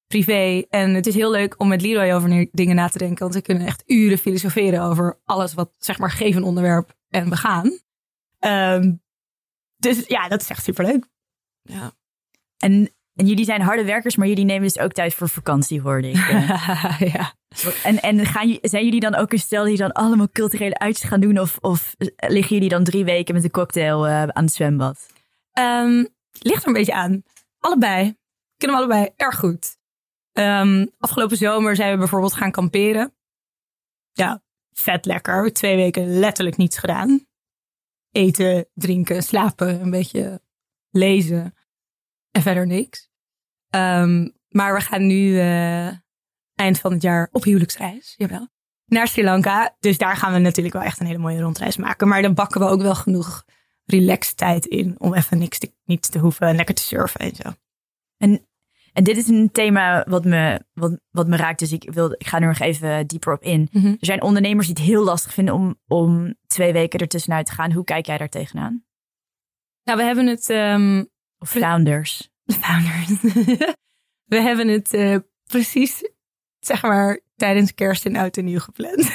privé. 0.08 0.64
En 0.68 0.94
het 0.94 1.06
is 1.06 1.14
heel 1.14 1.30
leuk 1.30 1.54
om 1.60 1.68
met 1.68 1.82
Leroy 1.82 2.12
over 2.12 2.48
dingen 2.52 2.76
na 2.76 2.88
te 2.88 2.98
denken. 2.98 3.18
Want 3.18 3.34
we 3.34 3.42
kunnen 3.42 3.66
echt 3.66 3.82
uren 3.86 4.18
filosoferen 4.18 4.82
over 4.82 5.20
alles 5.24 5.54
wat, 5.54 5.70
zeg 5.78 5.98
maar, 5.98 6.10
geef 6.10 6.34
een 6.34 6.42
onderwerp 6.42 6.94
en 7.08 7.30
we 7.30 7.36
gaan. 7.36 7.78
Um, 8.40 9.02
dus 9.76 10.06
ja, 10.06 10.28
dat 10.28 10.40
is 10.40 10.48
echt 10.48 10.64
super 10.64 10.84
leuk. 10.84 11.06
Ja. 11.62 11.92
En, 12.58 12.94
en 13.14 13.26
jullie 13.26 13.44
zijn 13.44 13.60
harde 13.60 13.84
werkers, 13.84 14.16
maar 14.16 14.26
jullie 14.26 14.44
nemen 14.44 14.62
dus 14.62 14.78
ook 14.78 14.92
tijd 14.92 15.14
voor 15.14 15.28
vakantie, 15.28 15.80
hoorde 15.80 16.08
ik. 16.08 16.16
ja. 17.14 17.34
En, 17.82 18.02
en 18.02 18.26
gaan, 18.26 18.58
zijn 18.62 18.84
jullie 18.84 19.00
dan 19.00 19.14
ook 19.14 19.32
een 19.32 19.38
stel 19.38 19.64
die 19.64 19.76
dan 19.76 19.92
allemaal 19.92 20.30
culturele 20.30 20.78
uitjes 20.78 21.08
gaan 21.08 21.20
doen? 21.20 21.38
Of, 21.38 21.58
of 21.60 21.94
liggen 22.16 22.54
jullie 22.54 22.68
dan 22.68 22.84
drie 22.84 23.04
weken 23.04 23.34
met 23.34 23.44
een 23.44 23.50
cocktail 23.50 24.06
uh, 24.06 24.22
aan 24.22 24.44
het 24.44 24.52
zwembad? 24.52 25.06
Um, 25.58 26.08
ligt 26.38 26.62
er 26.62 26.68
een 26.68 26.72
beetje 26.72 26.94
aan. 26.94 27.22
Allebei. 27.58 28.16
Kunnen 28.56 28.76
we 28.76 28.82
allebei 28.82 29.08
erg 29.16 29.38
goed. 29.38 29.77
Um, 30.38 30.90
afgelopen 30.98 31.36
zomer 31.36 31.76
zijn 31.76 31.92
we 31.92 31.98
bijvoorbeeld 31.98 32.34
gaan 32.34 32.50
kamperen. 32.50 33.14
Ja, 34.12 34.42
vet 34.70 35.04
lekker. 35.04 35.52
Twee 35.52 35.76
weken 35.76 36.18
letterlijk 36.18 36.56
niets 36.56 36.78
gedaan. 36.78 37.26
Eten, 38.10 38.68
drinken, 38.74 39.22
slapen, 39.22 39.80
een 39.80 39.90
beetje 39.90 40.42
lezen 40.90 41.54
en 42.30 42.42
verder 42.42 42.66
niks. 42.66 43.08
Um, 43.74 44.36
maar 44.48 44.74
we 44.74 44.80
gaan 44.80 45.06
nu 45.06 45.32
uh, 45.32 45.86
eind 46.54 46.78
van 46.80 46.92
het 46.92 47.02
jaar 47.02 47.28
op 47.32 47.44
huwelijksreis, 47.44 48.14
jawel, 48.16 48.48
naar 48.84 49.08
Sri 49.08 49.24
Lanka. 49.24 49.76
Dus 49.80 49.98
daar 49.98 50.16
gaan 50.16 50.32
we 50.32 50.38
natuurlijk 50.38 50.74
wel 50.74 50.84
echt 50.84 51.00
een 51.00 51.06
hele 51.06 51.18
mooie 51.18 51.40
rondreis 51.40 51.76
maken. 51.76 52.08
Maar 52.08 52.22
dan 52.22 52.34
bakken 52.34 52.60
we 52.60 52.66
ook 52.66 52.82
wel 52.82 52.94
genoeg 52.94 53.44
relaxed 53.84 54.36
tijd 54.36 54.66
in 54.66 54.94
om 54.98 55.14
even 55.14 55.38
niks 55.38 55.58
te, 55.58 55.74
niets 55.84 56.08
te 56.08 56.18
hoeven 56.18 56.46
en 56.46 56.56
lekker 56.56 56.74
te 56.74 56.82
surfen 56.82 57.20
en 57.20 57.34
zo. 57.34 57.52
En, 58.16 58.47
en 58.92 59.04
dit 59.04 59.16
is 59.16 59.28
een 59.28 59.50
thema 59.52 60.04
wat 60.08 60.24
me, 60.24 60.64
wat, 60.72 61.00
wat 61.10 61.26
me 61.26 61.36
raakt, 61.36 61.58
dus 61.58 61.72
ik, 61.72 61.90
wil, 61.92 62.12
ik 62.12 62.26
ga 62.26 62.40
er 62.40 62.46
nog 62.46 62.58
even 62.58 63.06
dieper 63.06 63.32
op 63.32 63.42
in. 63.42 63.68
Mm 63.72 63.82
-hmm. 63.82 63.90
Er 63.90 64.06
zijn 64.06 64.22
ondernemers 64.22 64.66
die 64.66 64.76
het 64.76 64.84
heel 64.84 65.04
lastig 65.04 65.34
vinden 65.34 65.54
om, 65.54 65.78
om 65.86 66.34
twee 66.46 66.72
weken 66.72 67.00
ertussenuit 67.00 67.46
te 67.46 67.52
gaan. 67.52 67.72
Hoe 67.72 67.84
kijk 67.84 68.06
jij 68.06 68.18
daar 68.18 68.28
tegenaan? 68.28 68.84
Nou, 69.84 69.98
we 69.98 70.04
hebben 70.04 70.26
het. 70.26 70.48
Um, 70.48 71.08
of 71.38 71.50
founders. 71.50 72.30
Founders. 72.46 73.20
we 74.32 74.40
hebben 74.40 74.68
het 74.68 74.94
uh, 74.94 75.16
precies, 75.46 76.10
zeg 76.58 76.82
maar, 76.82 77.20
tijdens 77.36 77.74
kerst 77.74 78.06
en 78.06 78.16
oud 78.16 78.36
en 78.36 78.44
nieuw 78.44 78.58
gepland. 78.58 79.10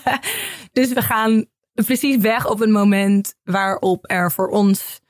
dus 0.72 0.92
we 0.92 1.02
gaan 1.02 1.46
precies 1.74 2.16
weg 2.16 2.46
op 2.46 2.60
een 2.60 2.72
moment 2.72 3.34
waarop 3.42 4.10
er 4.10 4.32
voor 4.32 4.48
ons 4.48 5.00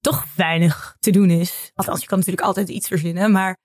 toch 0.00 0.34
weinig 0.34 0.96
te 0.98 1.10
doen 1.10 1.30
is. 1.30 1.70
Althans, 1.74 2.00
je 2.00 2.06
kan 2.06 2.18
natuurlijk 2.18 2.46
altijd 2.46 2.68
iets 2.68 2.88
verzinnen, 2.88 3.32
maar 3.32 3.58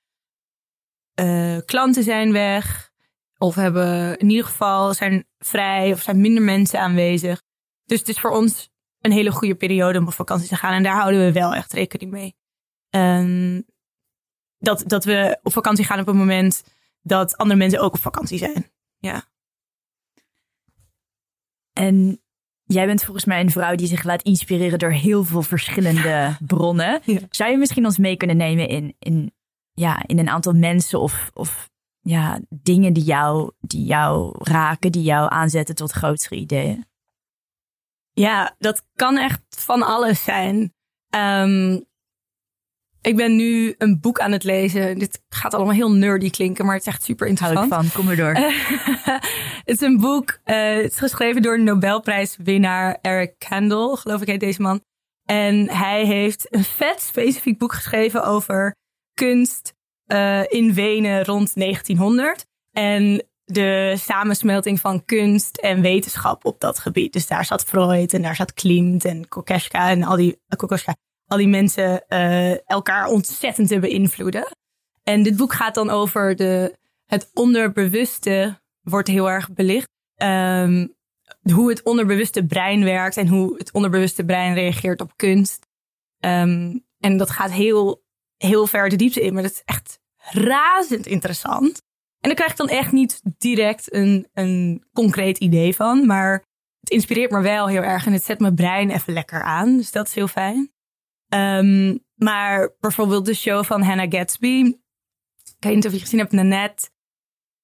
uh, 1.19 1.57
klanten 1.65 2.03
zijn 2.03 2.31
weg. 2.31 2.93
Of 3.37 3.55
hebben 3.55 4.17
in 4.17 4.29
ieder 4.29 4.45
geval 4.45 4.93
zijn 4.93 5.27
vrij 5.37 5.91
of 5.91 6.01
zijn 6.01 6.21
minder 6.21 6.43
mensen 6.43 6.79
aanwezig. 6.79 7.41
Dus 7.83 7.99
het 7.99 8.07
is 8.07 8.19
voor 8.19 8.31
ons 8.31 8.69
een 8.99 9.11
hele 9.11 9.31
goede 9.31 9.55
periode 9.55 9.99
om 9.99 10.07
op 10.07 10.13
vakantie 10.13 10.47
te 10.47 10.55
gaan. 10.55 10.73
En 10.73 10.83
daar 10.83 10.95
houden 10.95 11.25
we 11.25 11.31
wel 11.31 11.53
echt 11.53 11.73
rekening 11.73 12.11
mee. 12.11 12.35
Um, 12.89 13.65
dat, 14.57 14.83
dat 14.87 15.03
we 15.03 15.39
op 15.43 15.53
vakantie 15.53 15.85
gaan 15.85 15.99
op 15.99 16.07
een 16.07 16.17
moment 16.17 16.63
dat 17.01 17.37
andere 17.37 17.59
mensen 17.59 17.79
ook 17.79 17.93
op 17.93 17.99
vakantie 18.01 18.37
zijn. 18.37 18.71
Ja. 18.97 19.29
En 21.73 22.24
jij 22.65 22.85
bent 22.85 23.03
volgens 23.03 23.25
mij 23.25 23.39
een 23.39 23.51
vrouw 23.51 23.75
die 23.75 23.87
zich 23.87 24.03
laat 24.03 24.21
inspireren 24.21 24.79
door 24.79 24.91
heel 24.91 25.23
veel 25.23 25.41
verschillende 25.41 26.37
bronnen. 26.45 27.01
Ja. 27.03 27.19
Zou 27.29 27.51
je 27.51 27.57
misschien 27.57 27.85
ons 27.85 27.97
mee 27.97 28.17
kunnen 28.17 28.37
nemen 28.37 28.67
in, 28.67 28.95
in, 28.99 29.33
ja, 29.73 30.03
in 30.05 30.19
een 30.19 30.29
aantal 30.29 30.53
mensen 30.53 30.99
of, 30.99 31.29
of 31.33 31.69
ja, 31.99 32.39
dingen 32.49 32.93
die 32.93 33.03
jou, 33.03 33.51
die 33.59 33.85
jou 33.85 34.35
raken, 34.37 34.91
die 34.91 35.03
jou 35.03 35.31
aanzetten 35.31 35.75
tot 35.75 35.91
grotere 35.91 36.35
ideeën? 36.35 36.85
Ja, 38.11 38.55
dat 38.59 38.85
kan 38.93 39.17
echt 39.17 39.41
van 39.49 39.81
alles 39.83 40.23
zijn. 40.23 40.73
Ehm, 41.09 41.79
ik 43.05 43.15
ben 43.15 43.35
nu 43.35 43.75
een 43.77 43.99
boek 43.99 44.19
aan 44.19 44.31
het 44.31 44.43
lezen. 44.43 44.99
Dit 44.99 45.21
gaat 45.29 45.53
allemaal 45.53 45.73
heel 45.73 45.91
nerdy 45.91 46.29
klinken, 46.29 46.65
maar 46.65 46.75
het 46.75 46.87
is 46.87 46.93
echt 46.93 47.03
super 47.03 47.27
Hou 47.27 47.37
ik 47.37 47.57
interessant. 47.57 47.91
van, 47.91 47.95
kom 47.95 48.05
maar 48.05 48.15
door. 48.15 48.33
het 49.65 49.81
is 49.81 49.81
een 49.81 49.99
boek. 49.99 50.39
eh, 50.43 50.75
het 50.75 50.91
is 50.91 50.97
geschreven 50.97 51.41
door 51.41 51.57
de 51.57 51.63
Nobelprijswinnaar 51.63 52.97
Eric 53.01 53.33
Kandel, 53.37 53.95
geloof 53.95 54.21
ik 54.21 54.27
heet 54.27 54.39
deze 54.39 54.61
man. 54.61 54.81
En 55.25 55.69
hij 55.69 56.05
heeft 56.05 56.47
een 56.49 56.63
vet 56.63 57.01
specifiek 57.01 57.57
boek 57.57 57.73
geschreven 57.73 58.25
over 58.25 58.75
kunst 59.13 59.73
eh, 60.05 60.43
in 60.47 60.73
Wenen 60.73 61.25
rond 61.25 61.55
1900. 61.55 62.45
En 62.71 63.23
de 63.45 63.95
samensmelting 63.97 64.79
van 64.79 65.05
kunst 65.05 65.57
en 65.57 65.81
wetenschap 65.81 66.45
op 66.45 66.59
dat 66.59 66.79
gebied. 66.79 67.13
Dus 67.13 67.27
daar 67.27 67.45
zat 67.45 67.63
Freud 67.63 68.13
en 68.13 68.21
daar 68.21 68.35
zat 68.35 68.53
Klimt 68.53 69.05
en 69.05 69.27
Kokoschka 69.27 69.89
en 69.89 70.03
al 70.03 70.15
die, 70.15 70.39
Kokoschka, 70.55 70.95
al 71.27 71.37
die 71.37 71.47
mensen 71.47 72.07
eh, 72.07 72.69
elkaar 72.69 73.07
ontzettend 73.07 73.67
te 73.67 73.79
beïnvloeden. 73.79 74.47
En 75.03 75.23
dit 75.23 75.37
boek 75.37 75.53
gaat 75.53 75.75
dan 75.75 75.89
over 75.89 76.35
de, 76.35 76.77
het 77.05 77.29
onderbewuste, 77.33 78.59
wordt 78.81 79.07
heel 79.07 79.29
erg 79.29 79.53
belicht. 79.53 79.89
Ehm, 80.15 80.87
hoe 81.53 81.69
het 81.69 81.83
onderbewuste 81.83 82.45
brein 82.45 82.83
werkt 82.83 83.17
en 83.17 83.27
hoe 83.27 83.57
het 83.57 83.71
onderbewuste 83.71 84.25
brein 84.25 84.53
reageert 84.53 85.01
op 85.01 85.13
kunst. 85.15 85.67
Ehm, 86.19 86.77
en 86.99 87.17
dat 87.17 87.29
gaat 87.29 87.51
heel, 87.51 88.03
heel 88.37 88.67
ver 88.67 88.89
de 88.89 88.95
diepte 88.95 89.21
in, 89.21 89.33
maar 89.33 89.43
dat 89.43 89.51
is 89.51 89.61
echt 89.65 89.99
razend 90.17 91.05
interessant. 91.05 91.81
En 92.19 92.29
daar 92.29 92.35
krijg 92.35 92.51
ik 92.51 92.57
dan 92.57 92.69
echt 92.69 92.91
niet 92.91 93.21
direct 93.37 93.93
een, 93.93 94.27
een 94.33 94.83
concreet 94.93 95.37
idee 95.37 95.75
van, 95.75 96.05
maar 96.05 96.43
het 96.79 96.89
inspireert 96.89 97.31
me 97.31 97.41
wel 97.41 97.67
heel 97.67 97.81
erg 97.81 98.05
en 98.05 98.13
het 98.13 98.23
zet 98.23 98.39
mijn 98.39 98.55
brein 98.55 98.89
even 98.89 99.13
lekker 99.13 99.41
aan. 99.41 99.77
Dus 99.77 99.91
dat 99.91 100.07
is 100.07 100.15
heel 100.15 100.27
fijn. 100.27 100.74
Ehm, 101.29 101.97
maar 102.15 102.75
bijvoorbeeld 102.79 103.25
de 103.25 103.33
show 103.33 103.63
van 103.63 103.81
Hannah 103.81 104.11
Gatsby. 104.11 104.75
Ik 105.43 105.55
weet 105.59 105.75
niet 105.75 105.85
of 105.85 105.93
je 105.93 105.99
gezien 105.99 106.19
hebt 106.19 106.31
net. 106.31 106.91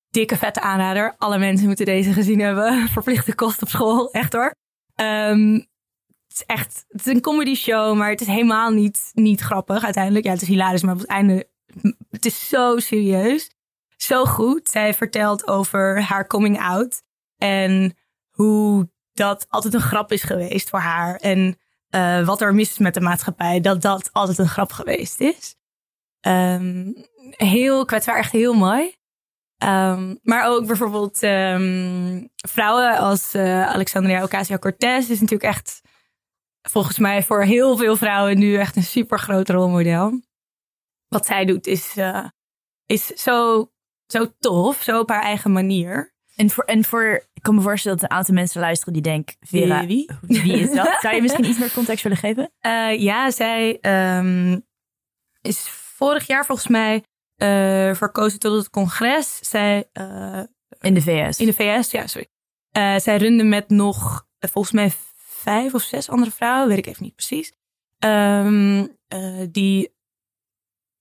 Dikke 0.10 0.38
vette 0.38 0.62
aanrader. 0.62 1.16
Alle 1.18 1.38
mensen 1.38 1.68
moeten 1.68 1.86
deze 1.86 2.14
gezien 2.14 2.40
hebben. 2.40 2.88
Verplichte 2.88 3.36
kost 3.36 3.62
op 3.62 3.70
school. 3.70 4.12
Echt 4.12 4.34
hoor. 4.34 4.54
Ehm, 4.96 5.54
het 5.54 6.40
is 6.40 6.46
echt, 6.46 6.86
het 6.88 7.06
is 7.06 7.14
een 7.14 7.22
comedy 7.22 7.56
show, 7.56 7.98
maar 7.98 8.10
het 8.10 8.22
is 8.22 8.28
helemaal 8.28 8.72
niet, 8.72 9.12
niet 9.14 9.42
grappig 9.42 9.84
uiteindelijk. 9.84 10.26
Ja, 10.26 10.32
het 10.32 10.42
is 10.42 10.48
hilarisch, 10.48 10.82
maar 10.82 10.94
op 10.94 11.00
het 11.00 11.10
einde, 11.10 11.50
het 12.10 12.26
is 12.26 12.48
zo 12.48 12.80
serieus. 12.80 13.52
Zo 13.98 14.26
goed. 14.26 14.70
Zij 14.70 14.94
vertelt 14.94 15.48
over 15.48 16.02
haar 16.02 16.28
coming 16.28 16.60
out 16.60 17.02
en 17.38 17.98
hoe 18.30 18.90
dat 19.14 19.46
altijd 19.50 19.74
een 19.74 19.82
grap 19.82 20.12
is 20.12 20.24
geweest 20.24 20.70
voor 20.70 20.80
haar. 20.80 21.16
En 21.16 21.58
uh, 21.96 22.26
wat 22.26 22.42
er 22.42 22.54
mis 22.54 22.70
is 22.70 22.78
met 22.78 22.94
de 22.94 23.02
maatschappij, 23.02 23.60
dat 23.62 23.82
dat 23.82 24.10
altijd 24.14 24.38
een 24.38 24.48
grap 24.48 24.72
geweest 24.72 25.20
is. 25.20 25.56
Um, 26.28 26.94
heel 27.30 27.86
kwetsbaar, 27.86 28.18
echt 28.18 28.32
heel 28.32 28.54
mooi. 28.54 28.96
Um, 29.64 30.20
maar 30.24 30.46
ook 30.46 30.68
bijvoorbeeld 30.68 31.24
um, 31.24 32.30
vrouwen 32.36 32.98
als 32.98 33.36
uh, 33.36 33.68
Alexandria 33.68 34.24
Ocasio-Cortez 34.24 35.10
is 35.10 35.20
natuurlijk 35.20 35.50
echt 35.50 35.82
volgens 36.62 36.98
mij 36.98 37.24
voor 37.24 37.44
heel 37.44 37.78
veel 37.78 37.96
vrouwen 37.96 38.40
nu 38.40 38.56
echt 38.56 38.76
een 38.76 38.84
super 38.84 39.20
groot 39.20 39.50
rolmodel. 39.50 40.22
Wat 41.08 41.26
zij 41.26 41.46
doet 41.46 41.68
is, 41.68 41.98
uh, 41.98 42.26
is 42.86 43.06
zo, 43.06 43.70
zo 44.06 44.34
tof, 44.40 44.82
zo 44.82 45.00
op 45.00 45.10
haar 45.10 45.24
eigen 45.24 45.52
manier. 45.52 46.14
En 46.36 46.50
voor, 46.50 46.64
en 46.64 46.84
voor, 46.84 47.26
ik 47.34 47.42
kan 47.42 47.56
me 47.56 47.62
voorstellen 47.62 47.98
dat 47.98 48.10
een 48.10 48.18
aantal 48.18 48.34
mensen 48.34 48.62
luisteren 48.62 48.94
die 48.94 49.02
denken, 49.02 49.36
Vera, 49.40 49.86
wie? 49.86 50.10
wie 50.22 50.60
is 50.60 50.72
dat? 50.74 50.98
Zou 51.02 51.16
je 51.16 51.22
misschien 51.22 51.46
iets 51.46 51.60
meer 51.60 51.74
context 51.74 52.04
willen 52.04 52.18
geven? 52.18 52.52
Uh, 52.62 53.00
ja, 53.00 53.32
zij 53.32 53.80
um, 54.18 54.66
is 55.42 55.70
vorig 55.70 56.28
jaar 56.28 56.46
volgens 56.46 56.68
mij 56.68 56.96
uh, 56.96 57.96
verkozen 57.96 58.40
tot 58.40 58.58
het 58.58 58.70
congres. 58.70 59.38
Zij, 59.38 59.90
uh, 59.94 60.44
in 60.80 60.94
de 60.94 61.02
VS. 61.02 61.40
In 61.40 61.46
de 61.46 61.54
VS, 61.54 61.92
ja, 61.92 62.08
sorry. 62.08 62.28
Zij 63.00 63.18
runde 63.18 63.44
met 63.44 63.70
nog 63.70 64.28
volgens 64.40 64.74
mij 64.74 64.92
vijf 65.16 65.74
of 65.74 65.82
zes 65.82 66.10
andere 66.10 66.32
vrouwen, 66.32 66.68
weet 66.68 66.78
ik 66.78 66.86
even 66.86 67.04
niet 67.04 67.16
precies. 67.16 67.54
Um, 68.00 68.98
die, 69.52 69.96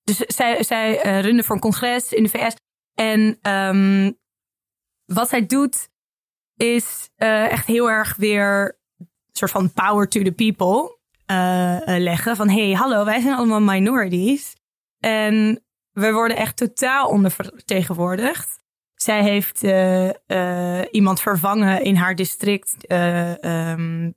dus 0.02 0.16
zij, 0.16 0.62
zij 0.62 1.20
runde 1.20 1.42
voor 1.42 1.54
een 1.54 1.60
congres 1.60 2.12
in 2.12 2.22
de 2.22 2.28
VS. 2.28 2.54
En 2.94 3.38
um, 3.52 4.18
wat 5.14 5.28
zij 5.28 5.46
doet 5.46 5.88
is 6.56 7.08
echt 7.16 7.66
heel 7.66 7.90
erg 7.90 8.16
weer 8.16 8.78
een 8.98 9.08
soort 9.32 9.50
van 9.50 9.72
power 9.72 10.08
to 10.08 10.22
the 10.22 10.32
people 10.32 10.98
leggen. 11.98 12.36
Van 12.36 12.48
hey, 12.48 12.72
hallo, 12.72 13.04
wij 13.04 13.20
zijn 13.20 13.34
allemaal 13.34 13.60
minorities. 13.60 14.56
En 14.98 15.64
we 15.90 16.12
worden 16.12 16.36
echt 16.36 16.56
totaal 16.56 17.08
ondervertegenwoordigd. 17.08 18.58
Zij 18.94 19.22
heeft 19.22 19.62
iemand 20.90 21.20
vervangen 21.20 21.82
in 21.82 21.96
haar 21.96 22.14
district. 22.14 22.92
Um, 22.92 24.14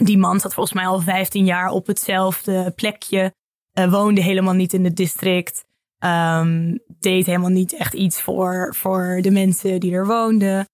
die 0.00 0.18
man 0.18 0.40
zat 0.40 0.54
volgens 0.54 0.74
mij 0.74 0.86
al 0.86 1.00
15 1.00 1.44
jaar 1.44 1.70
op 1.70 1.86
hetzelfde 1.86 2.70
plekje. 2.70 3.34
woonde 3.72 4.20
helemaal 4.20 4.54
niet 4.54 4.72
in 4.72 4.84
het 4.84 4.96
district. 4.96 5.64
Um, 6.04 6.80
deed 7.00 7.26
helemaal 7.26 7.50
niet 7.50 7.74
echt 7.74 7.94
iets 7.94 8.20
voor, 8.20 8.74
voor 8.74 9.18
de 9.20 9.30
mensen 9.30 9.80
die 9.80 9.92
er 9.92 10.06
woonden. 10.06 10.66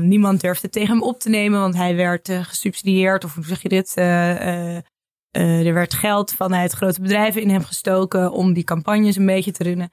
niemand 0.00 0.40
durfde 0.40 0.68
tegen 0.68 0.94
hem 0.94 1.02
op 1.02 1.20
te 1.20 1.28
nemen, 1.28 1.60
want 1.60 1.74
hij 1.74 1.96
werd 1.96 2.30
gesubsidieerd. 2.32 3.24
Of 3.24 3.34
hoe 3.34 3.44
zeg 3.44 3.62
je 3.62 3.68
dit? 3.68 3.94
Uh, 3.96 5.66
er 5.66 5.74
werd 5.74 5.94
geld 5.94 6.32
vanuit 6.32 6.72
grote 6.72 7.00
bedrijven 7.00 7.42
in 7.42 7.50
hem 7.50 7.64
gestoken 7.64 8.32
om 8.32 8.52
die 8.52 8.64
campagnes 8.64 9.16
een 9.16 9.26
beetje 9.26 9.52
te 9.52 9.62
runnen. 9.62 9.90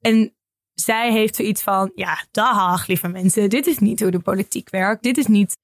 En 0.00 0.34
zij 0.74 1.12
heeft 1.12 1.36
zoiets 1.36 1.62
van, 1.62 1.92
ja, 1.94 2.24
dag 2.30 2.86
lieve 2.86 3.08
mensen, 3.08 3.50
dit 3.50 3.66
is 3.66 3.78
niet 3.78 4.00
hoe 4.00 4.10
de 4.10 4.18
politiek 4.18 4.70
werkt. 4.70 5.02
Dit 5.02 5.18
is 5.18 5.26
niet... 5.26 5.56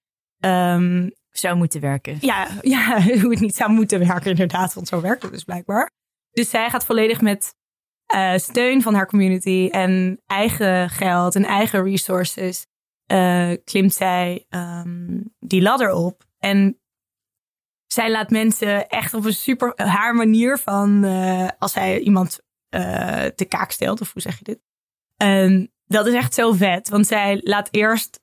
Um, 0.44 1.10
zou 1.30 1.56
moeten 1.56 1.80
werken. 1.80 2.18
Ja, 2.20 2.48
ja, 2.60 3.02
hoe 3.20 3.30
het 3.30 3.40
niet 3.40 3.54
zou 3.54 3.70
moeten 3.70 3.98
werken 3.98 4.30
inderdaad, 4.30 4.74
want 4.74 4.88
zo 4.88 5.00
werkt 5.00 5.22
het 5.22 5.32
dus 5.32 5.44
blijkbaar. 5.44 5.90
Dus 6.30 6.50
zij 6.50 6.70
gaat 6.70 6.84
volledig 6.84 7.20
met 7.20 7.54
uh, 8.14 8.36
steun 8.36 8.82
van 8.82 8.94
haar 8.94 9.06
community 9.06 9.68
en 9.70 10.22
eigen 10.26 10.90
geld 10.90 11.34
en 11.34 11.44
eigen 11.44 11.82
resources 11.82 12.66
uh, 13.12 13.52
klimt 13.64 13.94
zij 13.94 14.46
um, 14.48 15.34
die 15.38 15.62
ladder 15.62 15.92
op. 15.92 16.24
En 16.38 16.80
zij 17.86 18.10
laat 18.10 18.30
mensen 18.30 18.88
echt 18.88 19.14
op 19.14 19.24
een 19.24 19.32
super 19.32 19.72
haar 19.76 20.14
manier 20.14 20.58
van 20.58 21.04
uh, 21.04 21.48
als 21.58 21.72
zij 21.72 21.98
iemand 21.98 22.40
te 23.34 23.46
kaak 23.48 23.70
stelt, 23.70 24.00
of 24.00 24.12
hoe 24.12 24.22
zeg 24.22 24.38
je 24.38 24.44
dit? 24.44 24.60
Um, 25.22 25.68
dat 25.84 26.06
is 26.06 26.14
echt 26.14 26.34
zo 26.34 26.52
vet, 26.52 26.88
want 26.88 27.06
zij 27.06 27.40
laat 27.42 27.68
eerst 27.70 28.20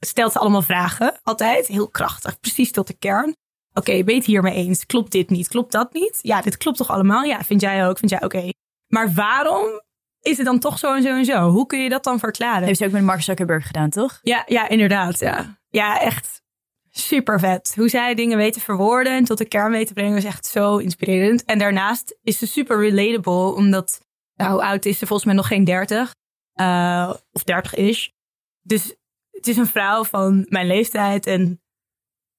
stelt 0.00 0.32
ze 0.32 0.38
allemaal 0.38 0.62
vragen, 0.62 1.20
altijd 1.22 1.66
heel 1.66 1.88
krachtig, 1.88 2.40
precies 2.40 2.70
tot 2.70 2.86
de 2.86 2.98
kern. 2.98 3.28
Oké, 3.70 3.90
okay, 3.90 4.04
ben 4.04 4.14
je 4.14 4.20
het 4.20 4.28
hiermee 4.28 4.54
eens? 4.54 4.86
Klopt 4.86 5.12
dit 5.12 5.30
niet? 5.30 5.48
Klopt 5.48 5.72
dat 5.72 5.92
niet? 5.92 6.18
Ja, 6.22 6.42
dit 6.42 6.56
klopt 6.56 6.76
toch 6.76 6.90
allemaal? 6.90 7.24
Ja, 7.24 7.44
vind 7.44 7.60
jij 7.60 7.86
ook? 7.86 7.98
Vind 7.98 8.10
jij 8.10 8.24
oké? 8.24 8.48
Maar 8.86 9.12
waarom 9.12 9.82
is 10.20 10.36
het 10.36 10.46
dan 10.46 10.58
toch 10.58 10.78
zo 10.78 10.94
en 10.94 11.02
zo 11.02 11.08
en 11.08 11.24
zo? 11.24 11.50
Hoe 11.50 11.66
kun 11.66 11.82
je 11.82 11.88
dat 11.88 12.04
dan 12.04 12.18
verklaren? 12.18 12.66
Heeft 12.66 12.78
ze 12.78 12.84
ook 12.84 12.90
met 12.90 13.02
Mark 13.02 13.22
Zuckerberg 13.22 13.66
gedaan, 13.66 13.90
toch? 13.90 14.18
Ja, 14.22 14.42
ja 14.46 14.68
inderdaad. 14.68 15.18
Ja, 15.18 15.58
ja 15.68 16.00
echt 16.00 16.42
super 16.90 17.40
vet. 17.40 17.72
Hoe 17.76 17.88
zij 17.88 18.14
dingen 18.14 18.36
weten 18.36 18.60
verwoorden 18.60 19.16
en 19.16 19.24
tot 19.24 19.38
de 19.38 19.44
kern 19.44 19.70
weten 19.70 19.94
brengen 19.94 20.16
is 20.16 20.24
echt 20.24 20.46
zo 20.46 20.76
inspirerend. 20.76 21.44
En 21.44 21.58
daarnaast 21.58 22.18
is 22.22 22.38
ze 22.38 22.46
super 22.46 22.80
relatable, 22.80 23.54
omdat, 23.54 24.00
nou, 24.34 24.50
hoe 24.52 24.62
oud 24.62 24.84
is 24.84 24.98
ze? 24.98 25.06
Volgens 25.06 25.26
mij 25.26 25.36
nog 25.36 25.46
geen 25.46 25.64
30. 25.64 26.14
Uh, 26.60 27.14
of 27.32 27.44
30 27.44 27.74
is. 27.74 28.14
Dus 28.62 28.94
het 29.30 29.46
is 29.46 29.56
een 29.56 29.66
vrouw 29.66 30.04
van 30.04 30.46
mijn 30.48 30.66
leeftijd 30.66 31.26
en 31.26 31.60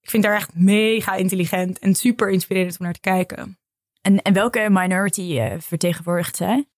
ik 0.01 0.09
vind 0.09 0.25
haar 0.25 0.35
echt 0.35 0.55
mega 0.55 1.15
intelligent 1.15 1.79
en 1.79 1.95
super 1.95 2.29
inspirerend 2.29 2.79
om 2.79 2.85
naar 2.85 2.93
te 2.93 2.99
kijken. 2.99 3.59
En, 4.07 4.21
en 4.21 4.33
welke 4.33 4.67
minority 4.69 5.21
uh, 5.21 5.53
vertegenwoordigt 5.59 6.35
zij? 6.35 6.69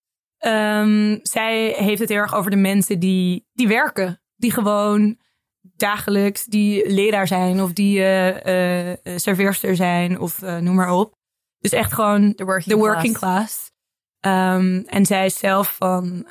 Um, 0.46 1.20
zij 1.24 1.74
heeft 1.78 2.00
het 2.00 2.10
heel 2.10 2.18
erg 2.18 2.36
over 2.36 2.52
de 2.52 2.58
mensen 2.58 3.00
die, 3.00 3.48
die 3.54 3.68
werken. 3.68 4.22
Die 4.36 4.52
gewoon 4.52 5.20
dagelijks 5.62 6.46
die 6.46 6.90
leraar 6.90 7.28
zijn 7.28 7.62
of 7.62 7.74
die 7.74 8.00
uh, 8.00 8.28
uh, 8.28 8.98
serveerster 9.16 9.76
zijn 9.76 10.20
of 10.20 10.42
uh, 10.42 10.58
noem 10.58 10.76
maar 10.76 10.92
op. 10.92 11.14
Dus 11.58 11.72
echt 11.72 11.94
gewoon 11.94 12.34
de 12.36 12.44
working, 12.44 12.80
working 12.80 13.18
class. 13.18 13.72
Ehm, 14.20 14.84
en 14.86 15.06
zij 15.06 15.26
is 15.26 15.38
zelf 15.38 15.76
van, 15.76 16.28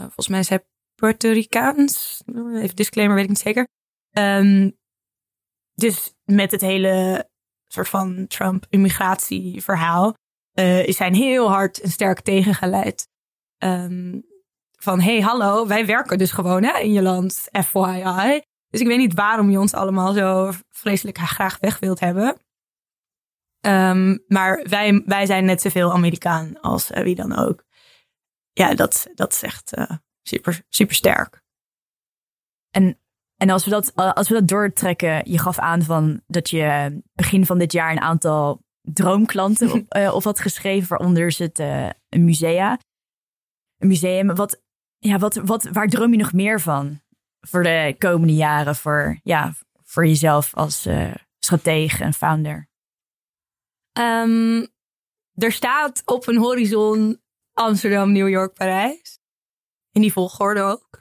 volgens 0.00 0.28
mij 0.28 0.38
is 0.38 0.46
zij 0.46 0.66
Puerto 0.94 1.30
Ricaans. 1.30 2.22
Even 2.54 2.76
disclaimer, 2.76 3.14
weet 3.14 3.24
ik 3.24 3.30
niet 3.30 3.38
zeker. 3.38 3.68
Um, 4.18 4.76
dus 5.74 6.14
met 6.24 6.50
het 6.50 6.60
hele 6.60 7.28
soort 7.66 7.88
van 7.88 8.26
Trump-immigratieverhaal 8.26 10.16
uh, 10.58 10.86
is 10.86 10.98
hij 10.98 11.10
heel 11.10 11.50
hard 11.50 11.80
en 11.80 11.90
sterk 11.90 12.20
tegengeleid. 12.20 13.08
Um, 13.58 14.26
van, 14.76 15.00
hey, 15.00 15.20
hallo, 15.20 15.66
wij 15.66 15.86
werken 15.86 16.18
dus 16.18 16.32
gewoon 16.32 16.62
hè, 16.62 16.78
in 16.78 16.92
je 16.92 17.02
land, 17.02 17.48
FYI. 17.64 18.42
Dus 18.68 18.80
ik 18.80 18.86
weet 18.86 18.98
niet 18.98 19.14
waarom 19.14 19.50
je 19.50 19.58
ons 19.58 19.74
allemaal 19.74 20.12
zo 20.12 20.52
vreselijk 20.68 21.18
graag 21.18 21.58
weg 21.58 21.78
wilt 21.78 22.00
hebben. 22.00 22.40
Um, 23.66 24.24
maar 24.26 24.62
wij, 24.68 25.02
wij 25.04 25.26
zijn 25.26 25.44
net 25.44 25.60
zoveel 25.60 25.92
Amerikaan 25.92 26.60
als 26.60 26.90
uh, 26.90 27.02
wie 27.02 27.14
dan 27.14 27.36
ook. 27.36 27.64
Ja, 28.52 28.74
dat, 28.74 29.08
dat 29.14 29.32
is 29.32 29.42
echt 29.42 29.78
uh, 29.78 29.90
super, 30.22 30.62
super 30.68 30.94
sterk. 30.94 31.42
En, 32.70 32.98
en 33.36 33.50
als, 33.50 33.64
we 33.64 33.70
dat, 33.70 33.94
als 33.94 34.28
we 34.28 34.34
dat 34.34 34.48
doortrekken, 34.48 35.30
je 35.30 35.38
gaf 35.38 35.58
aan 35.58 35.82
van 35.82 36.22
dat 36.26 36.50
je 36.50 37.00
begin 37.12 37.46
van 37.46 37.58
dit 37.58 37.72
jaar 37.72 37.90
een 37.90 38.00
aantal 38.00 38.62
droomklanten 38.92 39.72
op, 39.72 39.96
uh, 39.96 40.14
op 40.14 40.24
had 40.24 40.40
geschreven, 40.40 40.88
waaronder 40.88 41.32
zit 41.32 41.58
een 41.58 42.24
musea. 42.24 42.78
Een 43.78 43.88
museum. 43.88 44.34
Wat, 44.34 44.62
ja, 44.98 45.18
wat, 45.18 45.34
wat, 45.34 45.62
waar 45.72 45.88
droom 45.88 46.10
je 46.10 46.18
nog 46.18 46.32
meer 46.32 46.60
van 46.60 47.00
voor 47.40 47.62
de 47.62 47.94
komende 47.98 48.34
jaren 48.34 48.76
voor, 48.76 49.20
ja, 49.22 49.54
voor 49.84 50.06
jezelf 50.06 50.54
als 50.54 50.86
uh, 50.86 51.14
stratege 51.38 52.04
en 52.04 52.14
founder? 52.14 52.68
Um, 53.98 54.68
er 55.34 55.52
staat 55.52 56.02
op 56.04 56.26
een 56.26 56.36
horizon 56.36 57.20
Amsterdam, 57.52 58.12
New 58.12 58.28
York, 58.28 58.54
Parijs. 58.54 59.18
In 59.92 60.00
die 60.00 60.12
volgorde 60.12 60.60
ook. 60.60 61.00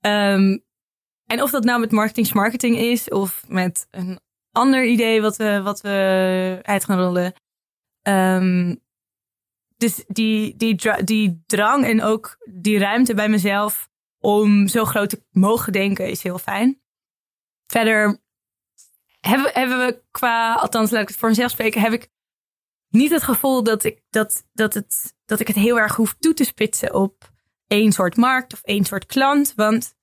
um, 0.00 0.64
en 1.32 1.42
of 1.42 1.50
dat 1.50 1.64
nou 1.64 1.80
met 1.80 1.90
marketing 1.90 2.32
marketing 2.32 2.76
is 2.76 3.08
of 3.08 3.44
met 3.48 3.86
een 3.90 4.20
ander 4.52 4.84
idee 4.84 5.20
wat 5.20 5.36
we, 5.36 5.60
wat 5.62 5.80
we 5.80 6.58
uit 6.62 6.84
gaan 6.84 7.00
rollen. 7.00 7.34
Um, 8.02 8.80
dus 9.76 10.04
die, 10.06 10.56
die, 10.56 10.80
die 11.04 11.42
drang 11.46 11.84
en 11.84 12.02
ook 12.02 12.36
die 12.50 12.78
ruimte 12.78 13.14
bij 13.14 13.28
mezelf 13.28 13.88
om 14.18 14.68
zo 14.68 14.84
groot 14.84 15.08
te 15.10 15.22
mogen 15.30 15.72
denken 15.72 16.08
is 16.10 16.22
heel 16.22 16.38
fijn. 16.38 16.80
Verder 17.66 18.20
hebben, 19.20 19.50
hebben 19.52 19.78
we 19.78 20.02
qua, 20.10 20.54
althans 20.54 20.90
laat 20.90 21.02
ik 21.02 21.08
het 21.08 21.16
voor 21.16 21.28
mezelf 21.28 21.50
spreken, 21.50 21.80
heb 21.80 21.92
ik 21.92 22.08
niet 22.88 23.10
het 23.10 23.22
gevoel 23.22 23.62
dat 23.62 23.84
ik, 23.84 24.02
dat, 24.10 24.46
dat, 24.52 24.74
het, 24.74 25.14
dat 25.24 25.40
ik 25.40 25.46
het 25.46 25.56
heel 25.56 25.78
erg 25.78 25.96
hoef 25.96 26.14
toe 26.18 26.34
te 26.34 26.44
spitsen 26.44 26.94
op 26.94 27.30
één 27.66 27.92
soort 27.92 28.16
markt 28.16 28.52
of 28.52 28.62
één 28.62 28.84
soort 28.84 29.06
klant. 29.06 29.52
Want 29.56 29.94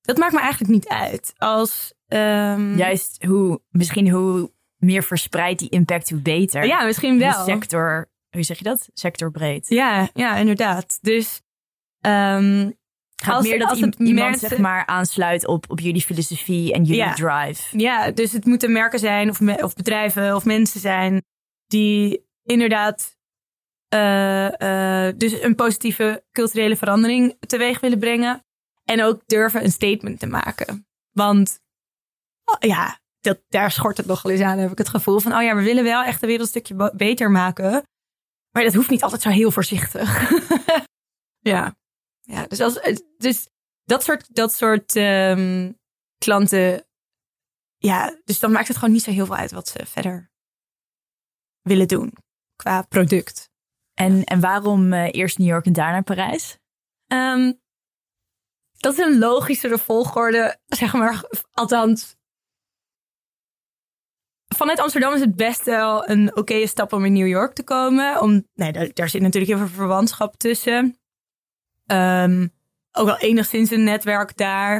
dat 0.00 0.16
maakt 0.16 0.32
me 0.32 0.40
eigenlijk 0.40 0.72
niet 0.72 0.88
uit. 0.88 1.32
Als, 1.36 1.94
um... 2.08 2.76
Juist 2.76 3.24
hoe, 3.24 3.60
misschien 3.68 4.10
hoe 4.10 4.52
meer 4.76 5.02
verspreid 5.02 5.58
die 5.58 5.68
impact, 5.68 6.10
hoe 6.10 6.20
beter. 6.20 6.66
Ja, 6.66 6.84
misschien 6.84 7.18
wel. 7.18 7.44
De 7.44 7.50
sector, 7.52 8.10
hoe 8.30 8.42
zeg 8.42 8.58
je 8.58 8.64
dat? 8.64 8.88
Sectorbreed. 8.92 9.68
Ja, 9.68 10.08
ja 10.14 10.36
inderdaad. 10.36 10.98
Dus 11.00 11.42
um, 12.00 12.74
gaat 13.16 13.34
als, 13.34 13.48
meer 13.48 13.58
dat 13.58 13.68
als 13.68 13.80
iemand 13.80 14.38
zeg 14.38 14.58
maar 14.58 14.86
aansluit 14.86 15.46
op, 15.46 15.70
op 15.70 15.80
jullie 15.80 16.02
filosofie 16.02 16.72
en 16.72 16.84
jullie 16.84 17.02
ja. 17.02 17.12
drive. 17.12 17.78
Ja, 17.78 18.10
dus 18.10 18.32
het 18.32 18.44
moeten 18.44 18.72
merken 18.72 18.98
zijn 18.98 19.30
of, 19.30 19.40
of 19.40 19.74
bedrijven 19.74 20.34
of 20.34 20.44
mensen 20.44 20.80
zijn 20.80 21.22
die 21.66 22.26
inderdaad 22.42 23.16
uh, 23.94 24.48
uh, 24.58 25.12
dus 25.16 25.42
een 25.42 25.54
positieve 25.54 26.24
culturele 26.32 26.76
verandering 26.76 27.36
teweeg 27.46 27.80
willen 27.80 27.98
brengen. 27.98 28.44
En 28.84 29.02
ook 29.02 29.22
durven 29.26 29.64
een 29.64 29.72
statement 29.72 30.18
te 30.18 30.26
maken. 30.26 30.86
Want 31.12 31.60
oh, 32.46 32.56
ja, 32.58 33.00
dat, 33.20 33.42
daar 33.48 33.70
schort 33.70 33.96
het 33.96 34.06
nog 34.06 34.22
wel 34.22 34.32
eens 34.32 34.40
aan, 34.40 34.58
heb 34.58 34.70
ik 34.70 34.78
het 34.78 34.88
gevoel 34.88 35.20
van, 35.20 35.34
oh 35.34 35.42
ja, 35.42 35.54
we 35.54 35.62
willen 35.62 35.84
wel 35.84 36.02
echt 36.02 36.20
de 36.20 36.26
wereld 36.26 36.54
een 36.54 36.62
stukje 36.62 36.92
beter 36.94 37.30
maken. 37.30 37.82
Maar 38.50 38.64
dat 38.64 38.74
hoeft 38.74 38.90
niet 38.90 39.02
altijd 39.02 39.22
zo 39.22 39.28
heel 39.28 39.50
voorzichtig. 39.50 40.30
ja. 41.52 41.76
Ja, 42.20 42.46
dus, 42.46 42.60
als, 42.60 42.80
dus 43.18 43.48
dat 43.84 44.04
soort, 44.04 44.34
dat 44.34 44.54
soort 44.54 44.96
um, 44.96 45.78
klanten, 46.18 46.86
ja, 47.76 48.20
dus 48.24 48.38
dan 48.38 48.52
maakt 48.52 48.68
het 48.68 48.76
gewoon 48.76 48.92
niet 48.92 49.02
zo 49.02 49.10
heel 49.10 49.26
veel 49.26 49.36
uit 49.36 49.50
wat 49.50 49.68
ze 49.68 49.86
verder 49.86 50.30
willen 51.62 51.88
doen 51.88 52.12
qua 52.56 52.82
product. 52.82 53.50
En, 53.94 54.24
en 54.24 54.40
waarom 54.40 54.92
uh, 54.92 55.08
eerst 55.10 55.38
New 55.38 55.48
York 55.48 55.66
en 55.66 55.72
daarna 55.72 56.00
Parijs? 56.00 56.58
Um, 57.12 57.60
dat 58.76 58.92
is 58.92 58.98
een 58.98 59.18
logischere 59.18 59.78
volgorde, 59.78 60.58
zeg 60.80 60.92
maar. 60.92 61.24
Althans, 61.52 62.15
vanuit 64.56 64.80
Amsterdam 64.80 65.14
is 65.14 65.20
het 65.20 65.36
best 65.36 65.64
wel 65.64 66.08
een 66.08 66.36
oké 66.36 66.66
stap 66.66 66.92
om 66.92 67.04
in 67.04 67.12
New 67.12 67.26
York 67.26 67.52
te 67.52 67.62
komen. 67.62 68.20
Om, 68.20 68.46
nee, 68.54 68.92
daar, 68.92 69.08
zit 69.08 69.22
natuurlijk 69.22 69.52
heel 69.52 69.66
veel 69.66 69.76
verwantschap 69.76 70.36
tussen. 70.36 70.98
Um, 71.86 72.52
ook 72.92 73.06
wel 73.06 73.18
enigszins 73.18 73.70
een 73.70 73.84
netwerk 73.84 74.36
daar. 74.36 74.76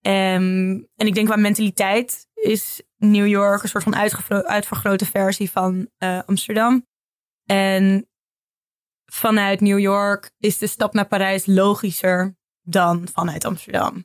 Um, 0.00 0.88
en 0.96 1.06
ik 1.06 1.14
denk 1.14 1.26
qua 1.26 1.36
mentaliteit 1.36 2.26
is 2.34 2.82
New 2.96 3.26
York 3.26 3.62
een 3.62 3.68
soort 3.68 3.84
van 3.84 3.96
uitvergrote 4.46 5.06
versie 5.06 5.50
van 5.50 5.88
uh, 5.98 6.20
Amsterdam. 6.26 6.86
En 7.44 8.08
vanuit 9.04 9.60
New 9.60 9.78
York 9.78 10.30
is 10.38 10.58
de 10.58 10.66
stap 10.66 10.94
naar 10.94 11.06
Parijs 11.06 11.46
logischer 11.46 12.36
dan 12.62 13.08
vanuit 13.12 13.44
Amsterdam. 13.44 14.04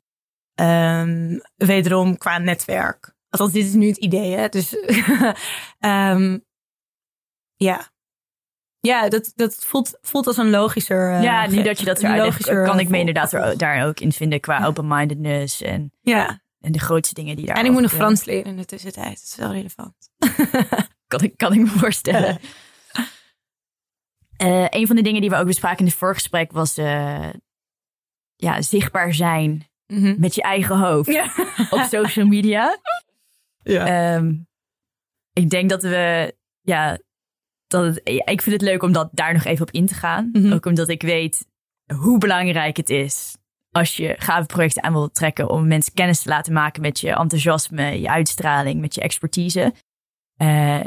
Um, 0.56 1.42
wederom 1.56 2.18
qua 2.18 2.38
netwerk. 2.38 3.16
Althans, 3.30 3.52
dit 3.52 3.66
is 3.66 3.74
nu 3.74 3.88
het 3.88 3.98
idee, 3.98 4.36
hè? 4.36 4.50
Dus 4.50 4.76
um, 5.80 6.46
ja. 7.70 7.92
Ja, 8.80 9.10
dat, 9.10 9.32
dat 9.36 9.56
voelt, 9.56 9.98
voelt 10.02 10.28
als 10.28 10.38
een 10.38 10.50
logischer. 10.50 11.12
Uh, 11.12 11.24
ja, 11.24 11.48
nu 11.48 11.63
dat 11.63 11.80
je 11.80 11.86
dat 11.86 12.00
zo 12.00 12.08
uitlegt, 12.08 12.63
kan 12.63 12.80
ik 12.80 12.90
me 12.90 12.98
inderdaad 12.98 13.34
er, 13.34 13.58
daar 13.58 13.88
ook 13.88 14.00
in 14.00 14.12
vinden 14.12 14.40
qua 14.40 14.66
open-mindedness 14.66 15.62
en, 15.62 15.92
ja. 16.02 16.42
en 16.60 16.72
de 16.72 16.80
grootste 16.80 17.13
dingen 17.13 17.36
die 17.36 17.46
daar. 17.46 17.56
En 17.56 17.66
ik 17.66 17.72
moet 17.72 17.82
nog 17.82 17.92
Frans 17.92 18.26
leren 18.26 18.46
in 18.46 18.58
de 18.58 18.66
tussentijd. 18.66 19.13
Dat 19.13 19.24
is 19.24 19.36
wel 19.36 19.52
relevant. 19.52 19.96
kan, 21.08 21.22
ik, 21.22 21.38
kan 21.38 21.54
ik 21.54 21.60
me 21.60 21.68
voorstellen. 21.68 22.40
uh, 24.44 24.66
een 24.80 24.88
van 24.88 24.96
de 24.96 25.02
dingen 25.02 25.22
die 25.22 25.30
we 25.30 25.36
ook 25.36 25.46
bespraken 25.46 25.80
in 25.80 25.86
het 25.86 25.96
voorgesprek 25.96 26.52
was 26.52 26.78
uh, 26.78 27.30
ja, 28.36 28.62
zichtbaar 28.62 29.13
zijn 29.13 29.68
mm 29.88 30.04
-hmm. 30.04 30.16
met 30.20 30.36
je 30.36 30.42
eigen 30.42 30.80
hoofd 30.80 31.12
ja. 31.12 31.32
op 31.70 31.86
social 31.90 32.26
media. 32.26 32.78
Ja. 33.72 34.16
Um, 34.16 34.48
ik 35.34 35.50
denk 35.50 35.70
dat 35.70 35.82
we, 35.82 36.36
ja, 36.62 37.00
dat 37.68 37.86
het, 37.86 38.02
ik 38.04 38.42
vind 38.42 38.56
het 38.56 38.62
leuk 38.62 38.84
om 38.84 38.92
dat, 38.92 39.10
daar 39.12 39.34
nog 39.34 39.44
even 39.44 39.68
op 39.68 39.72
in 39.72 39.86
te 39.86 39.94
gaan. 39.94 40.30
Mhm. 40.30 40.38
Mm 40.38 40.44
-hmm. 40.44 40.54
Ook 40.54 40.66
omdat 40.66 40.90
ik 40.90 41.02
weet 41.02 41.48
hoe 41.94 42.18
belangrijk 42.18 42.78
het 42.78 42.90
is 42.90 43.38
als 43.72 43.98
je 43.98 44.16
gave 44.18 44.46
projecten 44.46 44.84
aan 44.84 44.94
wilt 44.94 45.14
trekken 45.14 45.50
om 45.50 45.68
mensen 45.68 45.94
kennis 45.94 46.22
te 46.22 46.30
laten 46.30 46.54
maken 46.54 46.82
met 46.82 47.00
je 47.00 47.10
enthousiasme, 47.10 48.00
je 48.00 48.10
uitstraling, 48.10 48.82
met 48.82 48.96
je 48.96 49.02
expertise. 49.02 49.74
Uh, 50.42 50.80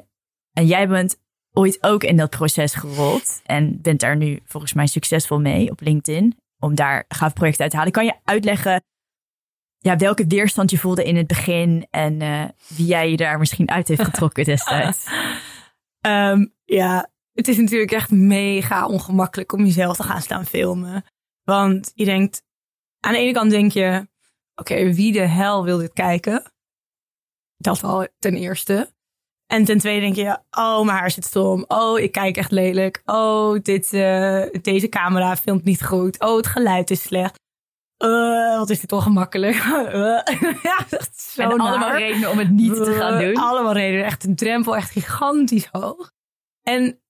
en 0.52 0.66
jij 0.66 0.88
bent 0.88 1.18
ooit 1.52 1.78
ook 1.80 2.04
in 2.04 2.16
dat 2.16 2.30
proces 2.30 2.74
gerold 2.74 3.40
en 3.44 3.80
bent 3.80 4.00
daar 4.00 4.16
nu 4.16 4.40
volgens 4.44 4.72
mij 4.72 4.86
succesvol 4.86 5.40
mee 5.40 5.70
op 5.70 5.80
LinkedIn 5.80 6.36
om 6.58 6.74
daar 6.74 7.04
gave 7.08 7.34
projecten 7.34 7.62
uit 7.62 7.70
te 7.70 7.76
halen. 7.76 7.92
Kan 7.92 8.04
je 8.04 8.14
uitleggen 8.24 8.82
ja, 9.82 9.96
welke 9.96 10.26
weerstand 10.26 10.70
je 10.70 10.78
voelde 10.78 11.04
in 11.04 11.16
het 11.16 11.26
begin 11.26 11.86
en 11.90 12.22
uh, 12.22 12.44
wie 12.66 12.86
jij 12.86 13.10
je 13.10 13.16
daar 13.16 13.38
misschien 13.38 13.70
uit 13.70 13.88
heeft 13.88 14.04
getrokken 14.10 14.44
destijds? 14.44 15.06
um, 16.06 16.54
ja, 16.64 17.10
het 17.32 17.48
is 17.48 17.56
natuurlijk 17.56 17.92
echt 17.92 18.10
mega 18.10 18.86
ongemakkelijk 18.86 19.52
om 19.52 19.64
jezelf 19.64 19.96
te 19.96 20.02
gaan 20.02 20.22
staan 20.22 20.46
filmen. 20.46 21.04
Want 21.44 21.92
je 21.94 22.04
denkt, 22.04 22.42
aan 23.00 23.12
de 23.12 23.18
ene 23.18 23.32
kant 23.32 23.50
denk 23.50 23.72
je, 23.72 24.06
oké, 24.54 24.72
okay, 24.72 24.94
wie 24.94 25.12
de 25.12 25.26
hel 25.26 25.64
wil 25.64 25.78
dit 25.78 25.92
kijken? 25.92 26.52
Dat 27.56 27.82
al 27.82 28.08
ten 28.18 28.34
eerste. 28.34 28.92
En 29.46 29.64
ten 29.64 29.78
tweede 29.78 30.00
denk 30.00 30.16
je, 30.16 30.38
oh, 30.50 30.84
mijn 30.84 30.98
haar 30.98 31.10
zit 31.10 31.24
stom. 31.24 31.64
Oh, 31.68 31.98
ik 31.98 32.12
kijk 32.12 32.36
echt 32.36 32.50
lelijk. 32.50 33.02
Oh, 33.04 33.58
dit, 33.62 33.92
uh, 33.92 34.46
deze 34.62 34.88
camera 34.88 35.36
filmt 35.36 35.64
niet 35.64 35.84
goed. 35.84 36.20
Oh, 36.20 36.36
het 36.36 36.46
geluid 36.46 36.90
is 36.90 37.02
slecht. 37.02 37.38
Uh, 38.04 38.58
wat 38.58 38.70
is 38.70 38.80
dit 38.80 38.92
ongemakkelijk. 38.92 39.54
ja, 40.62 40.84
dat 40.88 41.10
is 41.16 41.32
zo 41.32 41.42
en 41.42 41.56
naar. 41.56 41.68
allemaal 41.68 41.96
redenen 41.96 42.30
om 42.30 42.38
het 42.38 42.50
niet 42.50 42.74
te 42.74 42.92
gaan 42.92 43.22
doen. 43.22 43.36
Allemaal 43.36 43.72
redenen. 43.72 44.04
Echt 44.04 44.24
een 44.24 44.36
drempel, 44.36 44.76
echt 44.76 44.90
gigantisch 44.90 45.68
hoog. 45.72 46.10
En 46.62 47.00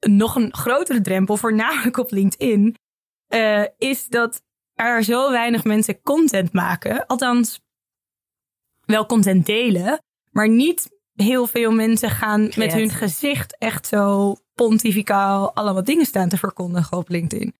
nog 0.00 0.36
een 0.36 0.54
grotere 0.54 1.00
drempel, 1.00 1.36
voornamelijk 1.36 1.96
op 1.96 2.10
LinkedIn, 2.10 2.76
is 3.78 4.06
dat 4.06 4.42
er 4.74 5.04
zo 5.04 5.30
weinig 5.30 5.64
mensen 5.64 6.02
content 6.02 6.52
maken. 6.52 7.06
Althans, 7.06 7.60
wel 8.84 9.06
content 9.06 9.46
delen, 9.46 10.02
maar 10.30 10.48
niet 10.48 10.90
heel 11.14 11.46
veel 11.46 11.72
mensen 11.72 12.10
gaan 12.10 12.50
met 12.56 12.72
hun 12.72 12.90
gezicht 12.90 13.56
echt 13.58 13.86
zo 13.86 14.36
pontificaal 14.54 15.54
allemaal 15.54 15.84
dingen 15.84 16.06
staan 16.06 16.28
te 16.28 16.38
verkondigen 16.38 16.96
op 16.96 17.08
LinkedIn. 17.08 17.54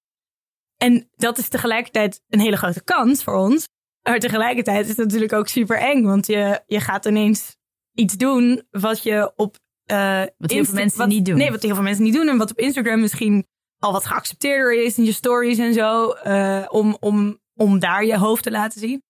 En 0.83 1.09
dat 1.17 1.39
is 1.39 1.49
tegelijkertijd 1.49 2.23
een 2.29 2.41
hele 2.41 2.57
grote 2.57 2.85
kans 2.85 3.23
voor 3.23 3.35
ons. 3.35 3.69
Maar 4.03 4.19
tegelijkertijd 4.19 4.83
is 4.83 4.89
het 4.89 5.07
natuurlijk 5.07 5.33
ook 5.33 5.49
super 5.49 5.79
eng. 5.79 6.05
Want 6.05 6.27
je, 6.27 6.63
je 6.67 6.81
gaat 6.81 7.07
ineens 7.07 7.57
iets 7.95 8.17
doen 8.17 8.63
wat 8.71 9.03
je 9.03 9.33
op. 9.37 9.57
Uh, 9.93 10.23
wat 10.39 10.51
heel 10.51 10.65
veel 10.65 10.75
mensen 10.75 11.09
niet 11.09 11.25
doen. 11.25 11.37
Nee, 11.37 11.51
wat 11.51 11.63
heel 11.63 11.75
veel 11.75 11.83
mensen 11.83 12.05
niet 12.05 12.15
doen. 12.15 12.29
En 12.29 12.39
wat 12.39 12.51
op 12.51 12.59
Instagram 12.59 13.01
misschien 13.01 13.47
al 13.79 13.93
wat 13.93 14.07
geaccepteerder 14.07 14.85
is 14.85 14.99
in 14.99 15.05
je 15.05 15.13
stories 15.13 15.59
en 15.59 15.75
zo. 15.75 16.15
Uh, 16.27 16.65
om, 16.69 16.97
om, 17.01 17.41
om 17.55 17.79
daar 17.79 18.05
je 18.05 18.19
hoofd 18.19 18.43
te 18.43 18.51
laten 18.51 18.81
zien. 18.81 19.03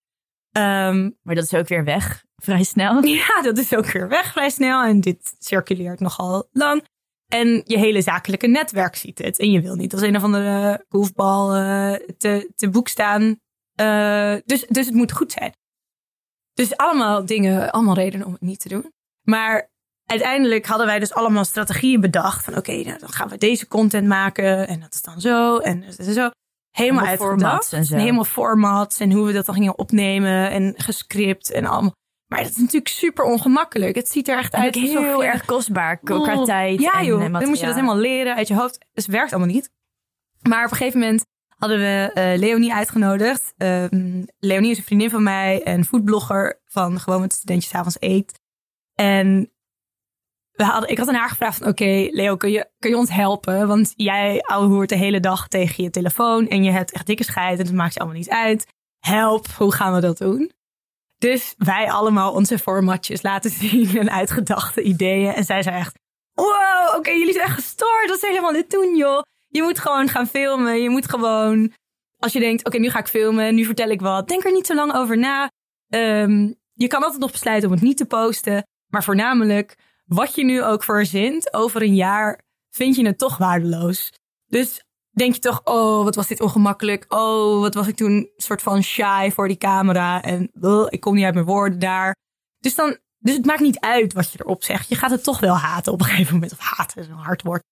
Um, 0.57 1.19
maar 1.23 1.35
dat 1.35 1.45
is 1.45 1.55
ook 1.55 1.69
weer 1.69 1.85
weg, 1.85 2.25
vrij 2.37 2.63
snel. 2.63 3.03
Ja, 3.07 3.43
dat 3.43 3.59
is 3.59 3.75
ook 3.75 3.87
weer 3.87 4.09
weg, 4.09 4.33
vrij 4.33 4.51
snel. 4.51 4.83
En 4.83 5.01
dit 5.01 5.35
circuleert 5.39 6.01
nogal 6.01 6.49
lang. 6.53 6.85
En 7.33 7.63
je 7.65 7.79
hele 7.79 8.03
zakelijke 8.03 8.47
netwerk 8.47 8.97
ziet 8.97 9.19
het. 9.19 9.39
En 9.39 9.51
je 9.51 9.61
wil 9.61 9.75
niet 9.75 9.93
als 9.93 10.03
een 10.03 10.17
of 10.17 10.23
andere 10.23 10.85
goofbal 10.89 11.57
uh, 11.57 11.95
te, 12.19 12.51
te 12.57 12.69
boek 12.69 12.89
staan. 12.89 13.23
Uh, 13.81 14.37
dus, 14.45 14.67
dus 14.69 14.87
het 14.87 14.95
moet 14.95 15.13
goed 15.13 15.33
zijn. 15.33 15.53
Dus 16.53 16.77
allemaal 16.77 17.27
dingen, 17.27 17.71
allemaal 17.71 17.95
redenen 17.95 18.27
om 18.27 18.33
het 18.33 18.41
niet 18.41 18.61
te 18.61 18.69
doen. 18.69 18.93
Maar 19.23 19.71
uiteindelijk 20.07 20.67
hadden 20.67 20.87
wij 20.87 20.99
dus 20.99 21.15
allemaal 21.15 21.45
strategieën 21.45 22.01
bedacht. 22.01 22.45
Van 22.45 22.57
oké, 22.57 22.73
nou, 22.73 22.99
dan 22.99 23.13
gaan 23.13 23.29
we 23.29 23.39
deze 23.39 23.69
content 23.69 24.09
maken. 24.09 24.69
En 24.69 24.81
dat 24.81 24.95
is 24.95 25.03
dan 25.03 25.21
zo. 25.21 25.59
En 25.59 25.81
dat 25.81 25.99
is 25.99 26.15
zo. 26.15 26.31
Helemaal 26.71 27.05
uitgedacht. 27.07 27.73
En, 27.73 27.85
zo. 27.85 27.97
helemaal 27.97 28.25
formats. 28.25 29.01
En 29.01 29.13
hoe 29.13 29.27
we 29.27 29.33
dat 29.33 29.47
dan 29.47 29.55
gingen 29.55 29.79
opnemen. 29.79 30.51
En 30.51 30.75
gescript 30.77 31.51
en 31.51 31.67
allemaal. 31.67 31.95
Maar 32.33 32.43
dat 32.43 32.51
is 32.51 32.57
natuurlijk 32.57 32.89
super 32.89 33.25
ongemakkelijk. 33.25 33.97
Het 33.97 34.09
ziet 34.09 34.29
er 34.29 34.39
echt 34.39 34.55
uit. 34.55 34.75
Heel 34.75 35.25
erg 35.25 35.45
kostbaar 35.45 35.99
qua 35.99 36.45
tijd. 36.45 36.81
Ja, 36.81 36.99
en, 36.99 37.05
joh. 37.05 37.33
Dan 37.33 37.49
moet 37.49 37.59
je 37.59 37.67
dat 37.67 37.75
helemaal 37.75 37.97
leren 37.97 38.35
uit 38.35 38.49
je 38.49 38.55
hoofd. 38.55 38.79
Dus 38.93 39.05
het 39.07 39.15
werkt 39.15 39.33
allemaal 39.33 39.55
niet. 39.55 39.71
Maar 40.43 40.65
op 40.65 40.71
een 40.71 40.77
gegeven 40.77 41.01
moment 41.01 41.27
hadden 41.57 41.79
we 41.79 42.11
uh, 42.15 42.39
Leonie 42.39 42.75
uitgenodigd. 42.75 43.55
Um, 43.57 44.27
Leonie 44.39 44.71
is 44.71 44.79
een 44.79 44.85
vriendin 44.85 45.11
van 45.11 45.23
mij, 45.23 45.67
een 45.67 45.85
foodblogger 45.85 46.61
van 46.65 47.01
Gewoon 47.01 47.21
met 47.21 47.33
Studentjes 47.33 47.75
Avonds 47.75 47.97
Eet. 48.01 48.41
En 48.95 49.53
we 50.53 50.65
hadden, 50.65 50.91
ik 50.91 50.99
had 50.99 51.09
aan 51.09 51.15
haar 51.15 51.29
gevraagd 51.29 51.59
van, 51.59 51.67
oké, 51.67 52.09
Leo, 52.11 52.37
kun 52.37 52.51
je, 52.51 52.71
kun 52.79 52.91
je 52.91 52.97
ons 52.97 53.11
helpen? 53.11 53.69
Want 53.69 53.93
jij 53.97 54.45
hoort 54.47 54.89
de 54.89 54.97
hele 54.97 55.21
dag 55.21 55.49
tegen 55.49 55.85
je 55.85 55.91
telefoon 55.91 56.49
en 56.49 56.65
je 56.65 56.71
hebt 56.71 56.93
echt 56.93 57.07
dikke 57.07 57.25
scheid 57.25 57.59
en 57.59 57.67
het 57.67 57.75
maakt 57.75 57.95
je 57.95 58.01
allemaal 58.01 58.19
niet 58.19 58.31
uit. 58.31 58.67
Help, 58.99 59.47
hoe 59.47 59.73
gaan 59.73 59.95
we 59.95 60.01
dat 60.01 60.19
doen? 60.19 60.53
Dus 61.23 61.55
wij 61.59 61.91
allemaal 61.91 62.33
onze 62.33 62.59
formatjes 62.59 63.23
laten 63.23 63.51
zien 63.61 63.99
en 63.99 64.11
uitgedachte 64.11 64.83
ideeën. 64.83 65.33
En 65.33 65.45
zij 65.45 65.63
zei 65.63 65.77
echt, 65.77 65.99
wow, 66.33 66.97
oké, 66.97 67.11
jullie 67.11 67.33
zijn 67.33 67.45
echt 67.45 67.55
gestoord. 67.55 68.09
Dat 68.09 68.21
zijn 68.21 68.33
helemaal 68.33 68.53
niet 68.53 68.71
doen, 68.71 68.97
joh. 68.97 69.23
Je 69.49 69.63
moet 69.63 69.79
gewoon 69.79 70.09
gaan 70.09 70.27
filmen. 70.27 70.83
Je 70.83 70.91
moet 70.91 71.09
gewoon, 71.09 71.73
als 72.19 72.33
je 72.33 72.41
denkt, 72.41 72.67
oké, 72.67 72.79
nu 72.79 72.91
ga 72.91 72.99
ik 72.99 73.07
filmen, 73.09 73.55
nu 73.55 73.65
vertel 73.65 73.89
ik 73.89 74.01
wat. 74.01 74.29
Denk 74.29 74.45
er 74.45 74.53
niet 74.53 74.67
zo 74.67 74.75
lang 74.75 74.95
over 74.95 75.19
na. 75.19 75.51
Um, 75.95 76.55
je 76.73 76.87
kan 76.87 77.03
altijd 77.03 77.21
nog 77.21 77.31
besluiten 77.31 77.69
om 77.69 77.75
het 77.75 77.85
niet 77.85 77.97
te 77.97 78.07
posten. 78.07 78.67
Maar 78.93 79.05
voornamelijk, 79.05 79.77
wat 80.05 80.35
je 80.35 80.45
nu 80.45 80.63
ook 80.63 80.85
verzint, 80.85 81.55
over 81.55 81.83
een 81.83 81.95
jaar 81.95 82.41
vind 82.71 82.97
je 82.97 83.07
het 83.07 83.19
toch 83.19 83.37
waardeloos. 83.37 84.13
Dus 84.47 84.85
denk 85.13 85.35
je 85.35 85.41
toch, 85.41 85.61
oh, 85.65 86.05
wat 86.05 86.15
was 86.15 86.27
dit 86.27 86.41
ongemakkelijk. 86.41 87.05
Oh, 87.09 87.61
wat 87.61 87.75
was 87.75 87.87
ik 87.87 87.97
toen 87.97 88.31
soort 88.37 88.63
van 88.63 88.83
shy 88.83 89.31
voor 89.31 89.49
die 89.49 89.57
camera. 89.57 90.23
En 90.23 90.51
ik 90.89 91.01
kom 91.01 91.15
niet 91.15 91.25
uit 91.25 91.35
mijn 91.35 91.47
woorden 91.47 91.79
daar. 91.79 92.17
Dus, 92.59 92.75
dan, 92.75 92.99
dus 93.19 93.37
het 93.37 93.47
maakt 93.47 93.61
niet 93.61 93.81
uit 93.81 94.13
wat 94.13 94.33
je 94.33 94.39
erop 94.41 94.65
zegt. 94.65 94.89
Je 94.89 94.95
gaat 94.95 95.11
het 95.11 95.25
toch 95.25 95.41
wel 95.41 95.57
haten 95.57 95.93
op 95.93 96.01
een 96.01 96.07
gegeven 96.07 96.35
moment. 96.35 96.53
Of 96.53 96.59
haten 96.59 97.03
is 97.03 97.09
een 97.09 97.15
hard 97.15 97.43
woord. 97.43 97.63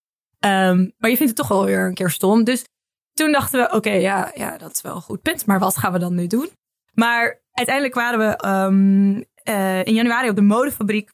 Um, 0.45 0.93
maar 0.99 1.11
je 1.11 1.17
vindt 1.17 1.33
het 1.33 1.37
toch 1.37 1.49
wel 1.49 1.65
weer 1.65 1.87
een 1.87 1.95
keer 1.95 2.11
stom. 2.11 2.45
Dus 2.45 2.65
toen 3.13 3.33
dachten 3.33 3.61
we, 3.61 3.75
oké, 3.75 3.91
ja, 3.91 4.31
ja, 4.35 4.59
dat 4.59 4.71
is 4.71 4.81
wel 4.81 4.95
een 4.95 5.03
goed 5.03 5.23
punt. 5.23 5.47
Maar 5.47 5.59
wat 5.59 5.77
gaan 5.77 5.93
we 5.93 5.99
dan 5.99 6.15
nu 6.15 6.27
doen? 6.27 6.51
Maar 6.93 7.43
uiteindelijk 7.51 7.97
waren 7.97 8.19
we 8.19 8.49
um, 8.49 9.25
uh, 9.45 9.85
in 9.85 9.95
januari 9.95 10.29
op 10.29 10.37
de 10.37 10.43
modefabriek. 10.43 11.11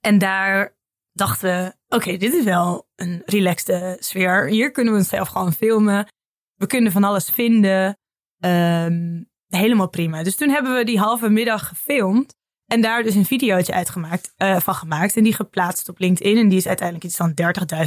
En 0.00 0.18
daar 0.18 0.76
dachten 1.12 1.48
we, 1.48 1.74
oké, 1.94 2.16
dit 2.16 2.34
is 2.34 2.44
wel 2.44 2.88
een 2.96 3.22
relaxte 3.24 3.96
sfeer. 4.00 4.48
Hier 4.48 4.70
kunnen 4.70 4.92
we 4.92 4.98
onszelf 4.98 5.28
gewoon 5.28 5.52
filmen. 5.52 6.06
We 6.54 6.66
kunnen 6.66 6.92
van 6.92 7.04
alles 7.04 7.30
vinden. 7.30 7.98
Um, 8.38 9.28
helemaal 9.48 9.88
prima. 9.88 10.22
Dus 10.22 10.36
toen 10.36 10.50
hebben 10.50 10.74
we 10.76 10.84
die 10.84 10.98
halve 10.98 11.28
middag 11.28 11.68
gefilmd. 11.68 12.34
En 12.66 12.80
daar 12.80 13.02
dus 13.02 13.14
een 13.14 13.24
videootje 13.24 13.72
uitgemaakt, 13.72 14.32
uh, 14.38 14.60
van 14.60 14.74
gemaakt. 14.74 15.16
En 15.16 15.22
die 15.22 15.34
geplaatst 15.34 15.88
op 15.88 15.98
LinkedIn. 15.98 16.36
En 16.36 16.48
die 16.48 16.58
is 16.58 16.66
uiteindelijk 16.66 17.06
iets 17.06 17.16
van 17.16 17.34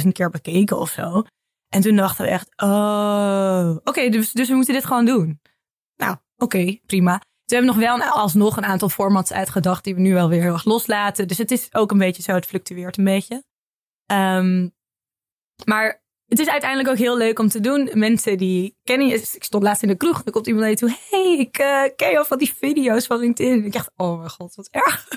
30.000 0.02 0.08
keer 0.12 0.30
bekeken 0.30 0.78
of 0.78 0.90
zo. 0.90 1.24
En 1.68 1.80
toen 1.80 1.96
dachten 1.96 2.24
we 2.24 2.30
echt, 2.30 2.52
oh, 2.56 3.76
oké, 3.84 4.08
dus, 4.08 4.32
dus 4.32 4.48
we 4.48 4.54
moeten 4.54 4.74
dit 4.74 4.84
gewoon 4.84 5.04
doen. 5.04 5.40
Nou, 5.96 6.16
oké, 6.36 6.78
prima. 6.86 7.18
Toen 7.18 7.58
hebben 7.58 7.74
we 7.74 7.80
nog 7.80 7.98
wel 7.98 8.08
alsnog 8.08 8.56
een 8.56 8.64
aantal 8.64 8.88
formats 8.88 9.32
uitgedacht 9.32 9.84
die 9.84 9.94
we 9.94 10.00
nu 10.00 10.14
wel 10.14 10.28
weer 10.28 10.42
heel 10.42 10.52
erg 10.52 10.64
loslaten. 10.64 11.28
Dus 11.28 11.38
het 11.38 11.50
is 11.50 11.74
ook 11.74 11.90
een 11.90 11.98
beetje 11.98 12.22
zo, 12.22 12.32
het 12.32 12.46
fluctueert 12.46 12.98
een 12.98 13.04
beetje. 13.04 13.44
Um, 14.12 14.74
maar 15.64 16.02
het 16.26 16.38
is 16.38 16.48
uiteindelijk 16.48 16.90
ook 16.90 16.96
heel 16.96 17.16
leuk 17.16 17.38
om 17.38 17.48
te 17.48 17.60
doen. 17.60 17.90
Mensen 17.92 18.38
die 18.38 18.76
kennen 18.84 19.06
je. 19.06 19.14
Ik 19.32 19.44
stond 19.44 19.62
laatst 19.62 19.82
in 19.82 19.88
de 19.88 19.96
kroeg. 19.96 20.22
Dan 20.22 20.32
komt 20.32 20.46
iemand 20.46 20.64
naar 20.64 20.74
je 20.74 20.78
toe. 20.78 20.96
hey, 21.10 21.38
ik 21.38 21.58
uh, 21.58 21.82
ken 21.96 22.10
jou 22.10 22.26
van 22.26 22.38
die 22.38 22.54
video's 22.58 23.06
van 23.06 23.18
LinkedIn. 23.18 23.52
En 23.52 23.64
ik 23.64 23.72
dacht, 23.72 23.90
oh 23.96 24.18
mijn 24.18 24.30
god, 24.30 24.54
wat 24.54 24.68
erg. 24.70 25.08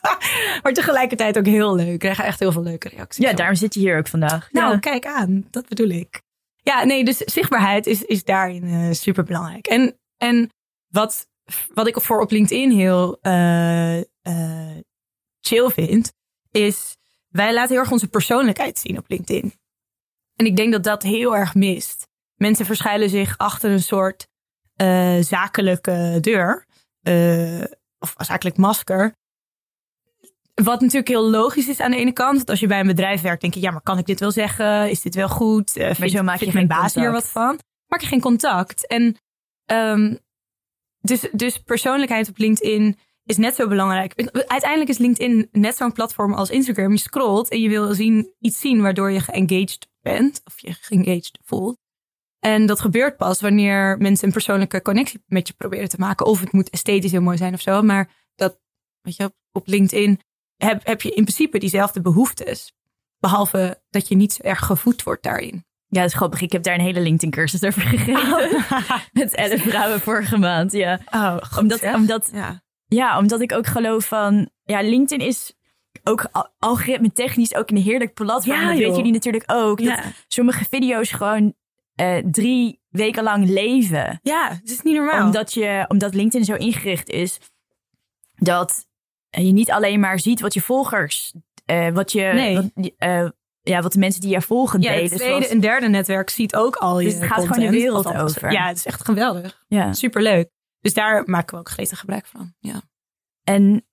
maar 0.62 0.72
tegelijkertijd 0.72 1.38
ook 1.38 1.46
heel 1.46 1.74
leuk. 1.74 1.92
Ik 1.92 1.98
krijg 1.98 2.20
echt 2.20 2.40
heel 2.40 2.52
veel 2.52 2.62
leuke 2.62 2.88
reacties. 2.88 3.24
Ja, 3.24 3.32
daarom 3.32 3.56
zit 3.56 3.74
je 3.74 3.80
hier 3.80 3.98
ook 3.98 4.08
vandaag. 4.08 4.48
Nou, 4.52 4.78
kijk 4.78 5.06
aan. 5.06 5.46
Dat 5.50 5.68
bedoel 5.68 5.88
ik. 5.88 6.22
Ja, 6.62 6.84
nee, 6.84 7.04
dus 7.04 7.16
zichtbaarheid 7.16 7.86
is, 7.86 8.02
is 8.02 8.24
daarin 8.24 8.64
uh, 8.64 8.92
super 8.92 9.24
belangrijk. 9.24 9.66
En, 9.66 9.98
en 10.16 10.50
wat, 10.88 11.28
wat 11.74 11.86
ik 11.86 12.00
voor 12.00 12.20
op 12.20 12.30
LinkedIn 12.30 12.70
heel 12.70 13.18
uh, 13.22 14.00
chill 15.40 15.70
vind, 15.70 16.12
is 16.50 16.96
wij 17.36 17.54
laten 17.54 17.70
heel 17.70 17.78
erg 17.78 17.90
onze 17.90 18.08
persoonlijkheid 18.08 18.78
zien 18.78 18.98
op 18.98 19.04
LinkedIn. 19.08 19.54
En 20.36 20.46
ik 20.46 20.56
denk 20.56 20.72
dat 20.72 20.84
dat 20.84 21.02
heel 21.02 21.36
erg 21.36 21.54
mist. 21.54 22.08
Mensen 22.34 22.66
verschuilen 22.66 23.10
zich 23.10 23.38
achter 23.38 23.70
een 23.70 23.82
soort 23.82 24.26
uh, 24.76 25.18
zakelijke 25.20 26.18
deur. 26.20 26.66
Uh, 27.02 27.64
of 27.98 28.14
zakelijk 28.16 28.56
masker. 28.56 29.14
Wat 30.54 30.80
natuurlijk 30.80 31.08
heel 31.08 31.30
logisch 31.30 31.68
is 31.68 31.80
aan 31.80 31.90
de 31.90 31.96
ene 31.96 32.12
kant. 32.12 32.36
Want 32.36 32.50
als 32.50 32.60
je 32.60 32.66
bij 32.66 32.80
een 32.80 32.86
bedrijf 32.86 33.20
werkt, 33.20 33.40
denk 33.40 33.54
je, 33.54 33.60
ja, 33.60 33.70
maar 33.70 33.82
kan 33.82 33.98
ik 33.98 34.06
dit 34.06 34.20
wel 34.20 34.30
zeggen? 34.30 34.90
Is 34.90 35.00
dit 35.00 35.14
wel 35.14 35.28
goed? 35.28 35.76
Uh, 35.76 35.98
maar 35.98 36.08
zo 36.08 36.22
maak 36.22 36.40
je 36.40 36.50
geen 36.50 36.66
baas 36.66 36.94
hier 36.94 37.12
wat 37.12 37.28
van. 37.28 37.58
Maak 37.86 38.00
je 38.00 38.06
geen 38.06 38.20
contact. 38.20 38.86
En 38.86 39.16
um, 39.72 40.18
dus, 41.00 41.28
dus 41.32 41.58
persoonlijkheid 41.58 42.28
op 42.28 42.38
LinkedIn 42.38 42.98
is 43.24 43.36
net 43.36 43.54
zo 43.54 43.68
belangrijk. 43.68 44.30
Uiteindelijk 44.46 44.90
is 44.90 44.98
LinkedIn 44.98 45.48
net 45.52 45.76
zo'n 45.76 45.92
platform 45.92 46.32
als 46.32 46.50
Instagram. 46.50 46.90
Je 46.90 46.98
scrolt 46.98 47.48
en 47.48 47.60
je 47.60 47.68
wil 47.68 47.94
zien, 47.94 48.32
iets 48.38 48.60
zien 48.60 48.82
waardoor 48.82 49.10
je 49.10 49.20
geengaged 49.20 49.88
bent. 50.00 50.40
Of 50.44 50.60
je 50.60 50.72
geengaged 50.72 51.38
voelt. 51.42 51.78
En 52.38 52.66
dat 52.66 52.80
gebeurt 52.80 53.16
pas 53.16 53.40
wanneer 53.40 53.98
mensen 53.98 54.26
een 54.26 54.32
persoonlijke 54.32 54.82
connectie 54.82 55.22
met 55.26 55.48
je 55.48 55.54
proberen 55.54 55.88
te 55.88 55.98
maken. 55.98 56.26
Of 56.26 56.40
het 56.40 56.52
moet 56.52 56.70
esthetisch 56.70 57.10
heel 57.10 57.22
mooi 57.22 57.36
zijn 57.36 57.54
of 57.54 57.60
zo. 57.60 57.82
Maar 57.82 58.10
dat, 58.34 58.58
weet 59.00 59.16
je, 59.16 59.34
op 59.52 59.66
LinkedIn 59.66 60.20
heb, 60.56 60.86
heb 60.86 61.02
je 61.02 61.08
in 61.10 61.22
principe 61.22 61.58
diezelfde 61.58 62.00
behoeftes. 62.00 62.72
Behalve 63.18 63.82
dat 63.90 64.08
je 64.08 64.14
niet 64.14 64.32
zo 64.32 64.42
erg 64.42 64.66
gevoed 64.66 65.02
wordt 65.02 65.22
daarin. 65.22 65.64
Ja, 65.86 66.00
dat 66.00 66.10
is 66.10 66.16
grappig. 66.16 66.40
Ik 66.40 66.52
heb 66.52 66.62
daar 66.62 66.74
een 66.74 66.80
hele 66.80 67.00
LinkedIn-cursus 67.00 67.64
over 67.64 67.82
gegeven. 67.82 68.32
Oh. 68.32 68.90
Met 69.12 69.34
elf 69.34 69.62
vrouwen 69.62 70.00
vorige 70.00 70.38
maand. 70.38 70.72
Ja. 70.72 71.00
Oh, 71.10 71.36
goed, 71.36 71.58
omdat, 71.58 71.82
omdat, 71.82 72.30
ja. 72.32 72.63
Ja. 72.94 73.18
omdat 73.18 73.40
ik 73.40 73.52
ook 73.52 73.66
geloof 73.66 74.04
van... 74.04 74.50
Ja, 74.64 74.82
LinkedIn 74.82 75.26
is 75.26 75.54
ook 76.04 76.26
algoritme 76.58 77.12
technisch 77.12 77.54
ook 77.54 77.70
een 77.70 77.76
heerlijk 77.76 78.14
platform. 78.14 78.60
Ja, 78.60 78.68
dat 78.68 78.78
weten 78.78 78.96
jullie 78.96 79.12
natuurlijk 79.12 79.44
ook. 79.46 79.80
Ja. 79.80 79.96
Dat 79.96 80.04
sommige 80.28 80.64
video's 80.70 81.10
gewoon 81.10 81.54
uh, 82.00 82.16
drie 82.30 82.80
weken 82.88 83.22
lang 83.22 83.48
leven. 83.48 84.18
Ja, 84.22 84.48
het 84.48 84.70
is 84.70 84.82
niet 84.82 84.96
normaal. 84.96 85.26
Omdat, 85.26 85.54
je, 85.54 85.84
omdat 85.88 86.14
LinkedIn 86.14 86.44
zo 86.44 86.54
ingericht 86.54 87.08
is 87.08 87.38
dat 88.34 88.86
je 89.30 89.52
niet 89.52 89.70
alleen 89.70 90.00
maar 90.00 90.18
ziet 90.18 90.40
wat 90.40 90.54
je 90.54 90.60
volgers, 90.60 91.34
uh, 91.66 91.88
wat 91.88 92.12
je, 92.12 92.22
nee. 92.22 92.54
wat, 92.54 92.90
uh, 92.98 93.28
ja, 93.60 93.82
wat 93.82 93.92
de 93.92 93.98
mensen 93.98 94.20
die 94.20 94.30
je 94.30 94.40
volgen 94.40 94.80
ja, 94.80 94.90
delen. 94.90 95.10
Het 95.10 95.18
tweede 95.18 95.48
en 95.48 95.60
derde 95.60 95.88
netwerk 95.88 96.30
ziet 96.30 96.56
ook 96.56 96.76
al 96.76 97.00
je 97.00 97.04
Dus 97.04 97.14
het 97.14 97.22
gaat 97.22 97.36
content. 97.36 97.54
gewoon 97.54 97.70
de 97.70 97.78
wereld 97.78 98.06
over. 98.06 98.52
Ja, 98.52 98.66
het 98.66 98.76
is 98.76 98.86
echt 98.86 99.04
geweldig. 99.04 99.64
Ja. 99.68 99.92
Superleuk. 99.92 100.50
Dus 100.84 100.94
daar 100.94 101.22
maken 101.26 101.54
we 101.54 101.60
ook 101.60 101.68
gretig 101.68 101.98
gebruik 101.98 102.26
van. 102.26 102.54
Ja. 102.58 102.82
En, 103.44 103.86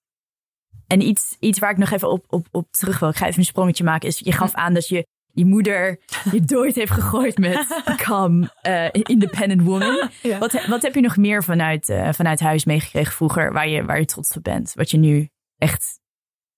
en 0.87 1.01
iets, 1.01 1.35
iets 1.39 1.59
waar 1.59 1.71
ik 1.71 1.77
nog 1.77 1.91
even 1.91 2.09
op, 2.09 2.25
op, 2.29 2.47
op 2.51 2.71
terug 2.71 2.99
wil, 2.99 3.09
ik 3.09 3.15
ga 3.15 3.27
even 3.27 3.39
een 3.39 3.45
sprongetje 3.45 3.83
maken, 3.83 4.07
is 4.07 4.19
je 4.19 4.31
gaf 4.31 4.53
aan 4.53 4.73
dat 4.73 4.87
je 4.87 5.07
je 5.33 5.45
moeder 5.45 5.99
je 6.31 6.41
dood 6.41 6.75
heeft 6.75 6.91
gegooid 6.91 7.37
met 7.37 7.67
become 7.97 8.49
uh, 8.67 8.89
independent 8.91 9.61
woman. 9.61 10.09
Ja. 10.21 10.37
Wat, 10.37 10.65
wat 10.65 10.81
heb 10.81 10.95
je 10.95 11.01
nog 11.01 11.17
meer 11.17 11.43
vanuit, 11.43 11.89
uh, 11.89 12.13
vanuit 12.13 12.39
huis 12.39 12.65
meegekregen 12.65 13.13
vroeger, 13.13 13.53
waar 13.53 13.67
je, 13.67 13.85
waar 13.85 13.99
je 13.99 14.05
trots 14.05 14.37
op 14.37 14.43
bent? 14.43 14.73
Wat 14.73 14.91
je 14.91 14.97
nu 14.97 15.29
echt 15.57 15.99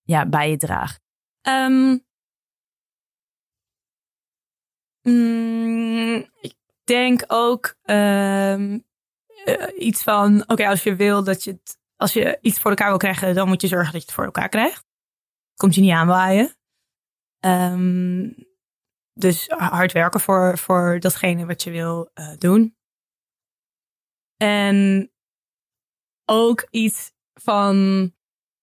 ja, 0.01 0.25
bij 0.25 0.49
je 0.49 0.57
draagt? 0.57 0.99
Um, 1.47 2.03
Mm, 5.03 6.29
ik 6.41 6.55
denk 6.83 7.23
ook 7.27 7.75
ehm, 7.81 8.79
eh, 9.45 9.85
iets 9.87 10.03
van, 10.03 10.43
oké, 10.47 10.67
als 10.67 10.83
je 10.83 10.95
wil 10.95 11.23
dat 11.23 11.43
je 11.43 11.59
als 12.03 12.13
je 12.13 12.37
iets 12.41 12.59
voor 12.59 12.69
elkaar 12.69 12.87
wil 12.87 12.97
krijgen, 12.97 13.35
dan 13.35 13.47
moet 13.47 13.61
je 13.61 13.67
zorgen 13.67 13.91
dat 13.91 14.01
je 14.01 14.07
het 14.07 14.15
voor 14.15 14.25
elkaar 14.25 14.49
krijgt. 14.49 14.85
Komt 15.55 15.75
je 15.75 15.81
niet 15.81 15.91
aanwaaien. 15.91 16.55
Ehm, 17.39 18.29
dus 19.13 19.47
hard 19.47 19.91
werken 19.91 20.19
voor, 20.19 20.57
voor 20.57 20.99
datgene 20.99 21.45
wat 21.45 21.63
je 21.63 21.71
wil 21.71 22.09
eh, 22.13 22.37
doen. 22.37 22.77
En 24.37 25.11
ook 26.25 26.67
iets 26.69 27.11
van, 27.33 28.11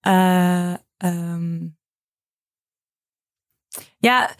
eh, 0.00 0.74
ehm, 0.96 1.68
ja, 3.98 4.34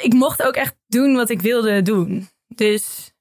ik 0.00 0.12
mocht 0.12 0.42
ook 0.42 0.54
echt 0.54 0.76
doen 0.86 1.14
wat 1.14 1.30
ik 1.30 1.40
wilde 1.40 1.82
doen. 1.82 2.28
Dus 2.46 3.12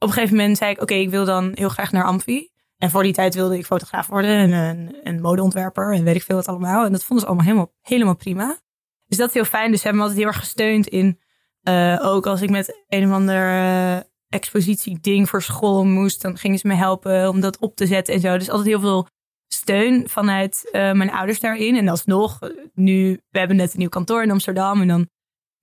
op 0.00 0.08
een 0.08 0.14
gegeven 0.14 0.36
moment 0.36 0.58
zei 0.58 0.70
ik, 0.70 0.82
oké, 0.82 0.94
ik 0.94 1.10
wil 1.10 1.24
dan 1.24 1.50
heel 1.54 1.68
graag 1.68 1.92
naar 1.92 2.04
Amfi. 2.04 2.48
En 2.78 2.90
voor 2.90 3.02
die 3.02 3.12
tijd 3.12 3.34
wilde 3.34 3.58
ik 3.58 3.66
fotograaf 3.66 4.06
worden 4.06 4.30
en 4.36 4.52
een, 4.52 4.96
een 5.02 5.20
modeontwerper 5.20 5.94
en 5.94 6.04
weet 6.04 6.14
ik 6.14 6.22
veel 6.22 6.36
wat 6.36 6.48
allemaal. 6.48 6.84
En 6.84 6.92
dat 6.92 7.04
vonden 7.04 7.20
ze 7.20 7.26
allemaal 7.26 7.46
helemaal, 7.46 7.74
helemaal 7.80 8.16
prima. 8.16 8.58
Dus 9.06 9.18
dat 9.18 9.28
is 9.28 9.34
heel 9.34 9.44
fijn. 9.44 9.70
Dus 9.70 9.80
ze 9.80 9.86
hebben 9.86 10.02
me 10.02 10.08
altijd 10.08 10.24
heel 10.24 10.34
erg 10.34 10.44
gesteund 10.44 10.86
in, 10.86 11.20
uh, 11.68 11.98
ook 12.02 12.26
als 12.26 12.42
ik 12.42 12.50
met 12.50 12.84
een 12.88 13.06
of 13.06 13.12
ander 13.12 13.48
uh, 13.48 13.96
expositie 14.28 14.98
ding 15.00 15.28
voor 15.28 15.42
school 15.42 15.84
moest, 15.84 16.22
dan 16.22 16.38
gingen 16.38 16.58
ze 16.58 16.66
me 16.66 16.74
helpen 16.74 17.28
om 17.28 17.40
dat 17.40 17.58
op 17.58 17.76
te 17.76 17.86
zetten 17.86 18.14
en 18.14 18.20
zo. 18.20 18.38
Dus 18.38 18.50
altijd 18.50 18.68
heel 18.68 18.80
veel 18.80 19.06
steun 19.46 20.08
vanuit 20.08 20.68
uh, 20.72 20.92
mijn 20.92 21.10
ouders 21.10 21.40
daarin. 21.40 21.76
En 21.76 21.88
alsnog, 21.88 22.38
nu, 22.74 23.20
we 23.30 23.38
hebben 23.38 23.56
net 23.56 23.72
een 23.72 23.78
nieuw 23.78 23.88
kantoor 23.88 24.22
in 24.22 24.30
Amsterdam 24.30 24.80
en 24.80 24.88
dan 24.88 25.08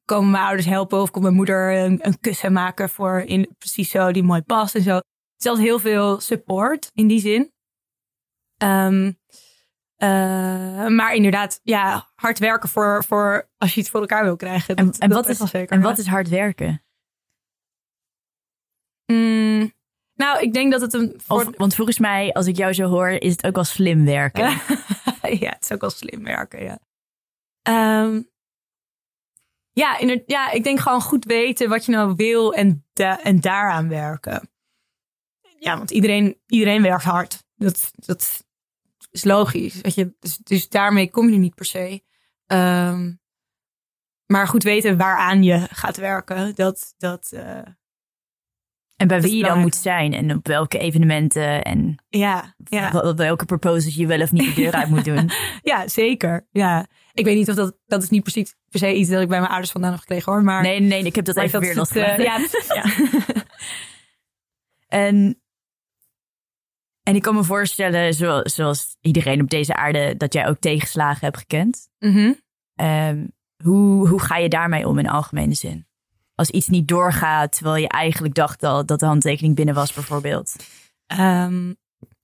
komen 0.08 0.32
mijn 0.32 0.44
ouders 0.44 0.66
helpen 0.66 1.02
of 1.02 1.12
komt 1.12 1.24
mijn 1.24 1.36
moeder 1.36 1.74
een, 1.74 2.00
een 2.02 2.20
kussen 2.20 2.54
maken 2.54 2.90
voor 2.90 3.20
in 3.20 3.56
precies 3.58 3.90
zo 3.90 4.12
die 4.12 4.24
mooi 4.24 4.42
past 4.42 4.76
en 4.76 4.82
zo. 4.82 4.96
Het 4.96 5.46
is 5.46 5.46
altijd 5.46 5.68
heel 5.68 5.80
veel 5.80 6.20
support 6.20 6.90
in 6.94 7.08
die 7.08 7.20
zin. 7.20 7.52
Um, 8.64 9.18
uh, 9.98 10.88
maar 10.88 11.14
inderdaad, 11.14 11.60
ja, 11.64 12.10
hard 12.16 12.40
werken 12.40 12.70
voor, 12.70 13.04
voor 13.04 13.50
als 13.58 13.74
je 13.74 13.80
iets 13.80 13.90
voor 13.90 14.00
elkaar 14.00 14.24
wil 14.24 14.36
krijgen. 14.36 14.76
En, 14.76 14.92
en, 14.92 15.10
wat, 15.10 15.28
is, 15.30 15.38
zeker, 15.38 15.76
en 15.78 15.82
wat 15.82 15.98
is 15.98 16.08
hard 16.08 16.30
werken? 16.30 16.84
Mm, 19.06 19.74
nou, 20.14 20.42
ik 20.42 20.54
denk 20.54 20.72
dat 20.72 20.82
het 20.82 20.94
een. 20.94 21.14
Voor... 21.18 21.38
Of, 21.38 21.58
want 21.58 21.76
volgens 21.76 22.00
mij, 22.00 22.34
als 22.34 22.48
ik 22.48 22.56
jou 22.56 22.74
zo 22.74 22.88
hoor, 22.88 23.10
is 23.10 23.32
het 23.32 23.46
ook 23.46 23.56
wel 23.56 23.64
slim 23.64 24.06
werken. 24.06 24.50
ja, 25.44 25.50
het 25.50 25.64
is 25.64 25.72
ook 25.72 25.82
wel 25.82 25.90
slim 25.90 26.24
werken, 26.24 26.64
ja. 26.64 26.80
Um, 28.04 28.30
ja, 29.78 29.98
in 29.98 30.24
ja, 30.26 30.52
ik 30.52 30.64
denk 30.64 30.80
gewoon 30.80 31.02
goed 31.02 31.26
weten 31.26 31.70
wat 31.70 31.86
je 31.86 31.92
nou 31.92 32.14
wil 32.16 32.54
en, 32.54 32.86
en 33.24 33.40
daaraan 33.40 33.90
werken. 33.90 34.50
Ja, 35.60 35.78
want 35.78 35.92
iedereen, 35.92 36.42
iedereen 36.48 36.82
werkt 36.82 37.04
hard. 37.04 37.44
Dat, 37.56 37.92
dat 37.96 38.46
is 39.12 39.24
logisch. 39.24 39.82
Weet 39.82 39.96
je? 39.96 40.16
Dus, 40.20 40.38
dus 40.38 40.70
daarmee 40.70 41.10
kom 41.10 41.30
je 41.30 41.38
niet 41.38 41.56
per 41.56 41.66
se. 41.66 42.04
Um, 42.48 43.22
maar 44.26 44.48
goed 44.48 44.64
weten 44.64 44.98
waaraan 44.98 45.44
je 45.44 45.68
gaat 45.72 45.98
werken, 45.98 46.56
dat. 46.56 46.94
dat 46.98 47.32
uh, 47.34 47.62
en 48.98 49.08
bij 49.08 49.22
wie 49.22 49.36
je 49.36 49.44
dan 49.44 49.60
moet 49.60 49.76
zijn 49.76 50.14
en 50.14 50.36
op 50.36 50.48
welke 50.48 50.78
evenementen 50.78 51.64
en 51.64 51.96
ja, 52.10 52.56
ja. 52.64 53.14
welke 53.16 53.46
proposals 53.46 53.96
je 53.96 54.08
wel 54.08 54.22
of 54.22 54.32
niet 54.32 54.56
de 54.56 54.62
deur 54.62 54.72
uit 54.72 54.90
moet 54.90 55.06
doen. 55.06 55.30
ja, 55.62 55.88
zeker. 55.88 56.48
Ja. 56.52 56.86
Ik 57.14 57.26
weet 57.26 57.36
niet 57.36 57.50
of 57.50 57.56
dat, 57.56 57.78
dat 57.86 58.04
is 58.04 58.10
niet 58.10 58.24
precies 58.24 58.56
per 58.70 58.80
se 58.80 58.96
iets 58.96 59.10
dat 59.10 59.22
ik 59.22 59.28
bij 59.28 59.38
mijn 59.38 59.52
ouders 59.52 59.72
vandaan 59.72 59.92
heb 59.92 60.00
gekregen 60.00 60.32
hoor. 60.32 60.44
Maar, 60.44 60.62
nee, 60.62 60.80
nee, 60.80 61.04
ik 61.04 61.16
heb 61.16 61.26
dat 61.26 61.38
even 61.38 61.60
weer 61.60 61.76
losgelaten. 61.76 62.20
Uh, 62.20 62.26
ja, 62.26 62.40
ja. 62.76 62.84
en, 65.06 65.42
en 67.04 67.16
ik 67.16 67.22
kan 67.22 67.36
me 67.36 67.44
voorstellen, 67.44 68.14
zoals, 68.14 68.56
zoals 68.56 68.98
iedereen 69.02 69.42
op 69.42 69.50
deze 69.50 69.76
aarde, 69.76 70.18
dat 70.18 70.34
jij 70.34 70.48
ook 70.48 70.60
tegenslagen 70.60 71.26
hebt 71.26 71.38
gekend. 71.38 71.90
Mm 72.00 72.12
-hmm. 72.14 72.36
um, 72.86 73.32
hoe, 73.64 74.08
hoe 74.08 74.22
ga 74.22 74.38
je 74.38 74.50
daarmee 74.50 74.88
om 74.88 75.00
in 75.00 75.10
algemene 75.10 75.54
zin? 75.54 75.87
Als 76.38 76.50
iets 76.50 76.68
niet 76.68 76.88
doorgaat, 76.88 77.52
terwijl 77.52 77.76
je 77.76 77.88
eigenlijk 77.88 78.34
dacht 78.34 78.64
al 78.64 78.86
dat 78.86 79.00
de 79.00 79.06
handtekening 79.06 79.56
binnen 79.56 79.76
was, 79.76 79.94
bijvoorbeeld. 79.94 80.56
Um, 81.20 81.78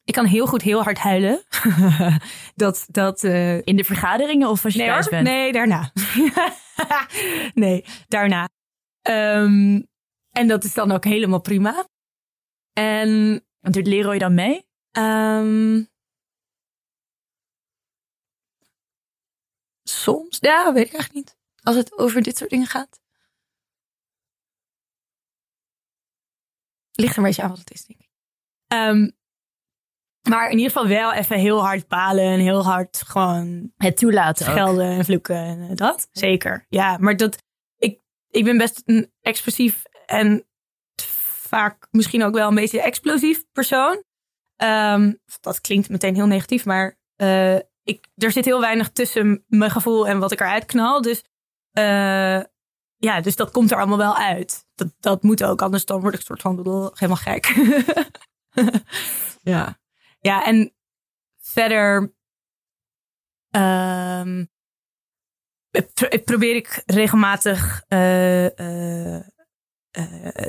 ik 0.04 0.14
kan 0.14 0.26
heel 0.26 0.46
goed 0.46 0.62
heel 0.62 0.84
hard 0.84 0.98
huilen. 0.98 1.44
dat, 2.56 2.86
dat, 2.88 3.24
uh... 3.24 3.58
In 3.58 3.76
de 3.76 3.84
vergaderingen 3.84 4.50
of 4.50 4.64
als 4.64 4.74
je 4.74 4.80
nee, 4.80 4.88
thuis 4.88 5.10
bent? 5.10 5.28
Nee, 5.28 5.52
daarna. 5.52 5.92
nee, 7.54 7.86
daarna. 8.08 8.50
Um, 9.10 9.88
en 10.32 10.48
dat 10.48 10.64
is 10.64 10.74
dan 10.74 10.92
ook 10.92 11.04
helemaal 11.04 11.42
prima. 11.42 11.88
En... 12.74 13.44
En 13.60 13.72
doet 13.72 13.88
Leroy 13.88 14.18
dan 14.18 14.34
mee? 14.34 14.66
Um, 14.98 15.90
soms. 19.84 20.38
Ja, 20.40 20.74
weet 20.74 20.86
ik 20.86 20.94
eigenlijk 20.94 21.14
niet. 21.14 21.38
Als 21.62 21.76
het 21.76 21.98
over 21.98 22.22
dit 22.22 22.38
soort 22.38 22.50
dingen 22.50 22.68
gaat. 22.68 23.02
Ligt 26.94 27.12
er 27.12 27.18
een 27.18 27.24
beetje 27.24 27.42
aan 27.42 27.50
wat 27.50 27.60
het 27.60 27.72
is, 27.72 27.86
denk 27.86 28.00
ik. 28.00 28.10
Um, 28.68 29.16
maar 30.30 30.50
in 30.50 30.58
ieder 30.58 30.72
geval 30.72 30.88
wel 30.88 31.14
even 31.14 31.40
heel 31.40 31.64
hard 31.64 31.88
balen 31.88 32.24
en 32.24 32.40
heel 32.40 32.64
hard 32.64 33.02
gewoon 33.06 33.72
het 33.78 33.98
toelaten. 33.98 34.46
Schelden 34.46 34.86
en 34.86 35.06
vloeken 35.06 35.36
en 35.36 35.76
dat. 35.76 36.08
Zeker. 36.12 36.66
Ja, 36.70 36.98
maar 36.98 37.18
dat 37.18 37.44
ik, 37.78 38.00
ik 38.30 38.44
ben 38.44 38.58
best 38.58 38.82
een 38.86 39.12
explosief 39.22 39.84
en 40.06 40.48
vaak 41.48 41.88
misschien 41.92 42.24
ook 42.24 42.34
wel 42.34 42.48
een 42.48 42.56
beetje 42.56 42.82
explosief 42.82 43.44
persoon. 43.52 44.04
Um, 44.64 45.20
dat 45.42 45.62
klinkt 45.62 45.90
meteen 45.90 46.16
heel 46.16 46.28
negatief, 46.28 46.66
maar 46.66 46.98
uh, 47.18 47.56
ik, 47.84 48.08
er 48.16 48.32
zit 48.32 48.46
heel 48.46 48.60
weinig 48.60 48.92
tussen 48.92 49.44
mijn 49.48 49.72
gevoel 49.72 50.08
en 50.08 50.20
wat 50.20 50.32
ik 50.32 50.40
eruit 50.40 50.66
knal. 50.66 51.02
Dus 51.02 51.24
uh, 51.80 52.42
ja, 53.04 53.22
dus 53.22 53.36
dat 53.36 53.52
komt 53.52 53.72
er 53.72 53.78
allemaal 53.78 53.98
wel 53.98 54.18
uit. 54.18 54.66
Dat, 54.76 54.88
dat 55.00 55.24
moet 55.24 55.44
ook, 55.44 55.62
anders 55.62 55.86
dan 55.86 56.02
word 56.02 56.14
ik 56.14 56.22
soort 56.22 56.42
van 56.42 56.56
bedoel, 56.56 56.92
helemaal 56.94 57.16
gek. 57.16 57.56
ja. 59.54 59.80
Ja, 60.20 60.46
en 60.46 60.74
verder 61.42 62.14
um, 63.56 64.50
probeer 66.24 66.56
ik 66.56 66.84
regelmatig 66.86 67.84
uh, 67.90 68.44
uh, 68.44 69.16
uh, 69.16 69.22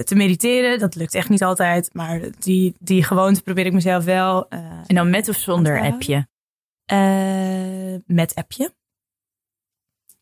te 0.05 0.15
mediteren. 0.15 0.79
Dat 0.79 0.95
lukt 0.95 1.15
echt 1.15 1.29
niet 1.29 1.43
altijd, 1.43 1.95
maar 1.95 2.21
die, 2.39 2.75
die 2.79 3.03
gewoonte 3.05 3.43
probeer 3.43 3.67
ik 3.67 3.73
mezelf 3.73 4.05
wel. 4.05 4.49
en 4.49 4.95
dan 4.95 5.11
met 5.11 5.29
of 5.29 5.37
zonder 5.37 5.81
appje? 5.81 6.27
met 8.07 8.35
appje. 8.35 8.75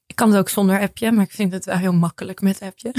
Ik 0.06 0.16
kan 0.16 0.28
het 0.28 0.38
ook 0.38 0.48
zonder 0.48 0.80
appje, 0.80 1.12
maar 1.12 1.24
ik 1.24 1.30
vind 1.30 1.52
het 1.52 1.64
wel 1.64 1.76
heel 1.76 1.92
makkelijk 1.92 2.40
met 2.40 2.62
appje. 2.62 2.94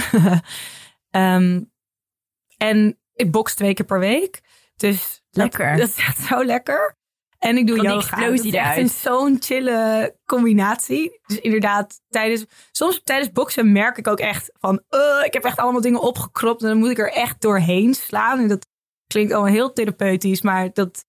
um, 1.12 1.72
en 2.58 3.00
ik 3.14 3.32
box 3.32 3.56
twee 3.56 3.74
keer 3.74 3.86
per 3.86 4.00
week. 4.00 4.42
Dus 4.76 5.24
lekker. 5.30 5.76
Dat, 5.78 5.94
gaat 5.98 6.18
zo 6.18 6.46
lekker. 6.46 6.98
En 7.40 7.58
ik 7.58 7.68
doe 7.68 7.76
Kan 7.76 7.86
yoga. 7.86 8.18
explosie 8.18 8.52
dat 8.52 8.78
is 8.78 9.02
zo'n 9.02 9.38
chille 9.40 10.16
combinatie. 10.26 11.20
Dus 11.26 11.40
inderdaad, 11.40 12.02
tijdens, 12.10 12.46
soms 12.72 13.02
tijdens 13.04 13.32
boksen 13.32 13.72
merk 13.72 13.98
ik 13.98 14.08
ook 14.08 14.20
echt 14.20 14.52
van... 14.60 14.84
Uh, 14.90 15.26
ik 15.26 15.34
heb 15.34 15.44
echt 15.44 15.58
allemaal 15.58 15.82
dingen 15.82 16.02
opgekropt 16.02 16.62
en 16.62 16.68
dan 16.68 16.78
moet 16.78 16.90
ik 16.90 17.00
er 17.00 17.12
echt 17.12 17.42
doorheen 17.42 17.94
slaan. 17.94 18.40
En 18.40 18.48
dat 18.48 18.68
klinkt 19.08 19.34
allemaal 19.34 19.52
heel 19.52 19.74
therapeutisch, 19.74 20.42
maar 20.42 20.74
dat 20.74 21.06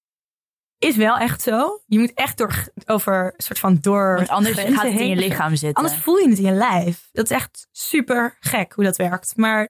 is 0.85 0.97
wel 0.97 1.17
echt 1.17 1.43
zo. 1.43 1.83
Je 1.87 1.99
moet 1.99 2.15
echt 2.15 2.39
door, 2.39 2.69
over 2.87 3.35
soort 3.37 3.59
van 3.59 3.79
door... 3.81 4.15
Want 4.17 4.29
anders 4.29 4.59
gaat 4.59 4.83
het 4.83 5.01
in 5.01 5.09
je 5.09 5.17
lichaam 5.17 5.57
zitten. 5.57 5.85
Anders 5.85 6.03
voel 6.03 6.17
je 6.17 6.29
het 6.29 6.39
in 6.39 6.45
je 6.45 6.53
lijf. 6.53 7.09
Dat 7.13 7.25
is 7.25 7.37
echt 7.37 7.67
super 7.73 8.37
gek 8.41 8.73
hoe 8.73 8.85
dat 8.85 8.97
werkt. 8.97 9.37
Maar 9.37 9.69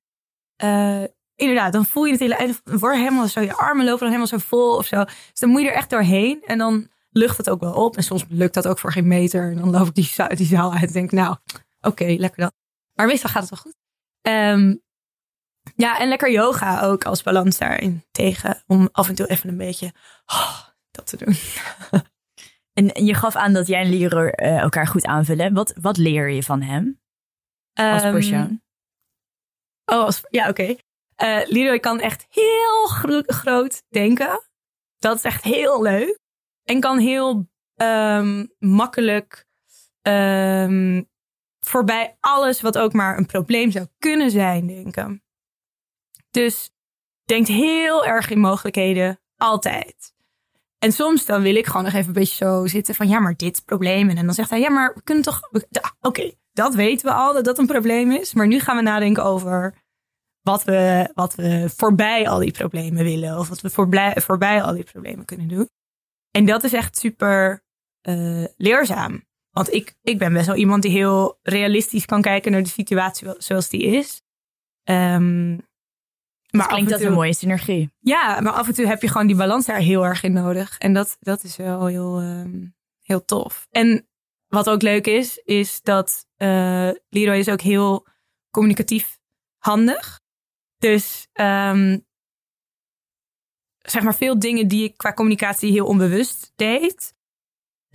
uh, 0.64 1.04
inderdaad, 1.34 1.72
dan 1.72 1.84
voel 1.84 2.04
je 2.04 2.10
het 2.10 2.20
hele 2.20 2.36
en 2.36 2.56
word 2.64 2.96
helemaal 2.96 3.28
zo, 3.28 3.40
je 3.40 3.54
armen 3.54 3.84
lopen 3.84 4.00
dan 4.00 4.08
helemaal 4.08 4.38
zo 4.40 4.46
vol 4.48 4.76
of 4.76 4.86
zo. 4.86 5.04
Dus 5.04 5.40
dan 5.40 5.48
moet 5.48 5.62
je 5.62 5.68
er 5.68 5.74
echt 5.74 5.90
doorheen 5.90 6.42
en 6.42 6.58
dan 6.58 6.90
lucht 7.10 7.36
het 7.36 7.50
ook 7.50 7.60
wel 7.60 7.72
op. 7.72 7.96
En 7.96 8.02
soms 8.02 8.24
lukt 8.28 8.54
dat 8.54 8.66
ook 8.66 8.78
voor 8.78 8.92
geen 8.92 9.08
meter. 9.08 9.50
En 9.50 9.56
dan 9.56 9.70
loop 9.70 9.86
ik 9.86 9.94
die, 9.94 10.12
die 10.36 10.46
zaal 10.46 10.72
uit 10.72 10.86
en 10.86 10.92
denk, 10.92 11.12
nou, 11.12 11.30
oké, 11.30 11.88
okay, 11.88 12.16
lekker 12.16 12.40
dan. 12.40 12.52
Maar 12.94 13.06
meestal 13.06 13.30
gaat 13.30 13.42
het 13.42 13.50
wel 13.50 13.60
goed. 13.60 13.76
Um, 14.22 14.82
ja, 15.76 15.98
en 15.98 16.08
lekker 16.08 16.30
yoga 16.30 16.80
ook 16.80 17.04
als 17.04 17.22
balans 17.22 17.58
daarin 17.58 18.04
tegen. 18.10 18.62
Om 18.66 18.88
af 18.92 19.08
en 19.08 19.14
toe 19.14 19.26
even 19.26 19.48
een 19.48 19.56
beetje 19.56 19.92
oh, 20.26 20.60
dat 20.94 21.06
te 21.06 21.16
doen. 21.16 21.34
en 22.94 23.04
je 23.04 23.14
gaf 23.14 23.36
aan 23.36 23.52
dat 23.52 23.66
jij 23.66 23.80
en 23.80 23.98
Leroy 23.98 24.32
uh, 24.36 24.58
elkaar 24.58 24.86
goed 24.86 25.04
aanvullen. 25.04 25.54
Wat, 25.54 25.74
wat 25.80 25.96
leer 25.96 26.30
je 26.30 26.42
van 26.42 26.62
hem 26.62 27.00
als 27.72 28.04
um, 28.04 28.12
persoon? 28.12 28.62
Oh, 29.84 30.04
als, 30.04 30.22
ja, 30.30 30.48
oké. 30.48 30.62
Okay. 30.62 30.78
Uh, 31.22 31.48
Leroy 31.50 31.78
kan 31.78 32.00
echt 32.00 32.26
heel 32.30 32.86
gro 32.86 33.22
groot 33.26 33.82
denken. 33.88 34.42
Dat 34.98 35.16
is 35.16 35.24
echt 35.24 35.44
heel 35.44 35.82
leuk. 35.82 36.18
En 36.62 36.80
kan 36.80 36.98
heel 36.98 37.48
um, 37.74 38.52
makkelijk 38.58 39.46
um, 40.02 41.08
voorbij 41.60 42.16
alles 42.20 42.60
wat 42.60 42.78
ook 42.78 42.92
maar 42.92 43.18
een 43.18 43.26
probleem 43.26 43.70
zou 43.70 43.86
kunnen 43.98 44.30
zijn 44.30 44.66
denken. 44.66 45.22
Dus 46.30 46.70
denkt 47.24 47.48
heel 47.48 48.04
erg 48.04 48.30
in 48.30 48.38
mogelijkheden, 48.38 49.20
altijd. 49.36 50.13
En 50.84 50.92
soms 50.92 51.26
dan 51.26 51.42
wil 51.42 51.54
ik 51.54 51.66
gewoon 51.66 51.82
nog 51.82 51.92
even 51.92 52.06
een 52.06 52.12
beetje 52.12 52.44
zo 52.44 52.66
zitten 52.66 52.94
van 52.94 53.08
ja, 53.08 53.20
maar 53.20 53.36
dit 53.36 53.62
probleem. 53.64 54.08
En 54.08 54.26
dan 54.26 54.34
zegt 54.34 54.50
hij, 54.50 54.60
ja, 54.60 54.70
maar 54.70 54.94
we 54.94 55.02
kunnen 55.02 55.24
toch. 55.24 55.40
Oké, 56.00 56.32
dat 56.52 56.74
weten 56.74 57.06
we 57.06 57.14
al 57.14 57.32
dat 57.32 57.44
dat 57.44 57.58
een 57.58 57.66
probleem 57.66 58.10
is. 58.12 58.34
Maar 58.34 58.46
nu 58.46 58.60
gaan 58.60 58.76
we 58.76 58.82
nadenken 58.82 59.24
over 59.24 59.74
wat 60.42 60.64
we, 60.64 61.10
wat 61.14 61.34
we 61.34 61.70
voorbij 61.76 62.28
al 62.28 62.38
die 62.38 62.50
problemen 62.50 63.04
willen. 63.04 63.38
Of 63.38 63.48
wat 63.48 63.60
we 63.60 63.70
voorbij, 63.70 64.14
voorbij 64.20 64.62
al 64.62 64.74
die 64.74 64.84
problemen 64.84 65.24
kunnen 65.24 65.48
doen. 65.48 65.68
En 66.30 66.44
dat 66.44 66.64
is 66.64 66.72
echt 66.72 66.98
super 66.98 67.64
uh, 68.02 68.44
leerzaam. 68.56 69.24
Want 69.50 69.72
ik, 69.72 69.94
ik 70.02 70.18
ben 70.18 70.32
best 70.32 70.46
wel 70.46 70.56
iemand 70.56 70.82
die 70.82 70.90
heel 70.90 71.38
realistisch 71.42 72.04
kan 72.04 72.22
kijken 72.22 72.52
naar 72.52 72.62
de 72.62 72.68
situatie 72.68 73.34
zoals 73.38 73.68
die 73.68 73.82
is. 73.82 74.22
Um, 74.84 75.68
maar 76.56 76.68
klinkt 76.68 76.90
dat 76.90 77.00
een 77.00 77.12
mooie 77.12 77.34
synergie. 77.34 77.92
Ja, 78.00 78.40
maar 78.40 78.52
af 78.52 78.66
en 78.66 78.74
toe 78.74 78.86
heb 78.86 79.02
je 79.02 79.08
gewoon 79.08 79.26
die 79.26 79.36
balans 79.36 79.66
daar 79.66 79.78
heel 79.78 80.04
erg 80.04 80.22
in 80.22 80.32
nodig. 80.32 80.78
En 80.78 80.92
dat, 80.92 81.16
dat 81.20 81.42
is 81.42 81.56
wel 81.56 81.86
heel, 81.86 82.22
um, 82.22 82.74
heel 83.02 83.24
tof. 83.24 83.66
En 83.70 84.08
wat 84.46 84.68
ook 84.68 84.82
leuk 84.82 85.06
is, 85.06 85.38
is 85.38 85.82
dat 85.82 86.26
uh, 86.36 86.90
Leroy 87.08 87.36
is 87.36 87.48
ook 87.48 87.60
heel 87.60 88.06
communicatief 88.50 89.18
handig. 89.58 90.20
Dus 90.78 91.28
um, 91.32 92.06
zeg 93.78 94.02
maar 94.02 94.14
veel 94.14 94.38
dingen 94.38 94.68
die 94.68 94.84
ik 94.84 94.96
qua 94.96 95.12
communicatie 95.12 95.72
heel 95.72 95.86
onbewust 95.86 96.52
deed, 96.56 97.14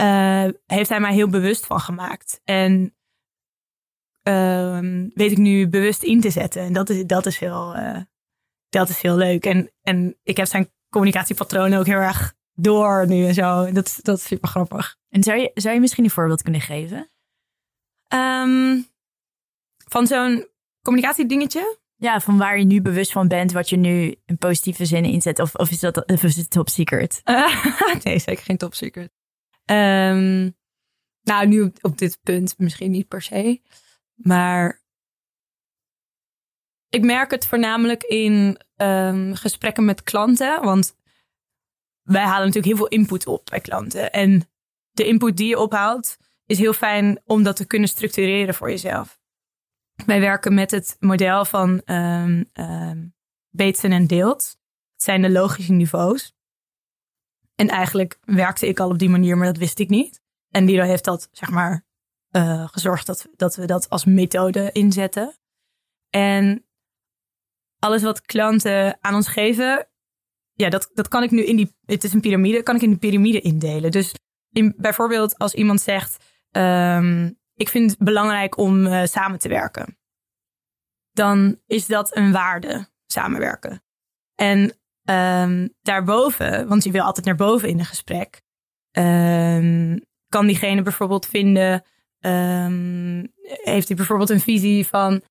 uh, 0.01 0.47
heeft 0.65 0.89
hij 0.89 0.99
mij 0.99 1.13
heel 1.13 1.29
bewust 1.29 1.65
van 1.65 1.79
gemaakt. 1.79 2.41
En 2.43 2.95
uh, 4.23 5.09
weet 5.13 5.31
ik 5.31 5.37
nu 5.37 5.67
bewust 5.67 6.03
in 6.03 6.21
te 6.21 6.29
zetten. 6.29 6.61
En 6.61 6.73
dat 6.73 6.89
is, 6.89 7.05
dat 7.05 7.25
is 7.25 7.39
heel, 7.39 7.75
uh, 7.75 8.01
dat 8.69 8.89
is 8.89 9.01
heel 9.01 9.15
leuk. 9.15 9.45
En, 9.45 9.71
en 9.81 10.17
ik 10.23 10.37
heb 10.37 10.47
zijn 10.47 10.71
communicatiepatronen 10.89 11.79
ook 11.79 11.85
heel 11.85 11.95
erg 11.95 12.33
door 12.53 13.07
nu 13.07 13.25
en 13.25 13.33
zo. 13.33 13.71
Dat, 13.71 13.99
dat 14.01 14.17
is 14.17 14.23
super 14.23 14.49
grappig. 14.49 14.97
En 15.09 15.23
zou 15.23 15.39
je, 15.39 15.51
zou 15.53 15.73
je 15.73 15.79
misschien 15.79 16.03
een 16.03 16.09
voorbeeld 16.09 16.41
kunnen 16.41 16.61
geven? 16.61 17.09
Um, 18.13 18.87
van 19.87 20.07
zo'n 20.07 20.47
communicatiedingetje? 20.81 21.77
Ja, 21.95 22.19
van 22.19 22.37
waar 22.37 22.59
je 22.59 22.65
nu 22.65 22.81
bewust 22.81 23.11
van 23.11 23.27
bent, 23.27 23.51
wat 23.51 23.69
je 23.69 23.77
nu 23.77 24.15
in 24.25 24.37
positieve 24.37 24.85
zin 24.85 25.03
inzet. 25.03 25.39
Of, 25.39 25.55
of 25.55 25.69
is 25.69 25.79
dat 25.79 26.05
of 26.05 26.23
is 26.23 26.35
het 26.35 26.49
top 26.49 26.69
secret? 26.69 27.21
Uh, 27.23 27.65
nee, 28.03 28.19
zeker 28.19 28.43
geen 28.43 28.57
top 28.57 28.73
secret. 28.73 29.11
Um, 29.65 30.57
nou, 31.21 31.47
nu 31.47 31.61
op, 31.61 31.77
op 31.81 31.97
dit 31.97 32.19
punt 32.23 32.57
misschien 32.57 32.91
niet 32.91 33.07
per 33.07 33.21
se. 33.21 33.61
Maar 34.15 34.78
ik 36.89 37.03
merk 37.03 37.31
het 37.31 37.47
voornamelijk 37.47 38.03
in 38.03 38.59
um, 38.75 39.35
gesprekken 39.35 39.85
met 39.85 40.03
klanten. 40.03 40.63
Want 40.63 40.95
wij 42.01 42.23
halen 42.23 42.47
natuurlijk 42.47 42.65
heel 42.65 42.75
veel 42.75 42.97
input 42.97 43.27
op 43.27 43.45
bij 43.45 43.59
klanten. 43.59 44.11
En 44.11 44.49
de 44.91 45.07
input 45.07 45.37
die 45.37 45.47
je 45.47 45.59
ophaalt, 45.59 46.17
is 46.45 46.57
heel 46.57 46.73
fijn 46.73 47.21
om 47.25 47.43
dat 47.43 47.55
te 47.55 47.67
kunnen 47.67 47.89
structureren 47.89 48.53
voor 48.53 48.69
jezelf. 48.69 49.19
Wij 50.05 50.19
werken 50.19 50.53
met 50.53 50.71
het 50.71 50.95
model 50.99 51.45
van 51.45 51.81
um, 51.85 52.49
en 52.53 54.07
Deelt. 54.07 54.57
Het 54.93 55.03
zijn 55.03 55.21
de 55.21 55.29
logische 55.29 55.71
niveaus. 55.71 56.33
En 57.55 57.67
eigenlijk 57.67 58.19
werkte 58.21 58.67
ik 58.67 58.79
al 58.79 58.89
op 58.89 58.99
die 58.99 59.09
manier, 59.09 59.37
maar 59.37 59.45
dat 59.45 59.57
wist 59.57 59.79
ik 59.79 59.89
niet. 59.89 60.21
En 60.49 60.65
Lido 60.65 60.83
heeft 60.83 61.03
dat, 61.03 61.29
zeg 61.31 61.49
maar, 61.49 61.85
uh, 62.31 62.67
gezorgd 62.67 63.05
dat, 63.05 63.27
dat 63.35 63.55
we 63.55 63.65
dat 63.65 63.89
als 63.89 64.05
methode 64.05 64.71
inzetten. 64.71 65.37
En 66.09 66.65
alles 67.79 68.03
wat 68.03 68.21
klanten 68.21 68.97
aan 69.01 69.15
ons 69.15 69.27
geven, 69.27 69.87
ja, 70.53 70.69
dat, 70.69 70.89
dat 70.93 71.07
kan 71.07 71.23
ik 71.23 71.31
nu 71.31 71.43
in 71.43 71.55
die, 71.55 71.75
het 71.85 72.03
is 72.03 72.13
een 72.13 72.21
piramide, 72.21 72.63
kan 72.63 72.75
ik 72.75 72.81
in 72.81 72.91
de 72.91 72.97
piramide 72.97 73.41
indelen. 73.41 73.91
Dus 73.91 74.13
in, 74.51 74.73
bijvoorbeeld 74.77 75.37
als 75.37 75.53
iemand 75.53 75.81
zegt, 75.81 76.25
um, 76.51 77.39
ik 77.53 77.69
vind 77.69 77.89
het 77.89 77.99
belangrijk 77.99 78.57
om 78.57 78.85
uh, 78.85 79.03
samen 79.05 79.39
te 79.39 79.49
werken. 79.49 79.97
Dan 81.11 81.59
is 81.65 81.85
dat 81.85 82.15
een 82.15 82.31
waarde, 82.31 82.87
samenwerken. 83.05 83.83
En 84.35 84.59
um, 85.03 85.73
daarboven, 85.81 86.67
want 86.67 86.83
je 86.83 86.91
wil 86.91 87.03
altijd 87.03 87.25
naar 87.25 87.35
boven 87.35 87.69
in 87.69 87.79
een 87.79 87.85
gesprek, 87.85 88.41
um, 88.91 90.01
kan 90.27 90.45
diegene 90.45 90.81
bijvoorbeeld 90.81 91.25
vinden, 91.25 91.83
heeft 93.63 93.87
hij 93.87 93.97
bijvoorbeeld 93.97 94.29
een 94.29 94.39
visie 94.39 94.87
van, 94.87 95.21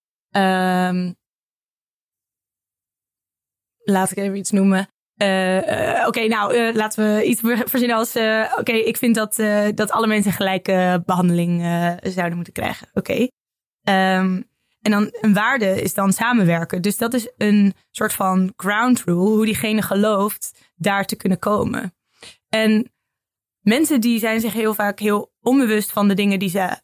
laat 3.90 4.10
ik 4.10 4.16
even 4.16 4.36
iets 4.36 4.50
noemen. 4.50 4.88
Uh, 5.22 5.56
uh, 5.56 6.06
Oké, 6.06 6.26
nou, 6.26 6.54
uh, 6.56 6.74
laten 6.74 7.14
we 7.14 7.24
iets 7.24 7.40
verzinnen 7.64 7.96
als... 7.96 8.16
Oké, 8.58 8.72
ik 8.72 8.96
vind 8.96 9.14
dat, 9.14 9.34
dat 9.74 9.90
alle 9.90 10.06
mensen 10.06 10.32
gelijke 10.32 11.02
behandeling 11.06 11.60
zouden 12.02 12.34
moeten 12.34 12.52
krijgen. 12.52 12.88
Oké. 12.92 13.12
Um, 13.12 14.46
en 14.80 14.90
dan 14.90 15.08
een 15.20 15.34
waarde 15.34 15.82
is 15.82 15.94
dan 15.94 16.12
samenwerken. 16.12 16.82
Dus 16.82 16.96
dat 16.96 17.14
is 17.14 17.32
een 17.36 17.74
soort 17.90 18.12
van 18.12 18.52
ground 18.56 19.02
rule, 19.04 19.18
hoe 19.18 19.44
diegene 19.44 19.82
gelooft 19.82 20.72
daar 20.76 21.04
te 21.04 21.16
kunnen 21.16 21.38
komen. 21.38 21.94
En 22.48 22.92
mensen 23.60 24.00
die 24.00 24.18
zijn 24.18 24.40
zich 24.40 24.52
heel 24.52 24.74
vaak 24.74 24.98
heel 24.98 25.32
onbewust 25.40 25.92
van 25.92 26.08
de 26.08 26.14
dingen 26.14 26.38
die 26.38 26.48
ze 26.48 26.76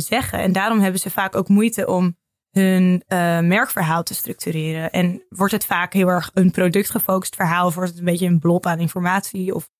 zeggen. 0.00 0.38
En 0.38 0.52
daarom 0.52 0.80
hebben 0.80 1.00
ze 1.00 1.10
vaak 1.10 1.36
ook 1.36 1.48
moeite 1.48 1.86
om 1.86 2.16
hun 2.58 3.02
uh, 3.08 3.40
merkverhaal 3.40 4.02
te 4.02 4.14
structureren. 4.14 4.90
En 4.90 5.22
wordt 5.28 5.52
het 5.52 5.64
vaak 5.64 5.92
heel 5.92 6.08
erg 6.08 6.30
een 6.34 6.50
productgefocust 6.50 7.34
verhaal, 7.34 7.66
of 7.66 7.74
wordt 7.74 7.90
het 7.90 7.98
een 7.98 8.04
beetje 8.04 8.26
een 8.26 8.38
blob 8.38 8.66
aan 8.66 8.78
informatie 8.78 9.54
of 9.54 9.70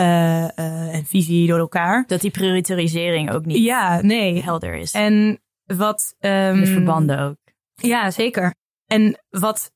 uh, 0.00 0.06
uh, 0.06 0.94
en 0.94 1.06
visie 1.06 1.48
door 1.48 1.58
elkaar. 1.58 2.04
Dat 2.06 2.20
die 2.20 2.30
priorisering 2.30 3.30
ook 3.30 3.44
niet 3.44 3.64
ja, 3.64 4.00
nee. 4.00 4.42
helder 4.42 4.74
is. 4.74 4.92
En 4.92 5.40
wat. 5.64 6.14
Um, 6.18 6.60
de 6.60 6.66
verbanden 6.66 7.18
ook. 7.18 7.36
Ja, 7.74 8.10
zeker. 8.10 8.54
En 8.86 9.24
wat 9.28 9.72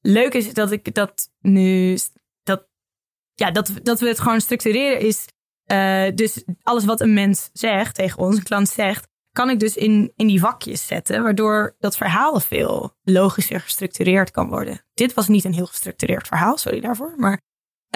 leuk 0.00 0.34
is 0.34 0.52
dat 0.54 0.70
ik 0.70 0.94
dat 0.94 1.30
nu. 1.40 1.98
Dat, 2.42 2.68
ja, 3.34 3.50
dat, 3.50 3.72
dat 3.82 4.00
we 4.00 4.08
het 4.08 4.20
gewoon 4.20 4.40
structureren 4.40 5.00
is. 5.00 5.26
dus 6.14 6.44
alles 6.62 6.84
wat 6.84 7.00
een 7.00 7.14
mens 7.14 7.50
zegt 7.52 7.94
tegen 7.94 8.18
ons, 8.18 8.36
een 8.36 8.42
klant 8.42 8.68
zegt, 8.68 9.08
kan 9.36 9.50
ik 9.50 9.60
dus 9.60 9.76
in, 9.76 10.12
in 10.16 10.26
die 10.26 10.40
vakjes 10.40 10.86
zetten, 10.86 11.22
waardoor 11.22 11.76
dat 11.78 11.96
verhaal 11.96 12.40
veel 12.40 12.94
logischer 13.02 13.60
gestructureerd 13.60 14.30
kan 14.30 14.48
worden. 14.48 14.84
Dit 14.94 15.14
was 15.14 15.28
niet 15.28 15.44
een 15.44 15.54
heel 15.54 15.66
gestructureerd 15.66 16.26
verhaal, 16.26 16.56
sorry 16.56 16.80
daarvoor. 16.80 17.14
Maar, 17.16 17.40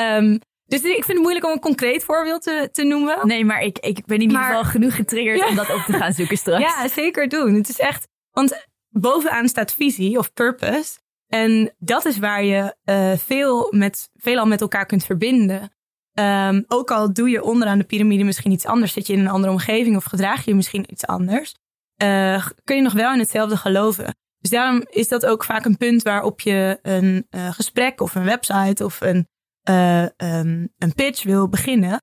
um, 0.00 0.40
dus 0.66 0.82
ik 0.82 1.04
vind 1.04 1.06
het 1.06 1.18
moeilijk 1.18 1.44
om 1.44 1.52
een 1.52 1.60
concreet 1.60 2.04
voorbeeld 2.04 2.42
te, 2.42 2.68
te 2.72 2.84
noemen. 2.84 3.26
Nee, 3.26 3.44
maar 3.44 3.62
ik, 3.62 3.78
ik 3.78 4.06
ben 4.06 4.16
in 4.16 4.22
ieder 4.22 4.42
geval 4.42 4.64
genoeg 4.64 4.94
getriggerd 4.94 5.48
om 5.48 5.56
dat 5.56 5.74
op 5.74 5.82
te 5.86 5.92
gaan 5.92 6.12
zoeken 6.12 6.36
straks. 6.36 6.62
Ja, 6.62 6.88
zeker 6.88 7.28
doen. 7.28 7.54
Het 7.54 7.68
is 7.68 7.78
echt, 7.78 8.08
want 8.30 8.66
bovenaan 8.88 9.48
staat 9.48 9.74
visie 9.74 10.18
of 10.18 10.32
purpose. 10.32 10.98
En 11.26 11.74
dat 11.78 12.04
is 12.04 12.18
waar 12.18 12.44
je 12.44 12.74
uh, 12.84 13.12
veel 13.16 13.68
met, 13.70 14.10
veelal 14.14 14.46
met 14.46 14.60
elkaar 14.60 14.86
kunt 14.86 15.04
verbinden. 15.04 15.72
Um, 16.14 16.64
ook 16.68 16.90
al 16.90 17.12
doe 17.12 17.30
je 17.30 17.42
onderaan 17.42 17.78
de 17.78 17.84
piramide 17.84 18.24
misschien 18.24 18.52
iets 18.52 18.66
anders, 18.66 18.92
zit 18.92 19.06
je 19.06 19.12
in 19.12 19.18
een 19.18 19.28
andere 19.28 19.52
omgeving 19.52 19.96
of 19.96 20.04
gedraag 20.04 20.44
je 20.44 20.54
misschien 20.54 20.84
iets 20.92 21.06
anders, 21.06 21.54
uh, 22.02 22.46
kun 22.64 22.76
je 22.76 22.82
nog 22.82 22.92
wel 22.92 23.12
in 23.12 23.18
hetzelfde 23.18 23.56
geloven. 23.56 24.14
Dus 24.38 24.50
daarom 24.50 24.84
is 24.88 25.08
dat 25.08 25.26
ook 25.26 25.44
vaak 25.44 25.64
een 25.64 25.76
punt 25.76 26.02
waarop 26.02 26.40
je 26.40 26.78
een 26.82 27.26
uh, 27.30 27.50
gesprek 27.50 28.00
of 28.00 28.14
een 28.14 28.24
website 28.24 28.84
of 28.84 29.00
een, 29.00 29.28
uh, 29.68 30.02
um, 30.02 30.68
een 30.78 30.94
pitch 30.94 31.22
wil 31.22 31.48
beginnen. 31.48 32.02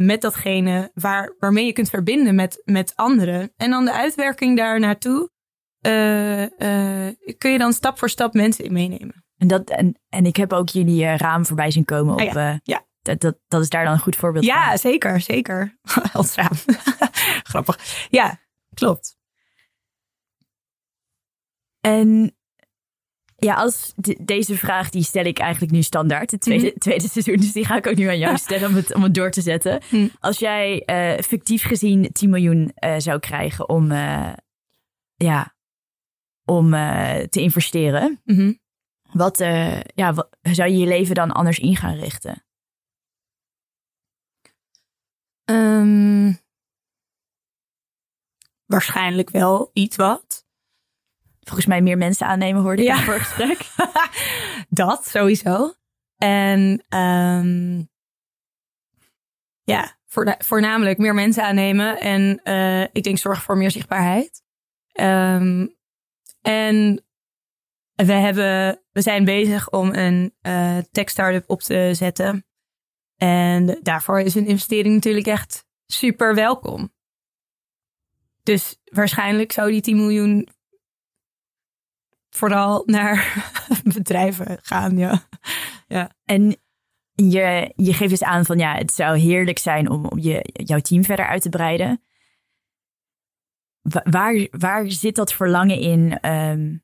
met 0.00 0.20
datgene 0.20 0.90
waar, 0.94 1.34
waarmee 1.38 1.66
je 1.66 1.72
kunt 1.72 1.90
verbinden 1.90 2.34
met, 2.34 2.62
met 2.64 2.92
anderen. 2.96 3.52
En 3.56 3.70
dan 3.70 3.84
de 3.84 3.92
uitwerking 3.92 4.56
daar 4.56 4.80
naartoe 4.80 5.30
kun 7.38 7.50
je 7.52 7.58
dan 7.58 7.72
stap 7.72 7.98
voor 7.98 8.10
stap 8.10 8.34
mensen 8.34 8.64
in 8.64 8.72
meenemen. 8.72 9.24
En, 9.36 9.48
dat, 9.48 9.70
en, 9.70 10.00
en 10.08 10.24
ik 10.24 10.36
heb 10.36 10.52
ook 10.52 10.68
jullie 10.68 11.16
raam 11.16 11.46
voorbij 11.46 11.70
zien 11.70 11.84
komen 11.84 12.14
op, 12.14 12.20
ah, 12.20 12.32
ja. 12.32 12.60
ja 12.62 12.88
dat, 13.02 13.20
dat, 13.20 13.38
dat 13.48 13.62
is 13.62 13.68
daar 13.68 13.84
dan 13.84 13.92
een 13.92 13.98
goed 13.98 14.16
voorbeeld 14.16 14.44
ja, 14.44 14.62
van. 14.62 14.70
Ja, 14.70 14.76
zeker, 14.76 15.20
zeker. 15.20 15.78
Grappig. 17.50 18.06
Ja, 18.10 18.40
klopt. 18.74 19.18
En 21.80 22.34
ja, 23.36 23.54
als 23.54 23.92
deze 24.20 24.56
vraag 24.56 24.90
die 24.90 25.02
stel 25.02 25.24
ik 25.24 25.38
eigenlijk 25.38 25.72
nu 25.72 25.82
standaard, 25.82 26.30
het 26.30 26.40
tweede, 26.40 26.64
mm 26.64 26.78
tweede 26.78 27.08
seizoen. 27.08 27.36
Dus 27.36 27.52
die 27.52 27.64
ga 27.64 27.76
ik 27.76 27.86
ook 27.86 27.96
nu 27.96 28.06
aan 28.06 28.18
jou 28.18 28.36
stellen 28.36 28.68
om 28.68 28.74
het, 28.74 28.94
om 28.94 29.02
het 29.02 29.14
door 29.14 29.30
te 29.30 29.40
zetten. 29.40 29.80
Mm. 29.90 30.10
Als 30.20 30.38
jij 30.38 30.82
uh, 30.86 31.22
fictief 31.22 31.64
gezien 31.64 32.12
10 32.12 32.30
miljoen 32.30 32.72
uh, 32.84 32.94
zou 32.98 33.18
krijgen 33.18 33.68
om, 33.68 33.92
uh, 33.92 34.32
ja, 35.14 35.54
om 36.44 36.70
te 37.28 37.40
investeren. 37.40 38.20
Mm 38.24 38.36
-hmm. 38.36 38.58
Wat, 39.12 39.38
ja, 39.94 40.12
wat, 40.14 40.28
zou 40.42 40.70
je 40.70 40.78
je 40.78 40.86
leven 40.86 41.14
dan 41.14 41.32
anders 41.32 41.58
in 41.58 41.76
gaan 41.76 41.94
richten? 41.94 42.44
Um, 45.50 46.38
waarschijnlijk 48.66 49.30
wel 49.30 49.70
iets 49.72 49.96
wat. 49.96 50.46
Volgens 51.40 51.66
mij 51.66 51.80
meer 51.80 51.98
mensen 51.98 52.26
aannemen 52.26 52.62
hoorde 52.62 52.82
ik 52.82 52.88
Ja. 52.88 52.92
in 52.94 52.98
het 53.00 53.08
vorige 53.10 53.24
gesprek. 53.24 53.68
dat 54.84 55.06
sowieso. 55.08 55.74
En 56.16 56.84
ehm, 56.88 57.82
ja, 59.62 59.98
voorna- 60.06 60.38
voornamelijk 60.38 60.98
meer 60.98 61.14
mensen 61.14 61.44
aannemen. 61.44 62.00
En 62.00 62.40
eh, 62.42 62.82
ik 62.82 63.02
denk 63.02 63.18
zorg 63.18 63.42
voor 63.42 63.56
meer 63.56 63.70
zichtbaarheid. 63.70 64.42
Ehm, 64.92 65.66
en 66.40 67.04
we, 67.94 68.12
hebben, 68.12 68.82
we 68.90 69.00
zijn 69.02 69.24
bezig 69.24 69.70
om 69.70 69.94
een 69.94 70.34
eh 70.40 70.78
tech-startup 70.90 71.44
op 71.50 71.60
te 71.60 71.90
zetten. 71.94 72.44
En 73.22 73.78
daarvoor 73.82 74.20
is 74.20 74.34
een 74.34 74.46
investering 74.46 74.94
natuurlijk 74.94 75.26
echt 75.26 75.66
super 75.86 76.34
welkom. 76.34 76.92
Dus 78.42 78.80
waarschijnlijk 78.84 79.52
zou 79.52 79.70
die 79.70 79.80
10 79.80 79.96
miljoen 79.96 80.48
vooral 82.30 82.82
naar 82.86 83.44
bedrijven 83.94 84.58
gaan, 84.62 84.96
ja. 84.96 85.28
En 86.24 86.56
je, 87.14 87.72
je 87.76 87.92
geeft 87.94 88.10
dus 88.10 88.22
aan 88.22 88.44
van 88.44 88.58
ja, 88.58 88.74
het 88.74 88.92
zou 88.92 89.18
heerlijk 89.18 89.58
zijn 89.58 89.90
om, 89.90 90.06
om 90.06 90.18
je, 90.18 90.48
jouw 90.52 90.80
team 90.80 91.04
verder 91.04 91.26
uit 91.26 91.42
te 91.42 91.48
breiden. 91.48 92.02
Wa- 93.80 94.06
Waar, 94.10 94.48
waar 94.50 94.90
zit 94.90 95.14
dat 95.14 95.32
verlangen 95.32 95.78
in 95.78 96.18
ehm, 96.20 96.76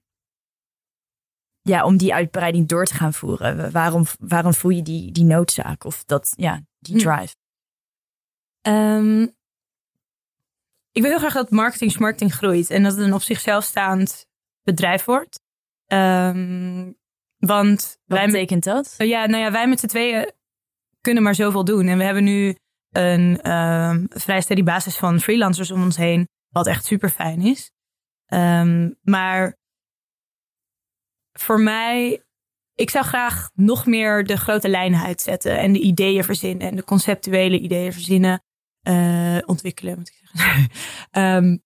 ja, 1.67 1.85
om 1.85 1.97
die 1.97 2.15
uitbreiding 2.15 2.69
door 2.69 2.85
te 2.85 2.95
gaan 2.95 3.13
voeren? 3.13 3.71
Waarom, 3.73 4.05
waarom 4.21 4.55
voel 4.55 4.71
je 4.71 4.83
die, 4.83 5.13
die 5.13 5.25
noodzaak 5.25 5.85
of 5.85 6.05
dat, 6.05 6.33
ja, 6.37 6.61
die 6.79 6.95
Hm. 6.95 7.01
drive? 7.01 7.35
Ehm, 8.61 9.23
ik 10.93 11.03
wil 11.03 11.11
heel 11.11 11.19
graag 11.19 11.33
dat 11.33 11.51
marketing 11.51 11.91
smarketing 11.93 12.35
groeit 12.35 12.71
en 12.71 12.83
dat 12.83 12.93
het 12.97 13.07
een 13.07 13.15
op 13.15 13.23
zichzelf 13.23 13.65
staand 13.65 14.27
bedrijf 14.63 15.05
wordt. 15.05 15.41
Ehm, 15.87 16.93
want 17.37 17.99
Wat 18.05 18.19
wij, 18.19 18.27
betekent 18.27 18.65
dat? 18.65 18.95
Uh, 18.99 19.09
Ja, 19.09 19.27
nou 19.27 19.43
ja, 19.43 19.53
wij 19.53 19.69
met 19.69 19.81
z'n 19.81 19.87
tweeën 19.87 20.33
kunnen 21.01 21.23
maar 21.23 21.35
zoveel 21.35 21.65
doen. 21.65 21.87
En 21.87 21.99
we 21.99 22.05
hebben 22.05 22.25
nu 22.25 22.57
een 22.91 23.41
ehm, 23.41 24.05
vrij 24.09 24.41
steady 24.41 24.63
basis 24.63 24.97
van 24.97 25.21
freelancers 25.21 25.71
om 25.71 25.83
ons 25.83 25.97
heen. 25.97 26.29
Wat 26.49 26.67
echt 26.67 26.85
super 26.85 27.09
fijn 27.11 27.41
is. 27.41 27.71
Maar 29.03 29.57
voor 31.41 31.61
mij, 31.61 32.23
ik 32.75 32.91
zou 32.91 33.05
graag 33.05 33.51
nog 33.55 33.87
meer 33.87 34.25
de 34.25 34.37
grote 34.37 34.69
lijnen 34.69 35.01
uitzetten. 35.01 35.59
En 35.59 35.73
de 35.73 35.81
ideeën 35.81 36.25
verzinnen. 36.25 36.69
En 36.69 36.77
de 36.77 36.85
conceptuele 36.85 37.59
ideeën 37.59 37.93
verzinnen. 37.93 38.41
eh, 38.83 39.39
ontwikkelen, 39.47 39.99
moet 39.99 40.09
ik 40.09 40.21
zeggen. 40.23 40.71
Ehm, 41.11 41.57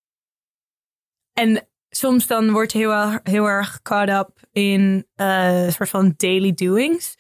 en 1.33 1.69
soms 1.89 2.27
dan 2.27 2.51
word 2.51 2.73
je 2.73 2.79
heel, 2.79 3.19
heel 3.23 3.47
erg 3.47 3.83
caught 3.83 4.09
up 4.09 4.49
in 4.53 5.07
eh, 5.15 5.65
een 5.65 5.73
soort 5.73 5.89
van 5.89 6.15
daily 6.17 6.53
doings. 6.53 7.17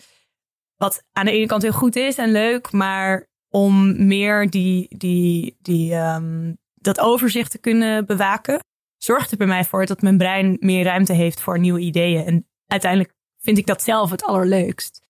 Wat 0.77 1.03
aan 1.13 1.25
de 1.25 1.33
ene 1.33 1.47
kant 1.47 1.63
heel 1.63 1.73
goed 1.73 1.97
is 1.97 2.17
en 2.17 2.33
leuk, 2.33 2.73
maar 2.73 3.29
om 3.49 4.07
meer 4.07 4.51
die, 4.51 4.97
die, 4.97 5.57
die, 5.61 5.95
ehm, 5.95 6.55
dat 6.75 7.01
overzicht 7.01 7.51
te 7.51 7.59
kunnen 7.59 8.07
bewaken, 8.07 8.61
zorgt 9.03 9.31
er 9.31 9.37
bij 9.37 9.47
mij 9.47 9.65
voor 9.65 9.87
dat 9.87 10.03
mijn 10.03 10.17
brein 10.19 10.57
meer 10.61 10.85
ruimte 10.85 11.13
heeft 11.13 11.41
voor 11.41 11.59
nieuwe 11.59 11.81
ideeën. 11.81 12.25
En 12.25 12.49
uiteindelijk 12.67 13.15
vind 13.39 13.59
ik 13.59 13.67
dat 13.67 13.83
zelf 13.83 14.11
het 14.11 14.25
allerleukst. 14.25 15.03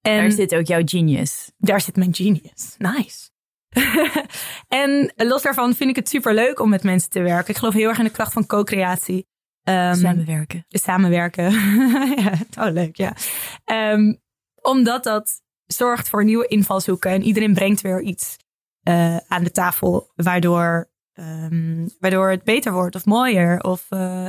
En 0.00 0.20
Daar 0.20 0.30
zit 0.30 0.54
ook 0.54 0.66
jouw 0.66 0.82
genius. 0.84 1.50
daar 1.58 1.80
zit 1.80 1.96
mijn 1.96 2.14
genius. 2.14 2.74
Nice. 2.78 3.30
en 4.68 5.12
los 5.16 5.42
daarvan 5.42 5.74
vind 5.74 5.90
ik 5.90 5.96
het 5.96 6.08
super 6.08 6.34
leuk 6.34 6.60
om 6.60 6.68
met 6.68 6.82
mensen 6.82 7.10
te 7.10 7.20
werken. 7.22 7.50
Ik 7.50 7.56
geloof 7.56 7.74
heel 7.74 7.88
erg 7.88 7.98
in 7.98 8.04
de 8.04 8.10
kracht 8.10 8.32
van 8.32 8.46
co-creatie. 8.46 9.26
Ehm, 9.62 9.94
Samenwerken. 9.94 10.66
samenwerken. 10.68 11.50
ja, 12.24 12.32
oh, 12.58 12.72
leuk, 12.72 12.96
ja. 12.96 13.16
Ehm, 13.64 14.14
omdat 14.60 15.04
dat 15.04 15.42
zorgt 15.66 16.08
voor 16.08 16.24
nieuwe 16.24 16.46
invalshoeken 16.46 17.10
en 17.10 17.22
iedereen 17.22 17.54
brengt 17.54 17.80
weer 17.80 18.00
iets 18.00 18.36
eh, 18.82 19.16
aan 19.16 19.44
de 19.44 19.50
tafel, 19.50 20.12
waardoor, 20.14 20.90
ehm, 21.14 21.88
waardoor 21.98 22.30
het 22.30 22.44
beter 22.44 22.72
wordt 22.72 22.94
of 22.94 23.04
mooier. 23.04 23.60
Of, 23.60 23.86
eh, 23.88 24.26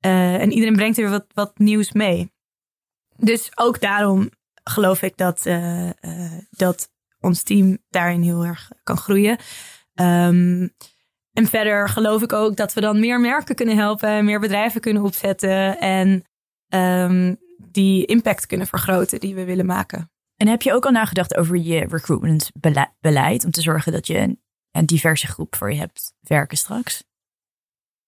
eh, 0.00 0.40
en 0.40 0.52
iedereen 0.52 0.76
brengt 0.76 0.96
weer 0.96 1.10
wat, 1.10 1.26
wat 1.34 1.58
nieuws 1.58 1.92
mee. 1.92 2.32
Dus 3.16 3.50
ook 3.54 3.80
daarom 3.80 4.30
geloof 4.64 5.02
ik 5.02 5.16
dat, 5.16 5.46
eh, 5.46 5.90
dat 6.50 6.90
ons 7.20 7.42
team 7.42 7.78
daarin 7.88 8.22
heel 8.22 8.44
erg 8.44 8.70
kan 8.82 8.96
groeien. 8.96 9.38
Ehm, 9.94 10.68
en 11.32 11.46
verder 11.46 11.88
geloof 11.88 12.22
ik 12.22 12.32
ook 12.32 12.56
dat 12.56 12.72
we 12.72 12.80
dan 12.80 13.00
meer 13.00 13.20
merken 13.20 13.54
kunnen 13.54 13.76
helpen, 13.76 14.24
meer 14.24 14.40
bedrijven 14.40 14.80
kunnen 14.80 15.02
opzetten 15.02 15.78
en 15.78 16.24
ehm, 16.68 17.34
die 17.58 18.06
impact 18.06 18.46
kunnen 18.46 18.66
vergroten 18.66 19.20
die 19.20 19.34
we 19.34 19.44
willen 19.44 19.66
maken. 19.66 20.10
En 20.36 20.48
heb 20.48 20.62
je 20.62 20.72
ook 20.72 20.84
al 20.84 20.90
nagedacht 20.90 21.36
over 21.36 21.56
je 21.56 21.78
recruitmentbeleid 21.78 23.44
om 23.44 23.50
te 23.50 23.60
zorgen 23.60 23.92
dat 23.92 24.06
je 24.06 24.36
een, 24.74 24.86
diverse 24.86 25.26
groep 25.26 25.56
voor 25.56 25.72
je 25.72 25.78
hebt 25.78 26.14
werken 26.20 26.56
straks? 26.56 27.04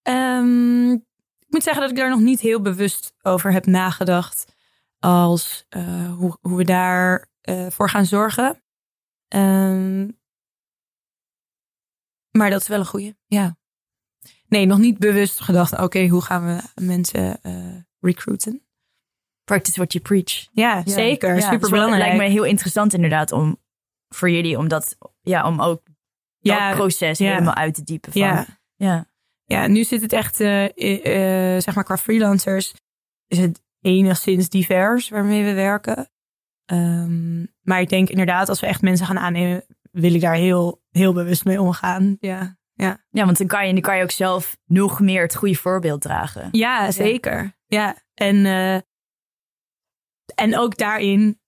Ehm, 0.02 0.90
ik 1.38 1.46
moet 1.48 1.62
zeggen 1.62 1.82
dat 1.82 1.90
ik 1.90 1.96
daar 1.96 2.10
nog 2.10 2.20
niet 2.20 2.40
heel 2.40 2.60
bewust 2.60 3.14
over 3.22 3.52
heb 3.52 3.66
nagedacht 3.66 4.54
als 4.98 5.64
eh, 5.68 6.14
hoe, 6.14 6.38
hoe 6.40 6.56
we 6.56 6.64
daar 6.64 7.28
eh, 7.40 7.66
voor 7.70 7.90
gaan 7.90 8.06
zorgen. 8.06 8.62
Ehm, 9.28 10.10
maar 12.30 12.50
dat 12.50 12.60
is 12.60 12.68
wel 12.68 12.78
een 12.78 12.86
goeie, 12.86 13.16
ja. 13.26 13.56
Nee, 14.48 14.66
nog 14.66 14.78
niet 14.78 14.98
bewust 14.98 15.40
gedacht, 15.40 15.78
oké, 15.78 16.06
hoe 16.06 16.22
gaan 16.22 16.46
we 16.46 16.82
mensen 16.82 17.42
eh, 17.42 17.76
recruiten? 18.00 18.66
Practice 19.44 19.76
what 19.76 19.92
you 19.92 20.04
preach. 20.04 20.48
Ja, 20.52 20.82
zeker. 20.84 21.34
Ja, 21.36 21.50
super 21.50 21.70
belangrijk. 21.70 22.02
lijkt 22.02 22.18
me 22.18 22.28
heel 22.28 22.44
interessant 22.44 22.94
inderdaad 22.94 23.32
om 23.32 23.60
voor 24.08 24.30
jullie 24.30 24.58
om 24.58 24.68
dat 24.68 24.96
ja 25.20 25.46
om 25.46 25.60
ook 25.60 25.82
ja, 26.46 26.68
dat 26.68 26.76
proces 26.76 27.18
ja. 27.18 27.32
helemaal 27.32 27.54
uit 27.54 27.74
te 27.74 27.82
diepen. 27.82 28.12
Van, 28.12 28.20
ja. 28.20 28.46
ja. 28.76 29.10
ja, 29.44 29.66
nu 29.66 29.84
zit 29.84 30.02
het 30.02 30.12
echt, 30.12 30.40
eh, 30.40 30.64
eh, 31.54 31.62
zeg 31.62 31.74
maar 31.74 31.84
qua 31.84 31.96
freelancers, 31.96 32.74
is 33.26 33.38
het 33.38 33.62
enigszins 33.80 34.48
divers 34.48 35.08
waarmee 35.08 35.44
we 35.44 35.52
werken. 35.52 36.10
Ehm, 36.64 37.44
maar 37.62 37.80
ik 37.80 37.88
denk 37.88 38.08
inderdaad, 38.08 38.48
als 38.48 38.60
we 38.60 38.66
echt 38.66 38.82
mensen 38.82 39.06
gaan 39.06 39.18
aannemen, 39.18 39.64
wil 39.90 40.14
ik 40.14 40.20
daar 40.20 40.34
heel, 40.34 40.82
heel 40.90 41.12
bewust 41.12 41.44
mee 41.44 41.60
omgaan. 41.60 42.16
Ja, 42.20 42.56
ja. 42.72 43.04
ja, 43.10 43.24
want 43.24 43.38
dan 43.38 43.46
kan 43.46 43.66
je 43.66 43.72
dan 43.72 43.82
kan 43.82 43.96
je 43.96 44.02
ook 44.02 44.10
zelf 44.10 44.56
nog 44.64 45.00
meer 45.00 45.22
het 45.22 45.34
goede 45.34 45.54
voorbeeld 45.54 46.00
dragen. 46.00 46.48
ja 46.52 46.90
zeker. 46.90 47.54
Ja, 47.66 47.96
en, 48.14 48.46
eh, 48.46 48.74
en 50.34 50.58
ook 50.58 50.76
daarin, 50.76 51.40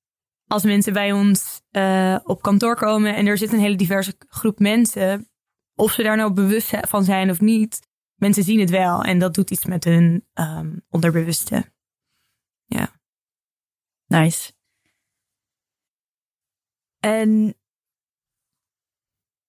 als 0.49 0.63
mensen 0.63 0.93
bij 0.93 1.13
ons 1.13 1.61
eh, 1.71 2.19
op 2.25 2.43
kantoor 2.43 2.77
komen 2.77 3.15
en 3.15 3.27
er 3.27 3.39
zit 3.39 3.53
een 3.53 3.61
hele 3.61 3.77
diverse 3.77 4.15
groep 4.29 4.59
mensen, 4.59 5.29
of 5.75 5.93
ze 5.93 6.03
daar 6.03 6.17
nou 6.17 6.33
bewust 6.33 6.77
van 6.81 7.05
zijn 7.05 7.31
of 7.31 7.41
niet, 7.41 7.81
mensen 8.15 8.43
zien 8.43 8.61
het 8.61 8.71
wel 8.71 9.03
en 9.03 9.19
dat 9.19 9.35
doet 9.35 9.51
iets 9.51 9.65
met 9.65 9.85
hun 9.85 10.27
ehm, 10.33 10.77
onderbewuste. 10.89 11.73
Nice. 14.09 14.53
En, 16.99 17.55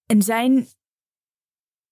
en 0.06 0.22
zijn, 0.22 0.68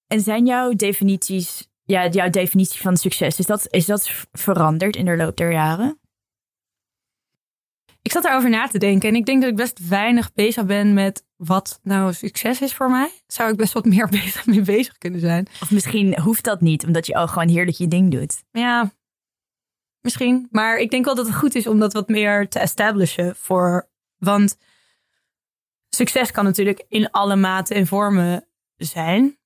en 0.08 0.22
zijn 0.22 0.45
jouw 0.45 0.74
definities, 0.74 1.70
ja, 1.84 2.08
jouw 2.08 2.30
definitie 2.30 2.82
van 2.82 2.97
succes, 2.97 3.39
is 3.39 3.45
dat, 3.45 3.68
is 3.72 3.86
dat 3.86 4.28
veranderd 4.32 4.95
in 4.95 5.05
de 5.05 5.16
loop 5.16 5.38
der 5.38 5.51
jaren? 5.51 5.99
Ik 8.08 8.14
zat 8.14 8.24
daarover 8.24 8.49
na 8.49 8.68
te 8.68 8.78
denken 8.78 9.10
en 9.10 9.16
ik 9.16 9.26
denk 9.26 9.41
dat 9.41 9.49
ik 9.49 9.55
best 9.55 9.88
weinig 9.88 10.34
bezig 10.34 10.66
ben 10.66 10.93
met 10.93 11.26
wat 11.36 11.80
nou 11.84 12.14
succes 12.14 12.62
is 12.62 12.74
voor 12.74 12.89
mij. 12.89 13.12
Zou 13.28 13.51
ik 13.51 13.58
best 13.58 13.74
wat 13.74 13.86
meer 13.86 14.10
bezig 14.22 14.45
mee 14.45 14.62
bezig 14.62 14.97
kunnen 14.97 15.20
zijn. 15.20 15.47
Of 15.62 15.72
misschien 15.72 16.20
hoeft 16.20 16.43
dat 16.43 16.62
niet, 16.62 16.86
omdat 16.86 17.05
je 17.05 17.16
al 17.16 17.28
gewoon 17.28 17.47
heerlijk 17.47 17.78
je 17.78 17.88
ding 17.88 18.12
doet. 18.12 18.43
Ja, 18.51 18.91
misschien. 20.01 20.47
Maar 20.51 20.78
ik 20.78 20.91
denk 20.91 21.05
wel 21.05 21.16
dat 21.16 21.26
het 21.26 21.36
goed 21.36 21.55
is 21.55 21.68
om 21.68 21.80
dat 21.80 21.93
wat 21.93 22.08
meer 22.08 22.49
te 22.49 22.60
establishen 22.60 23.36
voor. 23.36 23.89
Want 24.18 24.58
succes 25.89 26.32
kan 26.32 26.43
natuurlijk 26.43 26.86
in 26.89 27.12
alle 27.12 27.36
maten 27.36 27.76
en 27.76 27.88
vormen 27.88 28.47
zijn. 28.76 29.38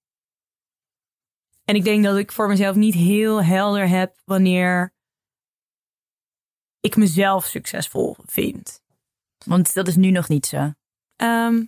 En 1.66 1.76
ik 1.76 1.84
denk 1.84 2.03
dat 2.03 2.18
ik 2.18 2.32
voor 2.32 2.47
mezelf 2.47 2.76
niet 2.76 2.95
heel 2.95 3.43
helder 3.43 3.88
heb 3.88 4.22
wanneer 4.26 4.91
ik 6.82 6.96
mezelf 6.96 7.46
succesvol 7.46 8.16
vind. 8.26 8.82
Want 9.46 9.74
dat 9.74 9.88
is 9.88 9.96
nu 9.96 10.12
nog 10.12 10.28
niet 10.28 10.46
zo. 10.46 10.74
Ehm 11.16 11.64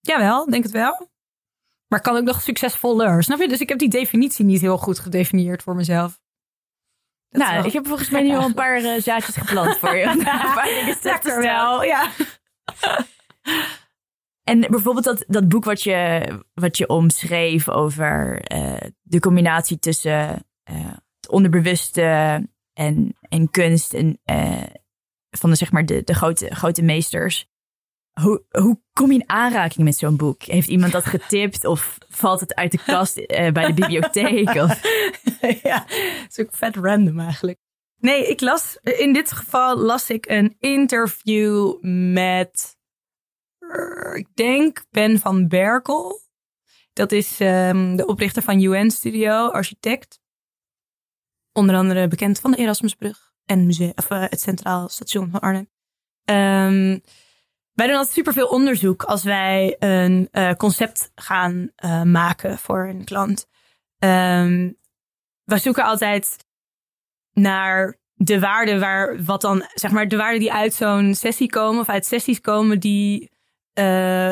jawel, 0.00 0.50
denk 0.50 0.62
het 0.62 0.72
wel. 0.72 1.08
Maar 1.86 2.00
kan 2.00 2.16
ook 2.16 2.24
nog 2.24 2.42
succesvoller. 2.42 3.22
Snap 3.22 3.40
je? 3.40 3.48
Dus 3.48 3.60
ik 3.60 3.68
heb 3.68 3.78
die 3.78 3.88
definitie 3.88 4.44
niet 4.44 4.60
heel 4.60 4.78
goed 4.78 4.98
gedefinieerd 4.98 5.62
voor 5.62 5.74
mezelf. 5.74 6.20
Dat 7.28 7.42
nou, 7.42 7.54
wel 7.54 7.64
ik 7.64 7.72
heb 7.72 7.86
volgens 7.86 8.10
mij 8.10 8.22
nu 8.22 8.36
al 8.36 8.44
een 8.44 8.54
paar 8.54 8.76
eh, 8.76 9.00
zaadjes 9.00 9.36
geplant 9.36 9.78
voor 9.78 9.96
je. 9.96 10.04
Een 10.10 10.24
paar 10.24 10.64
dingen 10.64 11.00
te 11.00 11.08
Lekker 11.08 11.30
stellen. 11.30 11.42
wel, 11.42 11.84
ja. 11.84 12.10
En 14.44 14.60
bijvoorbeeld 14.60 15.04
dat, 15.04 15.24
dat 15.26 15.48
boek 15.48 15.64
wat 15.64 15.82
je, 15.82 16.28
wat 16.54 16.76
je 16.76 16.88
omschreef 16.88 17.68
over 17.68 18.42
uh, 18.52 18.76
de 19.02 19.20
combinatie 19.20 19.78
tussen 19.78 20.46
uh, 20.70 20.92
het 21.20 21.30
onderbewuste 21.30 22.48
en, 22.72 23.16
en 23.20 23.50
kunst 23.50 23.94
en 23.94 24.20
uh, 24.24 24.62
van 25.30 25.50
de, 25.50 25.56
zeg 25.56 25.72
maar 25.72 25.86
de, 25.86 26.02
de 26.04 26.14
grote, 26.14 26.54
grote 26.54 26.82
meesters. 26.82 27.48
Hoe, 28.10 28.44
hoe 28.48 28.80
kom 28.92 29.12
je 29.12 29.18
in 29.18 29.28
aanraking 29.28 29.84
met 29.84 29.96
zo'n 29.96 30.16
boek? 30.16 30.42
Heeft 30.42 30.68
iemand 30.68 30.92
dat 30.92 31.06
getipt 31.06 31.64
of 31.64 31.98
valt 32.08 32.40
het 32.40 32.54
uit 32.54 32.72
de 32.72 32.82
kast 32.86 33.26
bij 33.26 33.66
de 33.66 33.74
bibliotheek? 33.74 34.48
Of? 34.48 34.80
ja, 35.62 35.84
het 35.88 36.26
is 36.28 36.38
ook 36.38 36.54
vet 36.54 36.76
random 36.76 37.20
eigenlijk. 37.20 37.58
Nee, 37.96 38.26
ik 38.26 38.40
las, 38.40 38.78
in 38.82 39.12
dit 39.12 39.32
geval 39.32 39.76
las 39.76 40.10
ik 40.10 40.28
een 40.28 40.56
interview 40.58 41.82
met 42.12 42.78
ik 44.14 44.26
denk 44.34 44.84
Ben 44.90 45.18
van 45.18 45.48
Berkel. 45.48 46.20
Dat 46.92 47.12
is 47.12 47.40
um, 47.40 47.96
de 47.96 48.06
oprichter 48.06 48.42
van 48.42 48.62
UN 48.62 48.90
Studio, 48.90 49.48
architect. 49.48 50.19
Onder 51.52 51.76
andere 51.76 52.08
bekend 52.08 52.40
van 52.40 52.50
de 52.50 52.56
Erasmusbrug 52.56 53.32
en 53.44 53.66
museum, 53.66 53.92
of, 53.94 54.10
uh, 54.10 54.20
het 54.20 54.40
Centraal 54.40 54.88
Station 54.88 55.30
van 55.30 55.40
Arnhem. 55.40 55.68
Um, 56.24 57.02
wij 57.72 57.86
doen 57.86 57.96
altijd 57.96 58.14
superveel 58.14 58.46
onderzoek 58.46 59.02
als 59.02 59.22
wij 59.22 59.76
een 59.78 60.28
uh, 60.32 60.52
concept 60.52 61.12
gaan 61.14 61.70
uh, 61.84 62.02
maken 62.02 62.58
voor 62.58 62.88
een 62.88 63.04
klant. 63.04 63.46
Um, 63.98 64.78
we 65.44 65.58
zoeken 65.58 65.84
altijd 65.84 66.46
naar 67.32 67.98
de 68.14 68.40
waarden 68.40 68.80
waar 68.80 69.24
wat 69.24 69.40
dan, 69.40 69.64
zeg 69.74 69.90
maar, 69.90 70.08
de 70.08 70.16
waarden 70.16 70.40
die 70.40 70.52
uit 70.52 70.74
zo'n 70.74 71.14
sessie 71.14 71.48
komen 71.48 71.80
of 71.80 71.88
uit 71.88 72.06
sessies 72.06 72.40
komen 72.40 72.80
die 72.80 73.30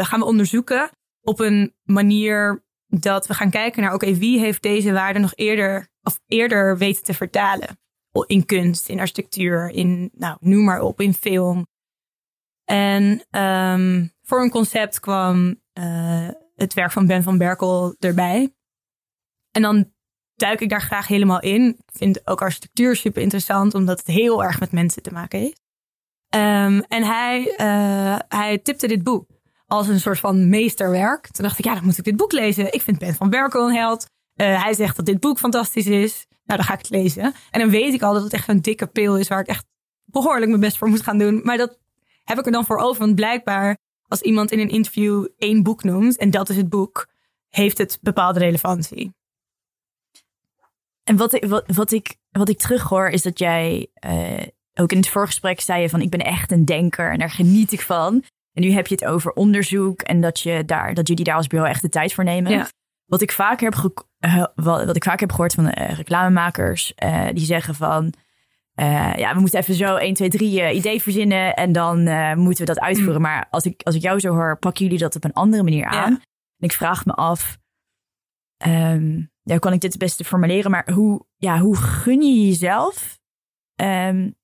gaan 0.03 0.19
we 0.19 0.25
onderzoeken 0.25 0.91
op 1.21 1.41
een 1.41 1.75
manier 1.83 2.64
dat 2.89 3.26
we 3.26 3.34
gaan 3.34 3.51
kijken 3.51 3.82
naar, 3.82 3.95
oké, 3.95 4.14
wie 4.14 4.39
heeft 4.39 4.62
deze 4.62 4.93
waarde 4.93 5.18
nog 5.18 5.32
eerder 5.34 5.89
of 6.03 6.20
eerder 6.26 6.78
weten 6.78 7.03
te 7.03 7.14
vertalen? 7.14 7.78
In 8.26 8.45
kunst, 8.45 8.89
in 8.89 9.01
architectuur, 9.01 9.70
in, 9.70 10.11
nou, 10.12 10.36
noem 10.41 10.64
maar 10.64 10.80
op, 10.80 11.01
in 11.01 11.14
film. 11.14 11.66
En 12.64 13.24
um, 13.41 14.12
voor 14.22 14.43
een 14.43 14.51
concept 14.51 15.01
kwam 15.01 15.61
uh, 15.78 16.28
het 16.55 16.74
werk 16.74 16.93
van 16.93 17.07
Ben 17.07 17.22
van 17.22 17.39
Berkel 17.39 17.97
erbij. 17.99 18.55
En 19.51 19.62
dan 19.62 19.93
duik 20.34 20.61
ik 20.61 20.68
daar 20.68 20.82
graag 20.82 21.07
helemaal 21.07 21.41
in. 21.41 21.68
Ik 21.68 21.97
vind 21.97 22.26
ook 22.26 22.43
architectuur 22.43 22.97
super 22.97 23.22
interessant, 23.22 23.74
omdat 23.74 23.99
het 23.99 24.07
heel 24.07 24.45
erg 24.45 24.61
met 24.61 24.72
mensen 24.72 25.03
te 25.03 25.12
maken 25.12 25.39
heeft. 25.39 25.61
Um, 26.34 26.80
en 26.80 27.05
hij, 27.05 27.55
uh, 27.59 28.18
hij 28.28 28.59
tipte 28.59 28.86
dit 28.86 29.03
boek 29.03 29.38
als 29.69 29.89
een 29.89 30.01
soort 30.01 30.19
van 30.19 30.49
meesterwerk. 30.49 31.31
Toen 31.31 31.45
dacht 31.45 31.59
ik, 31.59 31.64
ja, 31.64 31.75
dan 31.75 31.85
moet 31.85 31.99
ik 31.99 32.05
dit 32.05 32.16
boek 32.16 32.33
lezen. 32.33 32.73
Ik 32.73 32.83
vind 32.83 32.99
Ben 32.99 33.14
van 33.14 33.31
Berkel 33.31 33.69
een 33.69 33.75
held. 33.75 34.07
Uh, 34.37 34.62
hij 34.62 34.75
zegt 34.75 34.97
dat 34.97 35.07
dit 35.07 35.21
boek 35.21 35.39
fantastisch 35.39 35.87
is. 35.87 36.27
Nou, 36.45 36.59
dan 36.59 36.64
ga 36.64 36.73
ik 36.73 36.79
het 36.79 36.91
lezen. 36.91 37.35
En 37.51 37.61
dan 37.61 37.71
weet 37.71 37.95
ik 37.95 38.03
al 38.03 38.12
dat 38.14 38.23
het 38.23 38.33
echt 38.33 38.49
een 38.49 38.62
dikke 38.62 38.87
pil 38.87 39.16
is 39.16 39.29
waar 39.29 39.41
ik 39.41 39.47
echt 39.47 39.66
behoorlijk 40.05 40.49
mijn 40.49 40.61
best 40.61 40.77
voor 40.77 40.89
moet 40.89 41.03
gaan 41.03 41.19
doen. 41.19 41.41
Maar 41.45 41.57
dat 41.57 41.79
heb 42.25 42.39
ik 42.39 42.47
er 42.47 42.53
dan 42.53 42.64
voor 42.64 42.79
over. 42.79 43.01
Want 43.01 43.14
blijkbaar, 43.14 43.79
als 44.07 44.21
iemand 44.21 44.51
in 44.51 44.59
een 44.59 44.69
interview 44.69 45.27
één 45.37 45.62
boek 45.62 45.83
noemt, 45.85 46.16
en 46.16 46.31
dat 46.31 46.49
is 46.49 46.57
het 46.57 46.69
boek, 46.69 47.09
heeft 47.49 47.79
het 47.79 47.99
bepaalde 48.01 48.39
relevantie. 48.39 49.14
En 51.05 51.16
wat 51.16 51.33
ik, 51.33 51.45
wat, 51.45 51.64
wat 51.66 51.91
ik, 51.91 52.16
wat 52.31 52.49
ik 52.49 52.59
terughoor, 52.59 53.09
is 53.09 53.23
dat 53.23 53.39
jij 53.39 53.89
uh, 54.07 54.43
ook 54.75 54.93
in 54.93 54.99
het 54.99 55.09
voorgesprek 55.09 55.61
zei 55.61 55.83
je 55.83 55.89
van 55.89 56.01
ik 56.01 56.11
ben 56.11 56.21
echt 56.21 56.53
een 56.53 56.64
denker 56.64 57.12
en 57.12 57.19
daar 57.19 57.31
geniet 57.31 57.73
ik 57.73 57.81
van. 57.81 58.25
En 58.59 58.64
nu 58.64 58.70
heb 58.70 58.86
je 58.86 58.94
het 58.94 59.04
over 59.04 59.32
onderzoek 59.32 60.02
en 60.02 60.20
dat, 60.20 60.40
je 60.40 60.64
daar, 60.64 60.94
dat 60.94 61.09
jullie 61.09 61.24
daar 61.24 61.36
als 61.36 61.46
bureau 61.46 61.70
echt 61.70 61.82
de 61.82 61.88
tijd 61.88 62.12
voor 62.12 62.24
nemen. 62.24 62.66
Wat, 63.06 63.22
ik 63.22 63.32
vaak 63.32 63.61
heb 63.61 63.74
uh, 64.20 64.44
wat, 64.54 64.96
ik 64.96 65.04
vaak 65.04 65.20
heb 65.20 65.30
gehoord 65.30 65.54
van 65.54 65.64
uh, 65.64 65.90
reclamemakers, 65.90 66.92
uh, 67.04 67.28
die 67.32 67.44
zeggen 67.44 67.74
van... 67.74 68.12
ja, 69.16 69.34
we 69.34 69.40
moeten 69.40 69.61
even 69.61 69.74
zo 69.74 69.96
1, 69.96 70.14
2, 70.14 70.28
3 70.28 70.72
idee 70.72 71.02
verzinnen 71.02 71.54
en 71.54 71.72
dan 71.72 72.02
moeten 72.38 72.66
we 72.66 72.72
dat 72.72 72.80
uitvoeren. 72.80 73.16
Mm. 73.16 73.22
Maar 73.22 73.46
als 73.50 73.64
ik, 73.64 73.82
als 73.82 73.94
ik 73.94 74.02
jou 74.02 74.20
zo 74.20 74.32
hoor, 74.32 74.59
pakken 74.59 74.84
jullie 74.84 74.98
dat 74.98 75.16
op 75.16 75.24
een 75.24 75.32
andere 75.32 75.62
manier 75.62 75.86
aan. 75.86 76.12
En 76.12 76.68
ik 76.68 76.72
vraag 76.72 77.04
me 77.04 77.12
af, 77.12 77.59
um, 78.66 79.30
ja, 79.42 79.59
kan 79.59 79.72
ik 79.72 79.80
dit 79.80 79.92
het 79.92 80.02
beste 80.02 80.24
formuleren? 80.24 80.70
Maar 80.70 80.90
hoe, 80.92 81.26
ja, 81.36 81.59
hoe 81.59 81.76
gun 81.76 82.22
je 82.22 82.46
jezelf 82.46 83.18
um, 83.76 84.38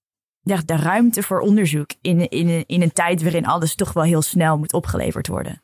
ja, 0.44 0.60
de 0.64 0.76
ruimte 0.76 1.22
voor 1.22 1.40
onderzoek 1.40 1.90
in, 2.00 2.28
in, 2.28 2.64
in 2.66 2.82
een 2.82 2.92
tijd 2.92 3.22
waarin 3.22 3.46
alles 3.46 3.74
toch 3.74 3.92
wel 3.92 4.04
heel 4.04 4.22
snel 4.22 4.58
moet 4.58 4.72
opgeleverd 4.72 5.26
worden. 5.26 5.62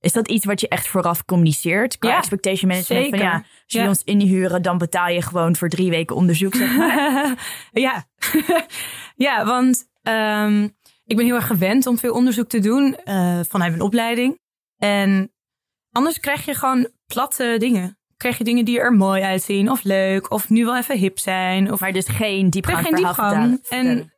Is 0.00 0.12
dat 0.12 0.28
iets 0.28 0.44
wat 0.44 0.60
je 0.60 0.68
echt 0.68 0.88
vooraf 0.88 1.24
communiceert? 1.24 1.98
Qua 1.98 2.16
expectation 2.16 2.70
management? 2.70 3.04
Zeker. 3.04 3.18
Van, 3.18 3.28
ja, 3.28 3.34
als 3.34 3.44
jullie 3.66 3.86
ja. 3.86 3.92
ons 3.92 4.04
inhuren, 4.04 4.62
dan 4.62 4.78
betaal 4.78 5.08
je 5.08 5.22
gewoon 5.22 5.56
voor 5.56 5.68
drie 5.68 5.90
weken 5.90 6.16
onderzoek. 6.16 6.54
Zeg 6.54 6.76
maar. 6.76 7.48
ja. 7.72 8.06
ja, 9.26 9.44
want 9.44 9.88
um, 10.02 10.76
ik 11.04 11.16
ben 11.16 11.24
heel 11.24 11.34
erg 11.34 11.46
gewend 11.46 11.86
om 11.86 11.98
veel 11.98 12.12
onderzoek 12.12 12.48
te 12.48 12.58
doen 12.58 12.96
uh, 13.04 13.40
vanuit 13.48 13.70
mijn 13.70 13.82
opleiding. 13.82 14.40
En 14.76 15.32
anders 15.90 16.20
krijg 16.20 16.44
je 16.44 16.54
gewoon 16.54 16.88
platte 17.06 17.56
dingen 17.58 17.97
krijg 18.18 18.38
je 18.38 18.44
dingen 18.44 18.64
die 18.64 18.80
er 18.80 18.92
mooi 18.92 19.22
uitzien 19.22 19.70
of 19.70 19.82
leuk 19.82 20.30
of 20.30 20.48
nu 20.48 20.64
wel 20.64 20.76
even 20.76 20.98
hip 20.98 21.18
zijn. 21.18 21.72
Of 21.72 21.80
maar 21.80 21.92
dus 21.92 22.08
geen 22.08 22.50
diepgang 22.50 22.86
geen 22.86 22.94
diepgang. 22.94 23.66
En, 23.68 24.12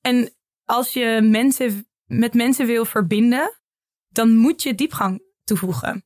en 0.00 0.34
als 0.64 0.92
je 0.92 1.20
mensen 1.22 1.86
met 2.04 2.34
mensen 2.34 2.66
wil 2.66 2.84
verbinden, 2.84 3.60
dan 4.08 4.36
moet 4.36 4.62
je 4.62 4.74
diepgang 4.74 5.22
toevoegen. 5.44 6.04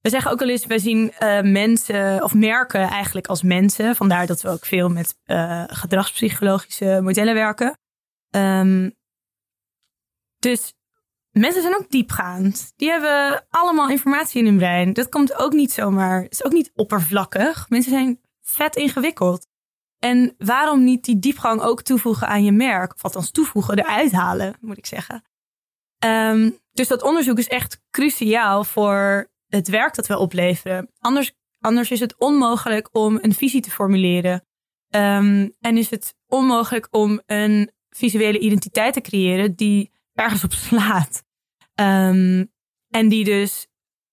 We 0.00 0.10
zeggen 0.10 0.30
ook 0.30 0.42
al 0.42 0.48
eens, 0.48 0.66
wij 0.66 0.78
zien 0.78 1.12
uh, 1.20 1.40
mensen 1.40 2.22
of 2.22 2.34
merken 2.34 2.80
eigenlijk 2.80 3.26
als 3.26 3.42
mensen. 3.42 3.96
Vandaar 3.96 4.26
dat 4.26 4.40
we 4.40 4.48
ook 4.48 4.64
veel 4.64 4.88
met 4.88 5.18
uh, 5.26 5.64
gedragspsychologische 5.66 7.00
modellen 7.02 7.34
werken. 7.34 7.78
Um, 8.30 8.96
dus 10.38 10.74
Mensen 11.38 11.62
zijn 11.62 11.74
ook 11.74 11.90
diepgaand. 11.90 12.72
Die 12.76 12.90
hebben 12.90 13.46
allemaal 13.50 13.88
informatie 13.88 14.40
in 14.40 14.46
hun 14.46 14.56
brein. 14.56 14.92
Dat 14.92 15.08
komt 15.08 15.34
ook 15.34 15.52
niet 15.52 15.72
zomaar. 15.72 16.22
Het 16.22 16.32
is 16.32 16.44
ook 16.44 16.52
niet 16.52 16.70
oppervlakkig. 16.74 17.68
Mensen 17.68 17.92
zijn 17.92 18.20
vet 18.40 18.76
ingewikkeld. 18.76 19.46
En 19.98 20.34
waarom 20.38 20.84
niet 20.84 21.04
die 21.04 21.18
diepgang 21.18 21.60
ook 21.60 21.82
toevoegen 21.82 22.28
aan 22.28 22.44
je 22.44 22.52
merk? 22.52 22.94
Of 22.94 23.04
althans 23.04 23.30
toevoegen, 23.30 23.78
eruit 23.78 24.12
halen, 24.12 24.56
moet 24.60 24.78
ik 24.78 24.86
zeggen. 24.86 25.24
Um, 26.04 26.58
dus 26.72 26.88
dat 26.88 27.02
onderzoek 27.02 27.38
is 27.38 27.48
echt 27.48 27.80
cruciaal 27.90 28.64
voor 28.64 29.30
het 29.46 29.68
werk 29.68 29.94
dat 29.94 30.06
we 30.06 30.18
opleveren. 30.18 30.90
Anders, 30.98 31.32
anders 31.60 31.90
is 31.90 32.00
het 32.00 32.18
onmogelijk 32.18 32.88
om 32.92 33.18
een 33.20 33.34
visie 33.34 33.60
te 33.60 33.70
formuleren. 33.70 34.46
Um, 34.90 35.54
en 35.60 35.76
is 35.76 35.90
het 35.90 36.14
onmogelijk 36.26 36.88
om 36.90 37.20
een 37.26 37.70
visuele 37.88 38.38
identiteit 38.38 38.92
te 38.92 39.00
creëren 39.00 39.54
die 39.54 39.92
ergens 40.14 40.44
op 40.44 40.52
slaat. 40.52 41.26
Um, 41.80 42.52
en 42.88 43.08
die 43.08 43.24
dus 43.24 43.66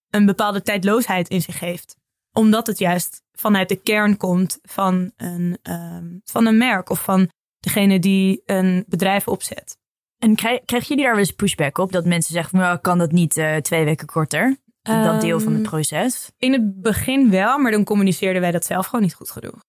een 0.09 0.25
bepaalde 0.25 0.61
tijdloosheid 0.61 1.29
in 1.29 1.41
zich 1.41 1.59
heeft. 1.59 1.95
Omdat 2.31 2.67
het 2.67 2.77
juist 2.77 3.23
vanuit 3.31 3.69
de 3.69 3.81
kern 3.81 4.17
komt 4.17 4.59
van 4.61 5.11
een, 5.15 5.59
um, 5.63 6.21
van 6.23 6.45
een 6.45 6.57
merk 6.57 6.89
of 6.89 7.03
van 7.03 7.29
degene 7.59 7.99
die 7.99 8.41
een 8.45 8.83
bedrijf 8.87 9.27
opzet. 9.27 9.77
En 10.17 10.35
krijg, 10.35 10.65
krijgen 10.65 10.89
jullie 10.89 11.03
daar 11.03 11.13
wel 11.13 11.23
eens 11.23 11.31
pushback 11.31 11.77
op? 11.77 11.91
Dat 11.91 12.05
mensen 12.05 12.33
zeggen, 12.33 12.59
nou, 12.59 12.77
kan 12.77 12.97
dat 12.97 13.11
niet 13.11 13.37
uh, 13.37 13.55
twee 13.55 13.85
weken 13.85 14.07
korter? 14.07 14.57
Dat 14.81 15.21
deel 15.21 15.39
van 15.39 15.51
het 15.51 15.61
ehm, 15.61 15.69
proces? 15.69 16.31
In 16.37 16.53
het 16.53 16.81
begin 16.81 17.29
wel, 17.29 17.57
maar 17.57 17.71
dan 17.71 17.83
communiceerden 17.83 18.41
wij 18.41 18.51
dat 18.51 18.65
zelf 18.65 18.85
gewoon 18.85 19.01
niet 19.01 19.13
goed 19.13 19.31
genoeg. 19.31 19.63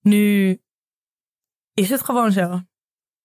Nu 0.00 0.58
is 1.74 1.90
het 1.90 2.02
gewoon 2.02 2.32
zo. 2.32 2.60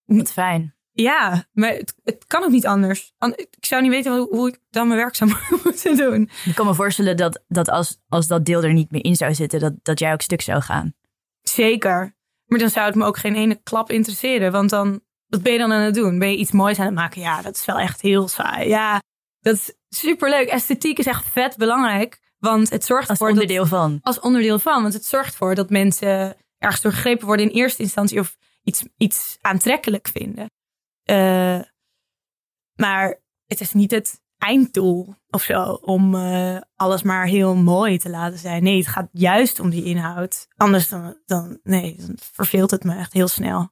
Wat 0.06 0.32
fijn. 0.32 0.76
Ja, 0.94 1.46
maar 1.54 1.70
het, 1.70 1.94
het, 2.04 2.26
kan 2.28 2.44
ook 2.44 2.50
niet 2.50 2.66
anders. 2.66 3.14
Ik 3.36 3.66
zou 3.66 3.82
niet 3.82 3.92
weten 3.92 4.18
hoe, 4.18 4.28
hoe, 4.30 4.48
ik 4.48 4.60
dan 4.70 4.88
mijn 4.88 5.00
werk 5.00 5.16
zou 5.16 5.34
moeten 5.64 5.98
doen. 5.98 6.30
Ik 6.46 6.56
kan 6.56 6.66
me 6.66 6.74
voorstellen 6.74 7.18
dat, 7.18 7.44
dat 7.48 7.70
als, 7.70 8.00
als 8.08 8.28
dat 8.28 8.46
deel 8.46 8.64
er 8.64 8.74
niet 8.74 8.92
meer 8.92 9.04
in 9.04 9.16
zou 9.16 9.34
zitten, 9.34 9.60
dat, 9.60 9.74
dat 9.82 10.00
jij 10.00 10.14
ook 10.14 10.22
stuk 10.22 10.42
zou 10.42 10.62
gaan. 10.62 10.94
Zeker. 11.42 12.16
Maar 12.46 12.60
dan 12.60 12.70
zou 12.70 12.86
het 12.86 12.96
me 12.96 13.06
ook 13.06 13.18
geen 13.18 13.36
ene 13.36 13.60
klap 13.64 13.92
interesseren. 13.92 14.52
Want 14.52 14.70
dan, 14.70 15.02
wat 15.28 15.42
ben 15.42 15.52
je 15.52 15.58
dan 15.58 15.72
aan 15.72 15.82
het 15.82 15.94
doen? 15.94 16.20
Ben 16.20 16.32
je 16.32 16.38
iets 16.38 16.52
moois 16.52 16.80
aan 16.80 16.86
het 16.86 16.96
maken? 16.96 17.22
Ja, 17.22 17.42
dat 17.42 17.56
is 17.56 17.66
wel 17.66 17.80
echt 17.80 18.02
heel 18.02 18.28
saai. 18.28 18.68
Ja, 18.70 19.02
dat 19.40 19.56
is 19.56 19.74
superleuk. 19.90 20.48
Esthetiek 20.48 21.00
is 21.00 21.06
echt 21.06 21.26
vet 21.28 21.58
belangrijk. 21.58 22.20
Want 22.40 22.70
het 22.70 22.86
zorgt 22.86 23.10
als 23.10 23.18
voor. 23.18 23.28
Als 23.28 23.36
onderdeel 23.36 23.66
van. 23.66 24.00
Als 24.02 24.20
onderdeel 24.20 24.60
van. 24.60 24.82
Want 24.82 24.94
het 24.94 25.06
zorgt 25.06 25.32
ervoor 25.32 25.56
dat 25.56 25.70
mensen 25.70 26.36
ergens 26.58 26.82
doorgegrepen 26.82 27.26
worden 27.26 27.50
in 27.50 27.56
eerste 27.56 27.82
instantie. 27.82 28.20
Of 28.20 28.38
iets, 28.64 28.84
iets 28.98 29.38
aantrekkelijk 29.42 30.08
vinden. 30.08 30.50
Uh, 31.12 31.60
maar 32.76 33.22
het 33.46 33.62
is 33.62 33.74
niet 33.74 33.92
het 33.92 34.22
einddoel 34.38 35.16
of 35.30 35.42
zo 35.42 35.64
om 35.72 36.16
uh, 36.16 36.58
alles 36.76 37.04
maar 37.04 37.26
heel 37.26 37.56
mooi 37.56 37.98
te 37.98 38.10
laten 38.10 38.40
zijn. 38.40 38.64
Nee, 38.64 38.78
het 38.78 38.88
gaat 38.88 39.10
juist 39.12 39.60
om 39.60 39.70
die 39.70 39.84
inhoud. 39.84 40.48
Anders 40.58 40.90
dan, 40.90 41.18
dan 41.26 41.60
nee, 41.64 41.96
dan 41.98 42.18
verveelt 42.18 42.72
het 42.72 42.84
me 42.84 42.96
echt 42.96 43.14
heel 43.14 43.28
snel. 43.28 43.70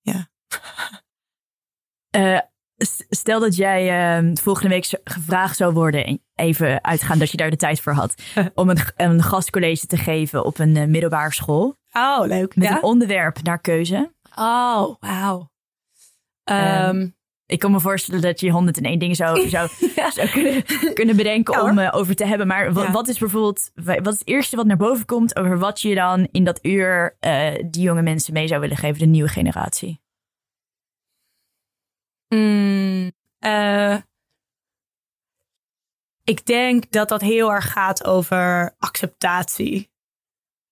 Ja. 0.00 0.28
Uh, 2.16 2.40
stel 3.08 3.40
dat 3.40 3.56
jij 3.56 4.18
uh, 4.22 4.30
volgende 4.34 4.68
week 4.68 5.00
gevraagd 5.04 5.56
zou 5.56 5.72
worden, 5.72 6.20
even 6.34 6.84
uitgaan 6.84 7.18
dat 7.18 7.30
je 7.30 7.36
daar 7.36 7.50
de 7.50 7.56
tijd 7.56 7.80
voor 7.80 7.92
had, 7.92 8.14
om 8.54 8.68
een, 8.68 8.78
een 8.96 9.22
gastcollege 9.22 9.86
te 9.86 9.96
geven 9.96 10.44
op 10.44 10.58
een 10.58 10.90
middelbare 10.90 11.32
school. 11.32 11.76
Oh, 11.92 12.26
leuk. 12.26 12.56
Met 12.56 12.70
een 12.70 12.82
onderwerp 12.82 13.42
naar 13.42 13.60
keuze. 13.60 14.12
Oh, 14.34 14.94
wauw. 15.00 15.50
Um, 16.50 17.14
ik 17.46 17.58
kan 17.58 17.70
me 17.70 17.80
voorstellen 17.80 18.20
dat 18.20 18.40
je 18.40 18.50
101 18.50 18.98
dingen 18.98 19.16
zou, 19.16 19.48
zou, 19.48 19.68
zou 20.14 20.28
kunnen, 20.28 20.64
kunnen 20.94 21.16
bedenken 21.16 21.62
om 21.62 21.78
uh, 21.78 21.88
over 21.92 22.14
te 22.14 22.26
hebben. 22.26 22.46
Maar 22.46 22.72
wat, 22.72 22.88
wat, 22.88 23.08
is 23.08 23.18
bijvoorbeeld, 23.18 23.70
wat 23.74 24.12
is 24.12 24.18
het 24.18 24.28
eerste 24.28 24.56
wat 24.56 24.66
naar 24.66 24.76
boven 24.76 25.06
komt 25.06 25.36
over 25.36 25.58
wat 25.58 25.80
je 25.80 25.94
dan 25.94 26.28
in 26.30 26.44
dat 26.44 26.58
uur 26.62 27.16
uh, 27.20 27.54
die 27.70 27.82
jonge 27.82 28.02
mensen 28.02 28.32
mee 28.32 28.46
zou 28.46 28.60
willen 28.60 28.76
geven, 28.76 28.98
de 28.98 29.06
nieuwe 29.06 29.28
generatie? 29.28 30.00
Mm, 32.28 33.12
uh, 33.40 33.96
ik 36.24 36.46
denk 36.46 36.90
dat 36.90 37.08
dat 37.08 37.20
heel 37.20 37.52
erg 37.52 37.72
gaat 37.72 38.04
over 38.04 38.74
acceptatie. 38.78 39.90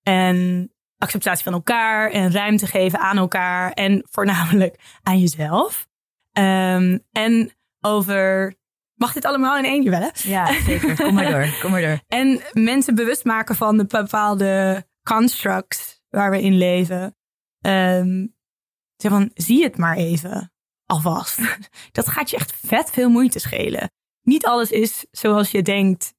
En 0.03 0.69
acceptatie 1.05 1.45
van 1.45 1.53
elkaar 1.53 2.11
en 2.11 2.33
ruimte 2.33 2.67
geven 2.67 2.99
aan 2.99 3.17
elkaar 3.17 3.73
en 3.73 4.07
voornamelijk 4.11 4.99
aan 5.03 5.19
jezelf. 5.19 5.89
Um, 6.33 7.05
en 7.13 7.53
over. 7.81 8.55
Mag 8.95 9.13
dit 9.13 9.25
allemaal 9.25 9.59
in 9.59 9.65
één 9.65 9.83
keer 9.83 9.91
wel? 9.91 10.11
Ja, 10.15 10.63
zeker. 10.63 10.97
Kom 10.97 11.15
maar 11.15 11.31
door. 11.31 11.59
Kom 11.61 11.71
maar 11.71 11.81
door. 11.81 12.01
En 12.19 12.41
mensen 12.53 12.95
bewust 12.95 13.25
maken 13.25 13.57
van 13.57 13.77
de 13.77 13.87
bepaalde 13.87 14.85
constructs 15.03 16.03
waar 16.09 16.31
we 16.31 16.43
in 16.43 16.57
leven. 16.57 17.17
Um, 17.67 18.35
zeg 18.97 19.11
van, 19.11 19.31
zie 19.35 19.63
het 19.63 19.77
maar 19.77 19.97
even. 19.97 20.53
Alvast. 20.87 21.39
Dat 21.93 22.09
gaat 22.09 22.31
je 22.31 22.37
echt 22.37 22.53
vet 22.67 22.91
veel 22.91 23.09
moeite 23.09 23.39
schelen. 23.39 23.91
Niet 24.23 24.47
alles 24.47 24.71
is 24.71 25.07
zoals 25.11 25.51
je 25.51 25.63
denkt 25.63 26.15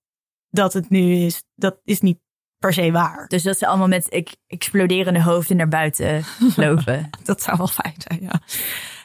dat 0.49 0.73
het 0.73 0.89
nu 0.89 1.15
is. 1.15 1.43
Dat 1.55 1.79
is 1.83 2.01
niet 2.01 2.19
per 2.66 2.74
se 2.74 2.91
waar. 2.91 3.28
Dus 3.28 3.43
dat 3.43 3.57
ze 3.57 3.68
allemaal 3.68 3.88
met 3.88 4.26
exploderende 4.47 5.22
hoofden 5.22 5.57
naar 5.57 5.68
buiten 5.68 6.24
lopen. 6.55 7.09
dat 7.24 7.41
zou 7.41 7.57
wel 7.57 7.68
fijn 7.68 7.95
zijn, 7.97 8.22
ja. 8.22 8.41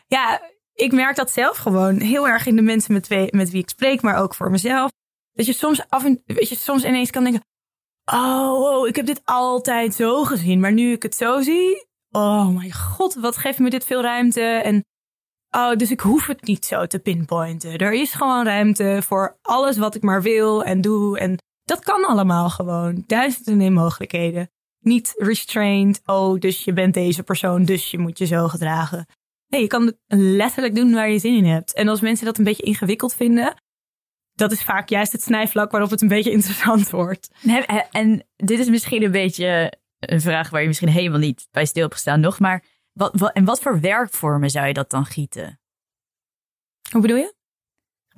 Ja, 0.06 0.40
ik 0.74 0.92
merk 0.92 1.16
dat 1.16 1.30
zelf 1.30 1.56
gewoon 1.56 2.00
heel 2.00 2.28
erg 2.28 2.46
in 2.46 2.56
de 2.56 2.62
mensen 2.62 2.92
met, 2.92 3.08
wie, 3.08 3.36
met 3.36 3.50
wie 3.50 3.62
ik 3.62 3.68
spreek, 3.68 4.02
maar 4.02 4.16
ook 4.16 4.34
voor 4.34 4.50
mezelf. 4.50 4.90
Dat 5.32 5.46
je 5.46 5.52
soms 5.52 5.88
af 5.88 6.04
en 6.04 6.22
weet 6.26 6.48
je, 6.48 6.54
soms 6.54 6.84
ineens 6.84 7.10
kan 7.10 7.22
denken: 7.22 7.44
oh, 8.12 8.88
ik 8.88 8.96
heb 8.96 9.06
dit 9.06 9.20
altijd 9.24 9.94
zo 9.94 10.24
gezien, 10.24 10.60
maar 10.60 10.72
nu 10.72 10.92
ik 10.92 11.02
het 11.02 11.14
zo 11.14 11.40
zie, 11.40 11.86
oh 12.10 12.48
mijn 12.48 12.72
god, 12.72 13.14
wat 13.14 13.36
geeft 13.36 13.58
me 13.58 13.70
dit 13.70 13.84
veel 13.84 14.02
ruimte? 14.02 14.42
En 14.42 14.84
oh, 15.50 15.76
dus 15.76 15.90
ik 15.90 16.00
hoef 16.00 16.26
het 16.26 16.42
niet 16.42 16.64
zo 16.64 16.86
te 16.86 16.98
pinpointen. 16.98 17.78
Er 17.78 17.92
is 17.92 18.12
gewoon 18.12 18.44
ruimte 18.44 19.00
voor 19.06 19.38
alles 19.42 19.78
wat 19.78 19.94
ik 19.94 20.02
maar 20.02 20.22
wil 20.22 20.64
en 20.64 20.80
doe. 20.80 21.18
En 21.18 21.38
dat 21.70 21.84
kan 21.84 22.04
allemaal 22.04 22.50
gewoon. 22.50 23.04
Duizenden 23.06 23.60
in 23.60 23.72
mogelijkheden. 23.72 24.50
Niet 24.80 25.14
restrained. 25.16 26.00
Oh, 26.04 26.38
dus 26.38 26.64
je 26.64 26.72
bent 26.72 26.94
deze 26.94 27.22
persoon, 27.22 27.64
dus 27.64 27.90
je 27.90 27.98
moet 27.98 28.18
je 28.18 28.26
zo 28.26 28.48
gedragen. 28.48 29.06
Nee, 29.46 29.60
je 29.60 29.66
kan 29.66 29.96
letterlijk 30.06 30.74
doen 30.74 30.92
waar 30.92 31.10
je 31.10 31.18
zin 31.18 31.36
in 31.36 31.44
hebt. 31.44 31.74
En 31.74 31.88
als 31.88 32.00
mensen 32.00 32.26
dat 32.26 32.38
een 32.38 32.44
beetje 32.44 32.62
ingewikkeld 32.62 33.14
vinden, 33.14 33.54
dat 34.32 34.52
is 34.52 34.62
vaak 34.62 34.88
juist 34.88 35.12
het 35.12 35.22
snijvlak 35.22 35.70
waarop 35.70 35.90
het 35.90 36.02
een 36.02 36.08
beetje 36.08 36.30
interessant 36.38 36.90
wordt. 36.90 37.30
En 37.90 38.26
dit 38.36 38.58
is 38.58 38.68
misschien 38.68 39.02
een 39.02 39.10
beetje 39.10 39.72
een 39.98 40.20
vraag 40.20 40.50
waar 40.50 40.60
je 40.60 40.66
misschien 40.66 40.88
helemaal 40.88 41.18
niet 41.18 41.48
bij 41.50 41.64
stil 41.64 41.82
hebt 41.82 41.94
gestaan 41.94 42.20
nog. 42.20 42.38
Maar 42.38 42.64
wat, 42.92 43.18
wat, 43.18 43.32
en 43.32 43.44
wat 43.44 43.60
voor 43.60 43.80
werkvormen 43.80 44.50
zou 44.50 44.66
je 44.66 44.72
dat 44.72 44.90
dan 44.90 45.04
gieten? 45.04 45.60
Hoe 46.90 47.00
bedoel 47.00 47.16
je? 47.16 47.34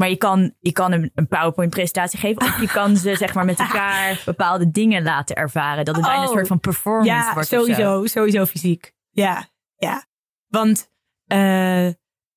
Maar 0.02 0.10
je 0.10 0.16
kan, 0.16 0.54
je 0.60 0.72
kan 0.72 0.92
een, 0.92 1.10
een 1.14 1.28
PowerPoint-presentatie 1.28 2.18
geven. 2.18 2.42
Of 2.42 2.60
je 2.60 2.66
kan 2.66 2.96
ze 2.96 3.16
zeg 3.16 3.34
maar 3.34 3.44
met 3.44 3.58
elkaar 3.66 4.22
bepaalde 4.24 4.70
dingen 4.70 5.02
laten 5.02 5.36
ervaren. 5.36 5.84
Dat 5.84 5.96
het 5.96 6.04
bijna 6.04 6.20
een 6.22 6.28
oh, 6.28 6.32
soort 6.32 6.46
van 6.46 6.60
performance 6.60 7.10
ja, 7.10 7.32
wordt. 7.32 7.48
Sowieso, 7.48 8.06
sowieso 8.06 8.44
fysiek. 8.44 8.92
Ja, 9.10 9.48
ja. 9.76 10.04
Want 10.48 10.90
uh, 11.26 11.86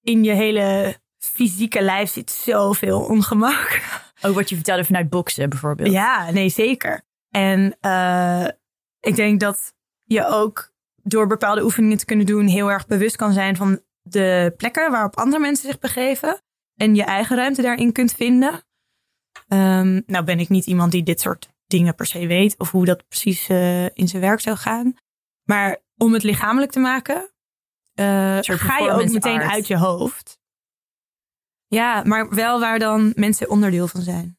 in 0.01 0.24
je 0.24 0.32
hele 0.32 0.95
fysieke 1.18 1.82
lijf 1.82 2.11
zit 2.11 2.32
zoveel 2.32 3.01
ongemak. 3.01 3.82
Ook 4.22 4.36
wat 4.36 4.49
je 4.49 4.55
vertelde 4.55 4.86
vanuit 4.86 5.09
boksen 5.09 5.49
bijvoorbeeld. 5.49 5.91
Ja, 5.91 6.32
nee, 6.32 6.49
zeker. 6.49 7.01
En 7.30 7.78
uh, 7.82 8.47
ik 8.99 9.16
denk 9.16 9.39
dat 9.39 9.74
je 10.03 10.26
ook 10.26 10.74
door 11.03 11.28
bepaalde 11.28 11.63
oefeningen 11.63 11.97
te 11.97 12.05
kunnen 12.05 12.26
doen 12.26 12.47
heel 12.47 12.72
erg 12.72 12.88
bewust 12.88 13.16
kan 13.16 13.34
zijn 13.34 13.55
van 13.55 13.80
de 14.01 14.53
plekken 14.57 14.91
waarop 14.91 15.18
andere 15.18 15.41
mensen 15.41 15.68
zich 15.68 15.80
begeven. 15.80 16.43
En 16.76 16.95
je 16.95 17.03
eigen 17.03 17.36
ruimte 17.36 17.61
daarin 17.61 17.91
kunt 17.91 18.13
vinden. 18.13 18.63
Um, 19.47 20.03
nou 20.05 20.23
ben 20.23 20.39
ik 20.39 20.49
niet 20.49 20.65
iemand 20.65 20.91
die 20.91 21.03
dit 21.03 21.21
soort 21.21 21.49
dingen 21.67 21.95
per 21.95 22.05
se 22.05 22.28
weet 22.28 22.57
of 22.57 22.71
hoe 22.71 22.86
dat 22.86 23.07
precies 23.07 23.49
uh, 23.49 23.84
in 23.86 24.07
zijn 24.07 24.21
werk 24.21 24.39
zou 24.39 24.57
gaan. 24.57 24.93
Maar 25.43 25.78
om 25.97 26.13
het 26.13 26.23
lichamelijk 26.23 26.71
te 26.71 26.80
maken, 26.80 27.32
uh, 27.95 28.38
ga 28.41 28.78
je 28.78 28.91
ook 28.91 29.09
meteen 29.09 29.41
uit 29.41 29.67
je 29.67 29.78
hoofd. 29.78 30.39
Ja, 31.67 32.03
maar 32.03 32.30
wel 32.30 32.59
waar 32.59 32.80
dan 32.80 33.13
mensen 33.15 33.49
onderdeel 33.49 33.88
van 33.88 34.01
zijn. 34.01 34.38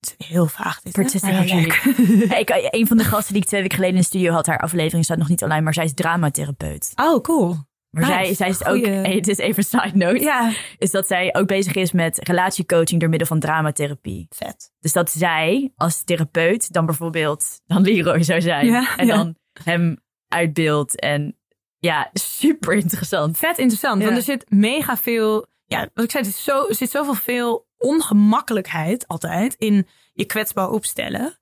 Het 0.00 0.14
is 0.18 0.26
heel 0.26 0.46
vaag 0.46 0.80
dit. 0.80 0.96
Het 0.96 1.14
is 1.14 1.22
ik, 2.40 2.68
een 2.70 2.86
van 2.86 2.96
de 2.96 3.04
gasten 3.04 3.32
die 3.32 3.42
ik 3.42 3.48
twee 3.48 3.60
weken 3.60 3.76
geleden 3.76 3.96
in 3.96 4.02
de 4.02 4.08
studio 4.08 4.32
had, 4.32 4.46
haar 4.46 4.58
aflevering 4.58 5.04
staat 5.04 5.18
nog 5.18 5.28
niet 5.28 5.42
online, 5.42 5.62
maar 5.62 5.74
zij 5.74 5.84
is 5.84 5.94
dramatherapeut. 5.94 6.92
Oh, 6.94 7.22
cool. 7.22 7.56
Maar 8.00 8.06
zij, 8.06 8.34
zij 8.34 8.48
is 8.48 8.64
ook, 8.64 8.86
het 8.86 9.28
is 9.28 9.38
even 9.38 9.58
een 9.58 9.80
side 9.80 9.96
note, 9.96 10.20
ja. 10.20 10.52
is 10.78 10.90
dat 10.90 11.06
zij 11.06 11.34
ook 11.34 11.46
bezig 11.46 11.74
is 11.74 11.92
met 11.92 12.18
relatiecoaching 12.28 13.00
door 13.00 13.08
middel 13.08 13.28
van 13.28 13.40
dramatherapie. 13.40 14.26
Vet. 14.28 14.72
Dus 14.80 14.92
dat 14.92 15.10
zij 15.10 15.72
als 15.76 16.04
therapeut 16.04 16.72
dan 16.72 16.86
bijvoorbeeld 16.86 17.60
dan 17.66 17.82
Leroy 17.82 18.22
zou 18.22 18.40
zijn. 18.40 18.66
Ja, 18.66 18.96
en 18.96 19.06
dan 19.06 19.36
hem 19.64 19.98
uitbeeldt 20.28 21.00
en 21.00 21.36
ja, 21.78 22.10
super 22.12 22.72
interessant. 22.74 23.38
Vet 23.38 23.58
interessant, 23.58 24.02
want 24.02 24.16
er 24.16 24.22
zit 24.22 24.50
mega 24.50 24.96
veel, 24.96 25.46
ja, 25.66 25.88
wat 25.94 26.04
ik 26.04 26.10
zei, 26.10 26.24
er, 26.24 26.30
zo, 26.30 26.68
er 26.68 26.74
zit 26.74 26.90
zoveel 26.90 27.14
veel 27.14 27.68
ongemakkelijkheid 27.78 29.08
altijd 29.08 29.54
in 29.58 29.86
je 30.12 30.24
kwetsbaar 30.24 30.70
opstellen. 30.70 31.38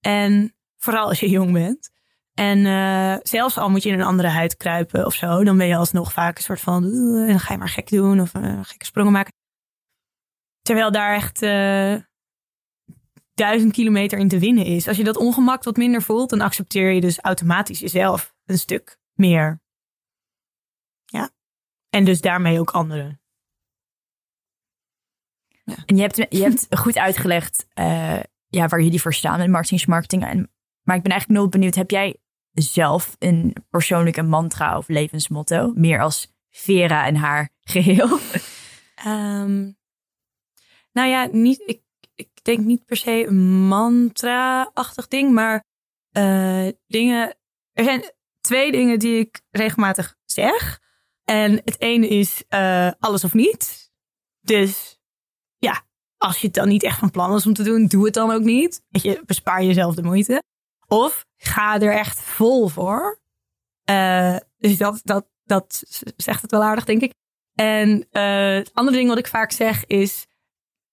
En 0.00 0.54
vooral 0.76 1.08
als 1.08 1.20
je 1.20 1.28
jong 1.28 1.52
bent. 1.52 1.90
En 2.34 2.58
uh, 2.58 3.16
zelfs 3.22 3.58
al 3.58 3.70
moet 3.70 3.82
je 3.82 3.88
in 3.88 4.00
een 4.00 4.06
andere 4.06 4.28
huid 4.28 4.56
kruipen 4.56 5.06
of 5.06 5.14
zo, 5.14 5.44
dan 5.44 5.56
ben 5.56 5.66
je 5.66 5.76
alsnog 5.76 6.12
vaak 6.12 6.36
een 6.36 6.42
soort 6.42 6.60
van, 6.60 6.84
uh, 6.84 7.28
dan 7.28 7.40
ga 7.40 7.52
je 7.52 7.58
maar 7.58 7.68
gek 7.68 7.88
doen 7.88 8.20
of 8.20 8.34
uh, 8.34 8.58
gekke 8.62 8.84
sprongen 8.84 9.12
maken. 9.12 9.32
Terwijl 10.62 10.92
daar 10.92 11.14
echt 11.14 11.40
duizend 13.34 13.72
kilometer 13.72 14.18
in 14.18 14.28
te 14.28 14.38
winnen 14.38 14.64
is. 14.64 14.88
Als 14.88 14.96
je 14.96 15.04
dat 15.04 15.16
ongemak 15.16 15.64
wat 15.64 15.76
minder 15.76 16.02
voelt, 16.02 16.30
dan 16.30 16.40
accepteer 16.40 16.90
je 16.90 17.00
dus 17.00 17.18
automatisch 17.18 17.78
jezelf 17.78 18.34
een 18.44 18.58
stuk 18.58 18.98
meer. 19.12 19.62
Ja. 21.04 21.30
En 21.90 22.04
dus 22.04 22.20
daarmee 22.20 22.60
ook 22.60 22.70
anderen. 22.70 23.20
Ja. 25.64 25.76
En 25.86 25.96
je 25.96 26.02
hebt, 26.02 26.16
je 26.16 26.42
hebt 26.42 26.66
goed 26.78 26.98
uitgelegd 26.98 27.66
ja, 28.48 28.68
waar 28.68 28.80
jullie 28.80 29.00
voor 29.00 29.14
staan 29.14 29.40
in 29.40 29.50
marketing 29.50 29.86
marketing. 29.86 30.24
En, 30.24 30.50
maar 30.82 30.96
ik 30.96 31.02
ben 31.02 31.12
eigenlijk 31.12 31.40
nog 31.40 31.48
benieuwd, 31.48 31.74
heb 31.74 31.90
jij 31.90 32.18
zelf 32.54 33.16
een 33.18 33.56
persoonlijke 33.70 34.22
mantra 34.22 34.76
of 34.76 34.88
levensmotto? 34.88 35.72
Meer 35.74 36.00
als 36.00 36.32
Vera 36.50 37.06
en 37.06 37.16
haar 37.16 37.50
geheel? 37.60 38.18
Um, 39.06 39.76
nou 40.96 41.08
ja, 41.08 41.28
niet, 41.32 41.62
ik, 41.66 41.82
ik 42.14 42.28
denk 42.42 42.58
niet 42.58 42.84
per 42.84 42.96
se 42.96 43.26
een 43.26 43.66
mantra-achtig 43.66 45.08
ding, 45.08 45.32
maar 45.32 45.64
uh, 46.12 46.68
dingen. 46.86 47.36
Er 47.72 47.84
zijn 47.84 48.12
twee 48.40 48.72
dingen 48.72 48.98
die 48.98 49.18
ik 49.18 49.42
regelmatig 49.50 50.16
zeg. 50.24 50.80
En 51.24 51.52
het 51.52 51.80
ene 51.80 52.08
is 52.08 52.44
uh, 52.48 52.90
alles 52.98 53.24
of 53.24 53.34
niet. 53.34 53.92
Dus 54.40 55.00
ja, 55.58 55.86
als 56.16 56.38
je 56.38 56.46
het 56.46 56.56
dan 56.56 56.68
niet 56.68 56.82
echt 56.82 56.98
van 56.98 57.10
plan 57.10 57.34
is 57.34 57.46
om 57.46 57.52
te 57.52 57.62
doen, 57.62 57.86
doe 57.86 58.04
het 58.04 58.14
dan 58.14 58.30
ook 58.30 58.42
niet. 58.42 58.82
Weet 58.88 59.02
je, 59.02 59.22
bespaar 59.26 59.64
jezelf 59.64 59.94
de 59.94 60.02
moeite. 60.02 60.42
Of 60.94 61.26
ga 61.36 61.80
er 61.80 61.92
echt 61.92 62.20
vol 62.20 62.68
voor. 62.68 63.20
Uh, 63.90 64.36
dus 64.56 64.76
dat, 64.76 65.00
dat, 65.04 65.26
dat 65.44 65.82
zegt 66.16 66.42
het 66.42 66.50
wel 66.50 66.62
aardig, 66.62 66.84
denk 66.84 67.02
ik. 67.02 67.12
En 67.54 68.06
uh, 68.12 68.54
het 68.54 68.74
andere 68.74 68.96
ding 68.96 69.08
wat 69.08 69.18
ik 69.18 69.26
vaak 69.26 69.52
zeg 69.52 69.86
is 69.86 70.26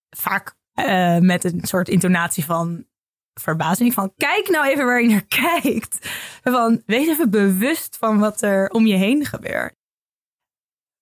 vaak 0.10 0.56
uh, 0.76 1.18
met 1.18 1.44
een 1.44 1.62
soort 1.64 1.90
intonatie 1.90 2.46
van 2.46 2.86
verbazing. 3.34 3.94
Van 3.94 4.14
kijk 4.18 4.50
nou 4.50 4.68
even 4.68 4.86
waar 4.86 5.02
je 5.02 5.10
naar 5.10 5.26
kijkt. 5.62 6.10
Van 6.44 6.82
wees 6.86 7.08
even 7.08 7.30
bewust 7.30 7.98
van 7.98 8.20
wat 8.20 8.42
er 8.42 8.70
om 8.70 8.86
je 8.86 8.96
heen 8.96 9.26
gebeurt 9.26 9.80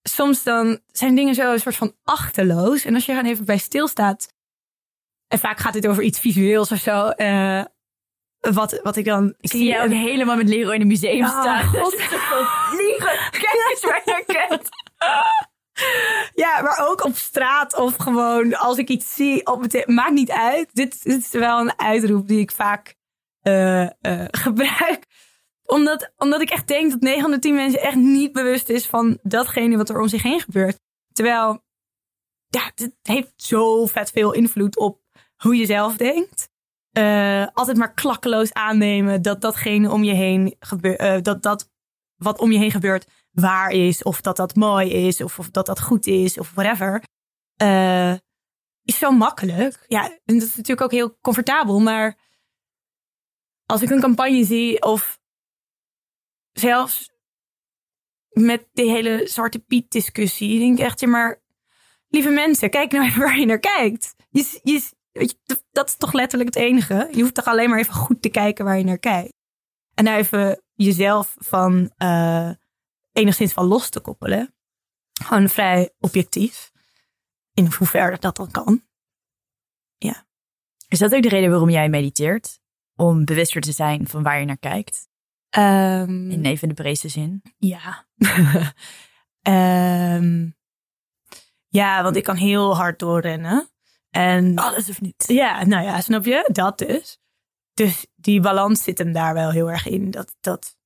soms 0.10 0.44
dan 0.44 0.80
zijn 0.92 1.16
dingen 1.16 1.36
zo 1.36 1.54
een 1.54 1.60
soort 1.60 1.76
van 1.76 1.96
achterloos. 2.04 2.86
En 2.86 2.94
als 2.94 3.06
je 3.06 3.12
er 3.12 3.26
even 3.26 3.46
bij 3.46 3.58
stilstaat. 3.58 4.34
En 5.28 5.40
vaak 5.40 5.60
gaat 5.60 5.74
dit 5.74 5.88
over 5.88 6.04
iets 6.04 6.20
visueels 6.20 6.72
of 6.72 6.80
zo. 6.80 7.10
Wat, 8.40 8.80
wat 8.84 8.96
ik 8.96 9.06
dan. 9.06 9.34
Ik 9.40 9.50
zie 9.50 9.64
je 9.64 9.82
ook 9.82 9.92
helemaal 9.92 10.36
met 10.36 10.50
Lero 10.50 10.72
in 10.72 10.82
een 10.82 10.88
museum 10.88 11.24
oh, 11.24 11.42
staan. 11.42 11.66
God. 11.66 11.96
Liegen, 12.78 13.18
kijk 13.32 13.66
eens 13.70 13.82
waar 13.82 14.02
je 14.06 14.24
kent. 14.26 14.70
Ja, 16.34 16.62
maar 16.62 16.88
ook 16.90 17.04
op 17.04 17.16
straat 17.16 17.76
of 17.76 17.96
gewoon 17.96 18.56
als 18.56 18.78
ik 18.78 18.90
iets 18.90 19.16
zie 19.16 19.46
op 19.46 19.62
het 19.62 19.88
maakt 19.88 20.12
niet 20.12 20.32
uit. 20.32 20.70
Dit, 20.74 21.04
dit 21.04 21.20
is 21.20 21.32
wel 21.32 21.60
een 21.60 21.80
uitroep 21.80 22.28
die 22.28 22.40
ik 22.40 22.52
vaak 22.52 22.96
eh, 23.42 23.84
eh, 23.84 23.90
gebruik. 24.46 25.06
Omdat, 25.66 26.12
omdat 26.18 26.42
ik 26.42 26.50
echt 26.50 26.68
denk 26.68 26.92
dat 26.92 27.00
9 27.02 27.22
van 27.22 27.32
de 27.32 27.40
10 27.40 27.56
mensen 27.56 27.82
echt 27.82 27.96
niet 27.96 28.32
bewust 28.32 28.70
is 28.70 28.86
van 28.86 29.20
datgene 29.22 29.78
wat 29.78 29.90
er 29.90 30.00
om 30.00 30.08
zich 30.08 30.24
heen 30.24 30.40
gebeurt. 30.40 30.80
Terwijl, 31.12 31.64
ja, 32.48 32.72
het 32.76 32.96
heeft 33.02 33.34
zo 33.36 33.86
vet 33.86 34.12
veel 34.12 34.34
invloed 34.34 34.78
op 34.78 35.02
hoe 35.36 35.56
je 35.56 35.66
zelf 35.66 35.96
denkt. 35.96 36.49
Eh, 36.92 37.48
altijd 37.54 37.78
maar 37.78 37.94
klakkeloos 37.94 38.54
aannemen 38.54 39.22
dat 39.22 39.42
datgene 39.42 39.92
om 39.92 40.04
je 40.04 40.14
heen 40.14 40.56
gebeurt, 40.60 41.24
dat 41.26 41.44
dat 41.44 41.70
wat 42.16 42.40
om 42.40 42.52
je 42.52 42.58
heen 42.58 42.72
gebeurt 42.72 43.08
waar 43.32 43.70
is, 43.70 44.04
of 44.04 44.22
dat 44.22 44.36
dat 44.36 44.56
mooi 44.56 44.90
is, 44.92 45.22
of, 45.22 45.40
of 45.40 45.50
dat 45.50 45.66
dat 45.66 45.82
goed 45.82 46.08
is, 46.08 46.38
of 46.38 46.52
whatever. 46.54 47.04
Uh, 47.62 48.14
is 48.84 48.98
zo 48.98 49.12
makkelijk. 49.12 49.86
Ja, 49.88 50.04
en 50.04 50.40
dat 50.40 50.48
is 50.48 50.56
natuurlijk 50.56 50.82
ook 50.82 50.92
heel 50.92 51.18
comfortabel, 51.22 51.80
maar 51.80 52.18
als 53.66 53.82
ik 53.82 53.90
een 53.90 54.00
campagne 54.00 54.44
zie, 54.44 54.82
of 54.82 55.20
zelfs 56.52 57.12
met 58.30 58.68
die 58.74 58.90
hele 58.90 59.28
Zwarte 59.28 59.60
Piet 59.60 59.92
discussie, 59.92 60.60
denk 60.60 60.78
ik 60.78 60.86
echt, 60.86 61.00
ja, 61.00 61.08
maar 61.08 61.42
lieve 62.08 62.30
mensen, 62.30 62.70
kijk 62.70 62.92
nou 62.92 63.06
even 63.06 63.22
waar 63.22 63.40
je 63.40 63.46
naar 63.46 63.60
kijkt. 63.60 64.16
Je, 64.30 64.60
je, 64.64 64.90
dat 65.72 65.88
is 65.88 65.96
toch 65.96 66.14
letterlijk 66.14 66.54
het 66.54 66.64
enige. 66.64 67.10
Je 67.12 67.22
hoeft 67.22 67.34
toch 67.34 67.46
alleen 67.46 67.70
maar 67.70 67.80
even 67.80 67.94
goed 67.94 68.22
te 68.22 68.30
kijken 68.30 68.66
waar 68.66 68.78
je 68.78 68.84
naar 68.84 69.00
kijkt. 69.00 69.34
En 69.94 70.06
daar 70.06 70.18
even 70.18 70.64
jezelf 70.74 71.36
van 71.38 71.92
uh, 71.98 72.52
enigszins 73.12 73.54
van 73.54 73.66
los 73.66 73.90
te 73.90 74.00
koppelen. 74.00 74.54
Gewoon 75.24 75.50
vrij 75.50 75.94
objectief. 76.00 76.72
In 77.54 77.74
hoeverre 77.78 78.18
dat 78.20 78.36
dan 78.36 78.52
kan. 78.52 78.84
Ja. 79.98 80.28
Is 80.88 81.00
dat 81.00 81.16
ook 81.16 81.22
de 81.22 81.30
reden 81.30 81.50
waarom 81.50 81.70
jij 81.70 81.90
mediteert? 81.90 82.60
Om 82.96 83.26
bewuster 83.26 83.62
te 83.62 83.72
zijn 83.72 84.08
van 84.08 84.24
waar 84.24 84.40
je 84.40 84.46
naar 84.46 84.58
kijkt? 84.58 85.08
Um, 85.58 86.32
in 86.32 86.46
even 86.46 86.68
de 86.68 86.74
breedste 86.74 87.10
zin. 87.10 87.42
Ja. 87.58 88.08
um, 90.16 90.56
ja, 91.80 92.04
want 92.04 92.16
ik 92.16 92.24
kan 92.24 92.36
heel 92.36 92.76
hard 92.76 93.00
doorrennen. 93.00 93.70
En 94.10 94.56
alles 94.56 94.90
of 94.90 95.02
niet. 95.02 95.24
Ja, 95.28 95.66
nou 95.66 95.84
ja, 95.84 96.02
snap 96.02 96.26
je? 96.26 96.50
Dat 96.52 96.78
dus. 96.78 97.18
Dus 97.74 98.06
die 98.16 98.42
balans 98.42 98.84
zit 98.84 98.98
hem 98.98 99.14
daar 99.14 99.34
wel 99.34 99.52
heel 99.52 99.72
erg 99.72 99.88
in. 99.88 100.12
Dat, 100.12 100.36
dat 100.40 100.78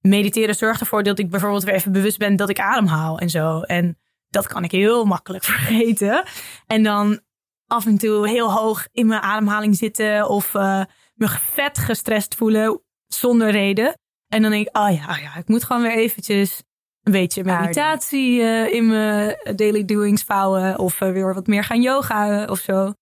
mediteren 0.00 0.54
zorgt 0.54 0.80
ervoor 0.80 1.02
dat 1.02 1.18
ik 1.18 1.30
bijvoorbeeld 1.30 1.64
weer 1.64 1.74
even 1.74 1.92
bewust 1.92 2.18
ben 2.18 2.36
dat 2.36 2.48
ik 2.48 2.60
ademhaal 2.60 3.18
en 3.18 3.30
zo. 3.30 3.60
En 3.60 3.98
dat 4.28 4.46
kan 4.46 4.64
ik 4.64 4.70
heel 4.70 5.04
makkelijk 5.04 5.44
vergeten. 5.54 6.24
En 6.66 6.82
dan 6.82 7.20
af 7.66 7.86
en 7.86 7.98
toe 7.98 8.28
heel 8.28 8.52
hoog 8.52 8.88
in 8.92 9.06
mijn 9.06 9.22
ademhaling 9.22 9.76
zitten 9.76 10.28
of 10.28 10.54
uh, 10.54 10.82
me 11.14 11.28
vet 11.28 11.78
gestrest 11.78 12.34
voelen 12.34 12.82
zonder 13.06 13.50
reden. 13.50 13.98
En 14.28 14.42
dan 14.42 14.50
denk 14.50 14.66
ik, 14.66 14.76
oh 14.76 14.90
ja, 14.90 15.08
oh 15.10 15.18
ja 15.18 15.36
ik 15.36 15.48
moet 15.48 15.64
gewoon 15.64 15.82
weer 15.82 15.96
eventjes 15.96 16.62
een 17.08 17.20
beetje 17.20 17.44
meditatie 17.44 18.40
uh, 18.40 18.72
in 18.72 18.86
mijn 18.86 19.36
daily 19.56 19.84
doings 19.84 20.22
vouwen. 20.22 20.78
Of 20.78 21.00
uh, 21.00 21.12
weer 21.12 21.34
wat 21.34 21.46
meer 21.46 21.64
gaan 21.64 21.82
yoga 21.82 22.44
of 22.44 22.58
zo. 22.58 22.92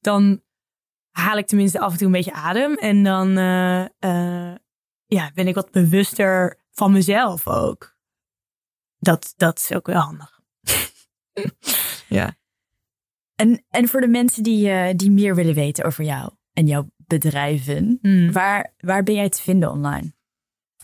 Dan 0.00 0.42
haal 1.10 1.38
ik 1.38 1.46
tenminste 1.46 1.80
af 1.80 1.92
en 1.92 1.98
toe 1.98 2.06
een 2.06 2.12
beetje 2.12 2.32
adem. 2.32 2.74
En 2.74 3.02
dan 3.02 3.28
ja, 5.06 5.30
ben 5.34 5.46
ik 5.46 5.54
wat 5.54 5.70
bewuster 5.70 6.58
van 6.70 6.92
mezelf 6.92 7.48
ook. 7.48 7.96
Dat, 8.98 9.34
dat 9.36 9.58
is 9.58 9.72
ook 9.72 9.86
wel 9.86 10.00
handig. 10.00 10.40
ja. 12.18 12.36
En, 13.34 13.64
en 13.68 13.88
voor 13.88 14.00
de 14.00 14.08
mensen 14.08 14.42
die, 14.42 14.68
uh, 14.68 14.88
die 14.96 15.10
meer 15.10 15.34
willen 15.34 15.54
weten 15.54 15.84
over 15.84 16.04
jou 16.04 16.32
en 16.52 16.66
jouw 16.66 16.90
bedrijven, 16.96 17.98
hmm. 18.02 18.32
waar, 18.32 18.74
waar 18.78 19.02
ben 19.02 19.14
jij 19.14 19.28
te 19.28 19.42
vinden 19.42 19.70
online? 19.70 20.12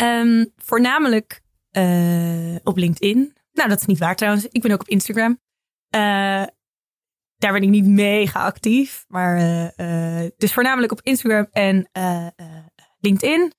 Um, 0.02 0.52
voornamelijk 0.56 1.42
uh, 1.72 2.56
op 2.62 2.76
LinkedIn. 2.76 3.36
Nou, 3.52 3.68
dat 3.68 3.80
is 3.80 3.86
niet 3.86 3.98
waar 3.98 4.16
trouwens. 4.16 4.46
Ik 4.46 4.62
ben 4.62 4.72
ook 4.72 4.80
op 4.80 4.88
Instagram. 4.88 5.30
Uh, 5.94 6.46
daar 7.36 7.52
ben 7.52 7.62
ik 7.62 7.68
niet 7.68 7.86
mega 7.86 8.44
actief. 8.44 9.04
Maar 9.08 9.38
dus 10.36 10.52
voornamelijk 10.52 10.92
op 10.92 11.00
Instagram 11.02 11.46
en 11.52 11.90
LinkedIn. 12.98 13.52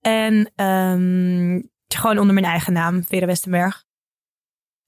En 0.00 0.64
um, 0.64 1.70
gewoon 1.94 2.18
onder 2.18 2.34
mijn 2.34 2.46
eigen 2.46 2.72
naam, 2.72 3.04
Vera 3.04 3.26
Westenberg. 3.26 3.84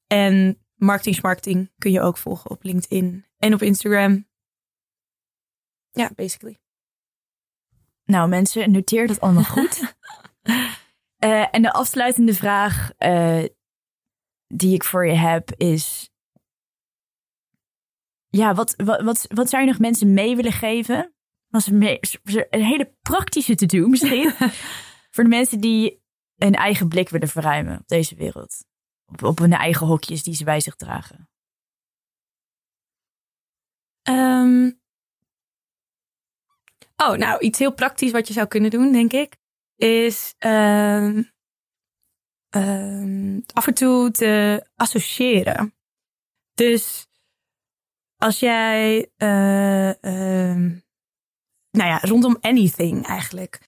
En 0.07 0.61
Marketing 0.75 1.23
Marketing 1.23 1.73
kun 1.79 1.93
je 1.93 2.01
ook 2.01 2.19
volgen 2.19 2.51
op 2.51 2.63
LinkedIn 2.63 3.27
en 3.37 3.55
op 3.55 3.63
Instagram. 3.63 4.29
Ja, 5.91 6.11
basically. 6.15 6.59
Nou 8.05 8.29
mensen, 8.29 8.71
noteer 8.71 9.07
dat 9.07 9.21
allemaal 9.21 9.45
goed. 9.45 9.95
uh, 11.27 11.55
en 11.55 11.63
de 11.63 11.73
afsluitende 11.73 12.35
vraag 12.35 12.91
uh, 12.99 13.45
die 14.47 14.75
ik 14.75 14.85
voor 14.85 15.07
je 15.07 15.15
heb 15.15 15.53
is... 15.57 16.11
Ja, 18.29 18.55
wat, 18.55 18.75
wat, 18.77 19.03
wat, 19.03 19.27
wat 19.29 19.49
zou 19.49 19.63
je 19.63 19.69
nog 19.69 19.79
mensen 19.79 20.15
mee 20.15 20.37
willen 20.37 20.53
geven? 20.53 21.15
Was 21.49 21.67
een, 21.67 21.99
een 22.51 22.65
hele 22.65 22.95
praktische 23.03 23.55
te 23.55 23.67
doen 23.67 23.91
misschien. 23.91 24.31
voor 25.15 25.25
de 25.25 25.31
mensen 25.31 25.61
die 25.61 26.03
een 26.37 26.55
eigen 26.55 26.89
blik 26.89 27.09
willen 27.09 27.29
verruimen 27.29 27.79
op 27.79 27.89
deze 27.89 28.15
wereld. 28.15 28.65
Op, 29.07 29.23
op 29.23 29.39
hun 29.39 29.53
eigen 29.53 29.87
hokjes 29.87 30.23
die 30.23 30.35
ze 30.35 30.45
bij 30.45 30.61
zich 30.61 30.77
dragen. 30.77 31.29
Um, 34.09 34.81
oh, 36.97 37.17
nou, 37.17 37.41
iets 37.41 37.59
heel 37.59 37.75
praktisch 37.75 38.11
wat 38.11 38.29
je 38.29 38.35
zou 38.35 38.47
kunnen 38.47 38.71
doen, 38.71 38.93
denk 38.93 39.13
ik, 39.13 39.37
is 39.77 40.35
um, 40.39 41.31
um, 42.51 43.43
af 43.53 43.67
en 43.67 43.75
toe 43.75 44.11
te 44.11 44.65
associëren. 44.75 45.75
Dus 46.55 47.07
als 48.17 48.39
jij, 48.39 49.11
uh, 49.17 49.95
nou 51.71 51.91
ja, 51.91 51.99
rondom 52.01 52.37
anything 52.41 53.07
eigenlijk. 53.07 53.61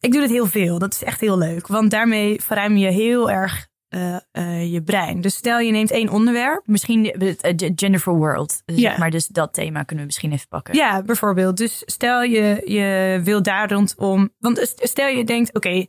Ik 0.00 0.12
doe 0.12 0.20
dit 0.20 0.30
heel 0.30 0.46
veel. 0.46 0.78
Dat 0.78 0.92
is 0.92 1.02
echt 1.02 1.20
heel 1.20 1.38
leuk. 1.38 1.66
Want 1.66 1.90
daarmee 1.90 2.40
verruim 2.40 2.76
je 2.76 2.90
heel 2.90 3.30
erg 3.30 3.68
uh, 3.94 4.16
uh, 4.32 4.72
je 4.72 4.82
brein. 4.82 5.20
Dus 5.20 5.34
stel 5.34 5.58
je 5.58 5.72
neemt 5.72 5.90
één 5.90 6.08
onderwerp. 6.08 6.66
Misschien 6.66 7.22
uh, 7.22 7.34
Gender 7.74 8.00
for 8.00 8.16
World. 8.16 8.62
Ja. 8.66 8.98
Maar 8.98 9.10
dus 9.10 9.26
dat 9.26 9.54
thema 9.54 9.82
kunnen 9.82 10.04
we 10.04 10.10
misschien 10.10 10.32
even 10.32 10.48
pakken. 10.48 10.74
Ja, 10.74 11.02
bijvoorbeeld. 11.02 11.56
Dus 11.56 11.82
stel 11.84 12.22
je, 12.22 12.62
je 12.64 13.20
wil 13.24 13.42
daar 13.42 13.72
rondom... 13.72 14.32
Want 14.38 14.74
stel 14.76 15.08
je 15.08 15.24
denkt, 15.24 15.48
oké... 15.48 15.68
Okay, 15.68 15.88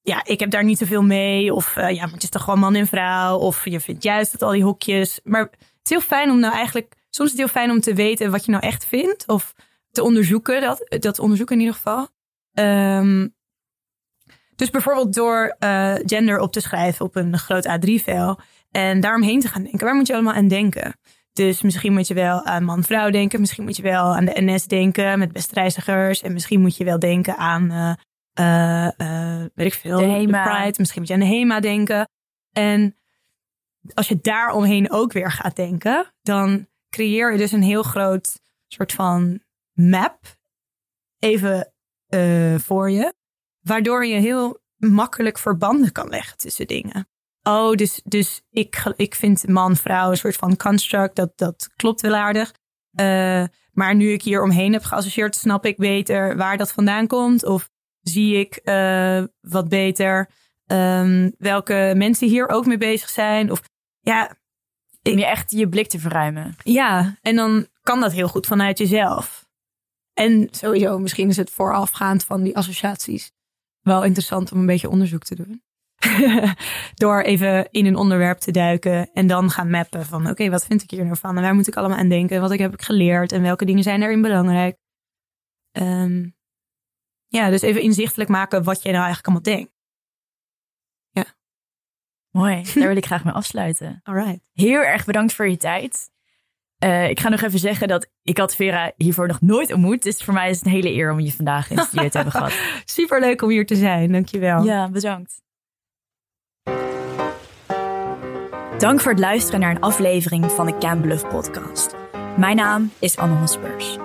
ja, 0.00 0.24
ik 0.24 0.40
heb 0.40 0.50
daar 0.50 0.64
niet 0.64 0.78
zoveel 0.78 1.02
mee. 1.02 1.54
Of 1.54 1.74
ja, 1.74 2.04
maar 2.04 2.12
het 2.12 2.22
is 2.22 2.30
toch 2.30 2.42
gewoon 2.42 2.58
man 2.58 2.74
en 2.74 2.86
vrouw. 2.86 3.38
Of 3.38 3.64
je 3.64 3.80
vindt 3.80 4.02
juist 4.02 4.32
dat 4.32 4.42
al 4.42 4.50
die 4.50 4.64
hokjes. 4.64 5.20
Maar 5.24 5.40
het 5.40 5.60
is 5.82 5.90
heel 5.90 6.00
fijn 6.00 6.30
om 6.30 6.38
nou 6.40 6.54
eigenlijk... 6.54 6.94
Soms 7.10 7.32
is 7.32 7.38
het 7.38 7.46
heel 7.46 7.60
fijn 7.60 7.70
om 7.70 7.80
te 7.80 7.94
weten 7.94 8.30
wat 8.30 8.44
je 8.44 8.50
nou 8.50 8.62
echt 8.62 8.86
vindt. 8.86 9.26
Of 9.26 9.54
te 9.90 10.02
onderzoeken. 10.02 10.60
Dat, 10.60 10.96
dat 11.00 11.18
onderzoeken 11.18 11.54
in 11.54 11.60
ieder 11.60 11.76
geval. 11.76 12.08
Um, 12.52 13.36
dus 14.58 14.70
bijvoorbeeld 14.70 15.14
door 15.14 15.56
uh, 15.64 15.94
gender 15.94 16.38
op 16.40 16.52
te 16.52 16.60
schrijven 16.60 17.04
op 17.04 17.16
een 17.16 17.38
groot 17.38 17.68
A3-vel 17.68 18.38
en 18.70 19.00
daaromheen 19.00 19.40
te 19.40 19.48
gaan 19.48 19.62
denken. 19.62 19.86
Waar 19.86 19.94
moet 19.94 20.06
je 20.06 20.12
allemaal 20.12 20.34
aan 20.34 20.48
denken? 20.48 20.94
Dus 21.32 21.62
misschien 21.62 21.92
moet 21.92 22.06
je 22.06 22.14
wel 22.14 22.44
aan 22.44 22.64
man-vrouw 22.64 23.10
denken. 23.10 23.40
Misschien 23.40 23.64
moet 23.64 23.76
je 23.76 23.82
wel 23.82 24.16
aan 24.16 24.24
de 24.24 24.40
NS 24.40 24.66
denken 24.66 25.18
met 25.18 25.32
beste 25.32 25.54
reizigers. 25.54 26.22
En 26.22 26.32
misschien 26.32 26.60
moet 26.60 26.76
je 26.76 26.84
wel 26.84 26.98
denken 26.98 27.36
aan, 27.36 27.96
uh, 28.40 28.88
uh, 28.98 29.44
weet 29.54 29.66
ik 29.66 29.74
veel, 29.74 29.98
de 29.98 30.04
HEMA. 30.04 30.42
Pride. 30.42 30.74
Misschien 30.78 31.00
moet 31.00 31.08
je 31.08 31.14
aan 31.14 31.20
de 31.20 31.26
HEMA 31.26 31.60
denken. 31.60 32.08
En 32.52 32.96
als 33.94 34.08
je 34.08 34.18
daar 34.20 34.52
omheen 34.52 34.90
ook 34.90 35.12
weer 35.12 35.30
gaat 35.30 35.56
denken, 35.56 36.12
dan 36.22 36.66
creëer 36.90 37.32
je 37.32 37.38
dus 37.38 37.52
een 37.52 37.62
heel 37.62 37.82
groot 37.82 38.40
soort 38.68 38.92
van 38.92 39.40
map. 39.72 40.18
Even 41.18 41.72
uh, 42.08 42.58
voor 42.58 42.90
je. 42.90 43.16
Waardoor 43.68 44.06
je 44.06 44.20
heel 44.20 44.60
makkelijk 44.76 45.38
verbanden 45.38 45.92
kan 45.92 46.08
leggen 46.08 46.38
tussen 46.38 46.66
dingen. 46.66 47.08
Oh, 47.42 47.72
dus, 47.72 48.00
dus 48.04 48.42
ik, 48.50 48.92
ik 48.96 49.14
vind 49.14 49.48
man-vrouw 49.48 50.10
een 50.10 50.16
soort 50.16 50.36
van 50.36 50.56
construct. 50.56 51.16
Dat, 51.16 51.32
dat 51.36 51.70
klopt 51.76 52.00
wel 52.00 52.14
aardig. 52.14 52.54
Uh, 53.00 53.44
maar 53.72 53.94
nu 53.94 54.12
ik 54.12 54.22
hier 54.22 54.42
omheen 54.42 54.72
heb 54.72 54.82
geassocieerd, 54.84 55.34
snap 55.34 55.66
ik 55.66 55.76
beter 55.76 56.36
waar 56.36 56.56
dat 56.56 56.72
vandaan 56.72 57.06
komt. 57.06 57.44
Of 57.44 57.70
zie 58.00 58.36
ik 58.36 58.60
uh, 58.64 59.22
wat 59.40 59.68
beter 59.68 60.30
um, 60.66 61.34
welke 61.38 61.92
mensen 61.96 62.28
hier 62.28 62.48
ook 62.48 62.66
mee 62.66 62.78
bezig 62.78 63.08
zijn. 63.08 63.50
Of 63.50 63.60
ja. 64.00 64.36
Om 65.02 65.18
je 65.18 65.26
echt 65.26 65.50
je 65.50 65.68
blik 65.68 65.88
te 65.88 65.98
verruimen. 65.98 66.56
Ja, 66.62 67.16
en 67.22 67.36
dan 67.36 67.66
kan 67.82 68.00
dat 68.00 68.12
heel 68.12 68.28
goed 68.28 68.46
vanuit 68.46 68.78
jezelf. 68.78 69.46
En 70.14 70.48
sowieso, 70.50 70.98
misschien 70.98 71.28
is 71.28 71.36
het 71.36 71.50
voorafgaand 71.50 72.24
van 72.24 72.42
die 72.42 72.56
associaties 72.56 73.32
wel 73.88 74.04
interessant 74.04 74.52
om 74.52 74.58
een 74.58 74.66
beetje 74.66 74.90
onderzoek 74.90 75.22
te 75.22 75.34
doen. 75.34 75.62
Door 76.94 77.20
even 77.20 77.68
in 77.70 77.86
een 77.86 77.96
onderwerp 77.96 78.38
te 78.38 78.50
duiken 78.50 79.10
en 79.12 79.26
dan 79.26 79.50
gaan 79.50 79.70
mappen 79.70 80.06
van 80.06 80.30
oké, 80.30 80.50
wat 80.50 80.66
vind 80.66 80.82
ik 80.82 80.90
hier 80.90 81.04
nou 81.04 81.16
van? 81.16 81.36
En 81.36 81.42
waar 81.42 81.54
moet 81.54 81.68
ik 81.68 81.76
allemaal 81.76 81.98
aan 81.98 82.08
denken? 82.08 82.40
Wat 82.40 82.58
heb 82.58 82.72
ik 82.72 82.82
geleerd 82.82 83.32
en 83.32 83.42
welke 83.42 83.64
dingen 83.64 83.82
zijn 83.82 84.00
daarin 84.00 84.22
belangrijk? 84.22 84.76
Ehm, 85.70 86.28
ja, 87.26 87.50
dus 87.50 87.62
even 87.62 87.82
inzichtelijk 87.82 88.30
maken 88.30 88.64
wat 88.64 88.82
jij 88.82 88.92
nou 88.92 89.04
eigenlijk 89.04 89.26
allemaal 89.26 89.56
denkt. 89.56 89.72
Ja. 91.10 91.24
Mooi, 92.30 92.62
daar 92.74 92.88
wil 92.88 92.96
ik 92.96 93.06
graag 93.06 93.24
mee 93.24 93.34
afsluiten. 93.34 94.00
Alright. 94.02 94.40
Heel 94.52 94.80
erg 94.80 95.04
bedankt 95.04 95.32
voor 95.32 95.48
je 95.48 95.56
tijd. 95.56 96.10
Uh, 96.84 97.08
ik 97.08 97.20
ga 97.20 97.28
nog 97.28 97.40
even 97.40 97.58
zeggen 97.58 97.88
dat 97.88 98.08
ik 98.22 98.38
had 98.38 98.54
Vera 98.54 98.92
hiervoor 98.96 99.26
nog 99.26 99.40
nooit 99.40 99.72
ontmoet. 99.72 100.02
Dus 100.02 100.16
voor 100.16 100.34
mij 100.34 100.50
is 100.50 100.56
het 100.56 100.66
een 100.66 100.72
hele 100.72 100.92
eer 100.92 101.12
om 101.12 101.20
je 101.20 101.32
vandaag 101.32 101.70
in 101.70 101.76
de 101.76 101.82
studio 101.82 102.08
te 102.08 102.16
hebben 102.16 102.34
gehad. 102.34 102.52
Superleuk 102.84 103.42
om 103.42 103.48
hier 103.48 103.66
te 103.66 103.76
zijn, 103.76 104.12
dankjewel. 104.12 104.64
Ja, 104.64 104.88
bedankt. 104.88 105.40
Dank 108.78 109.00
voor 109.00 109.10
het 109.10 109.20
luisteren 109.20 109.60
naar 109.60 109.70
een 109.70 109.80
aflevering 109.80 110.52
van 110.52 110.66
de 110.66 110.78
Can 110.78 111.00
Bluff 111.00 111.28
podcast. 111.28 111.94
Mijn 112.36 112.56
naam 112.56 112.90
is 112.98 113.16
Anne 113.16 113.34
Hospers. 113.34 113.96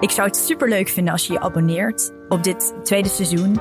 Ik 0.00 0.10
zou 0.10 0.28
het 0.28 0.36
superleuk 0.36 0.88
vinden 0.88 1.12
als 1.12 1.26
je 1.26 1.32
je 1.32 1.40
abonneert 1.40 2.12
op 2.28 2.42
dit 2.42 2.74
tweede 2.82 3.08
seizoen, 3.08 3.60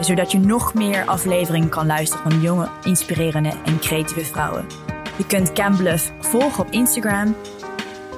zodat 0.00 0.32
je 0.32 0.38
nog 0.38 0.74
meer 0.74 1.04
afleveringen 1.04 1.68
kan 1.68 1.86
luisteren 1.86 2.30
van 2.30 2.40
jonge, 2.40 2.68
inspirerende 2.84 3.52
en 3.64 3.78
creatieve 3.78 4.24
vrouwen. 4.24 4.66
Je 5.16 5.26
kunt 5.26 5.52
Can 5.52 5.76
Bluff 5.76 6.12
volgen 6.20 6.64
op 6.64 6.70
Instagram 6.70 7.36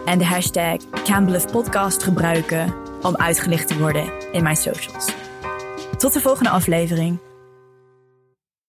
en 0.09 0.19
de 0.19 0.25
hashtag 0.25 0.77
Can 1.05 1.43
Podcast 1.53 2.03
gebruiken 2.03 2.75
om 3.03 3.17
uitgelicht 3.17 3.69
te 3.69 3.79
worden 3.79 4.33
in 4.33 4.43
mijn 4.43 4.57
socials. 4.57 5.07
Tot 5.99 6.13
de 6.13 6.21
volgende 6.21 6.51
aflevering. 6.51 7.28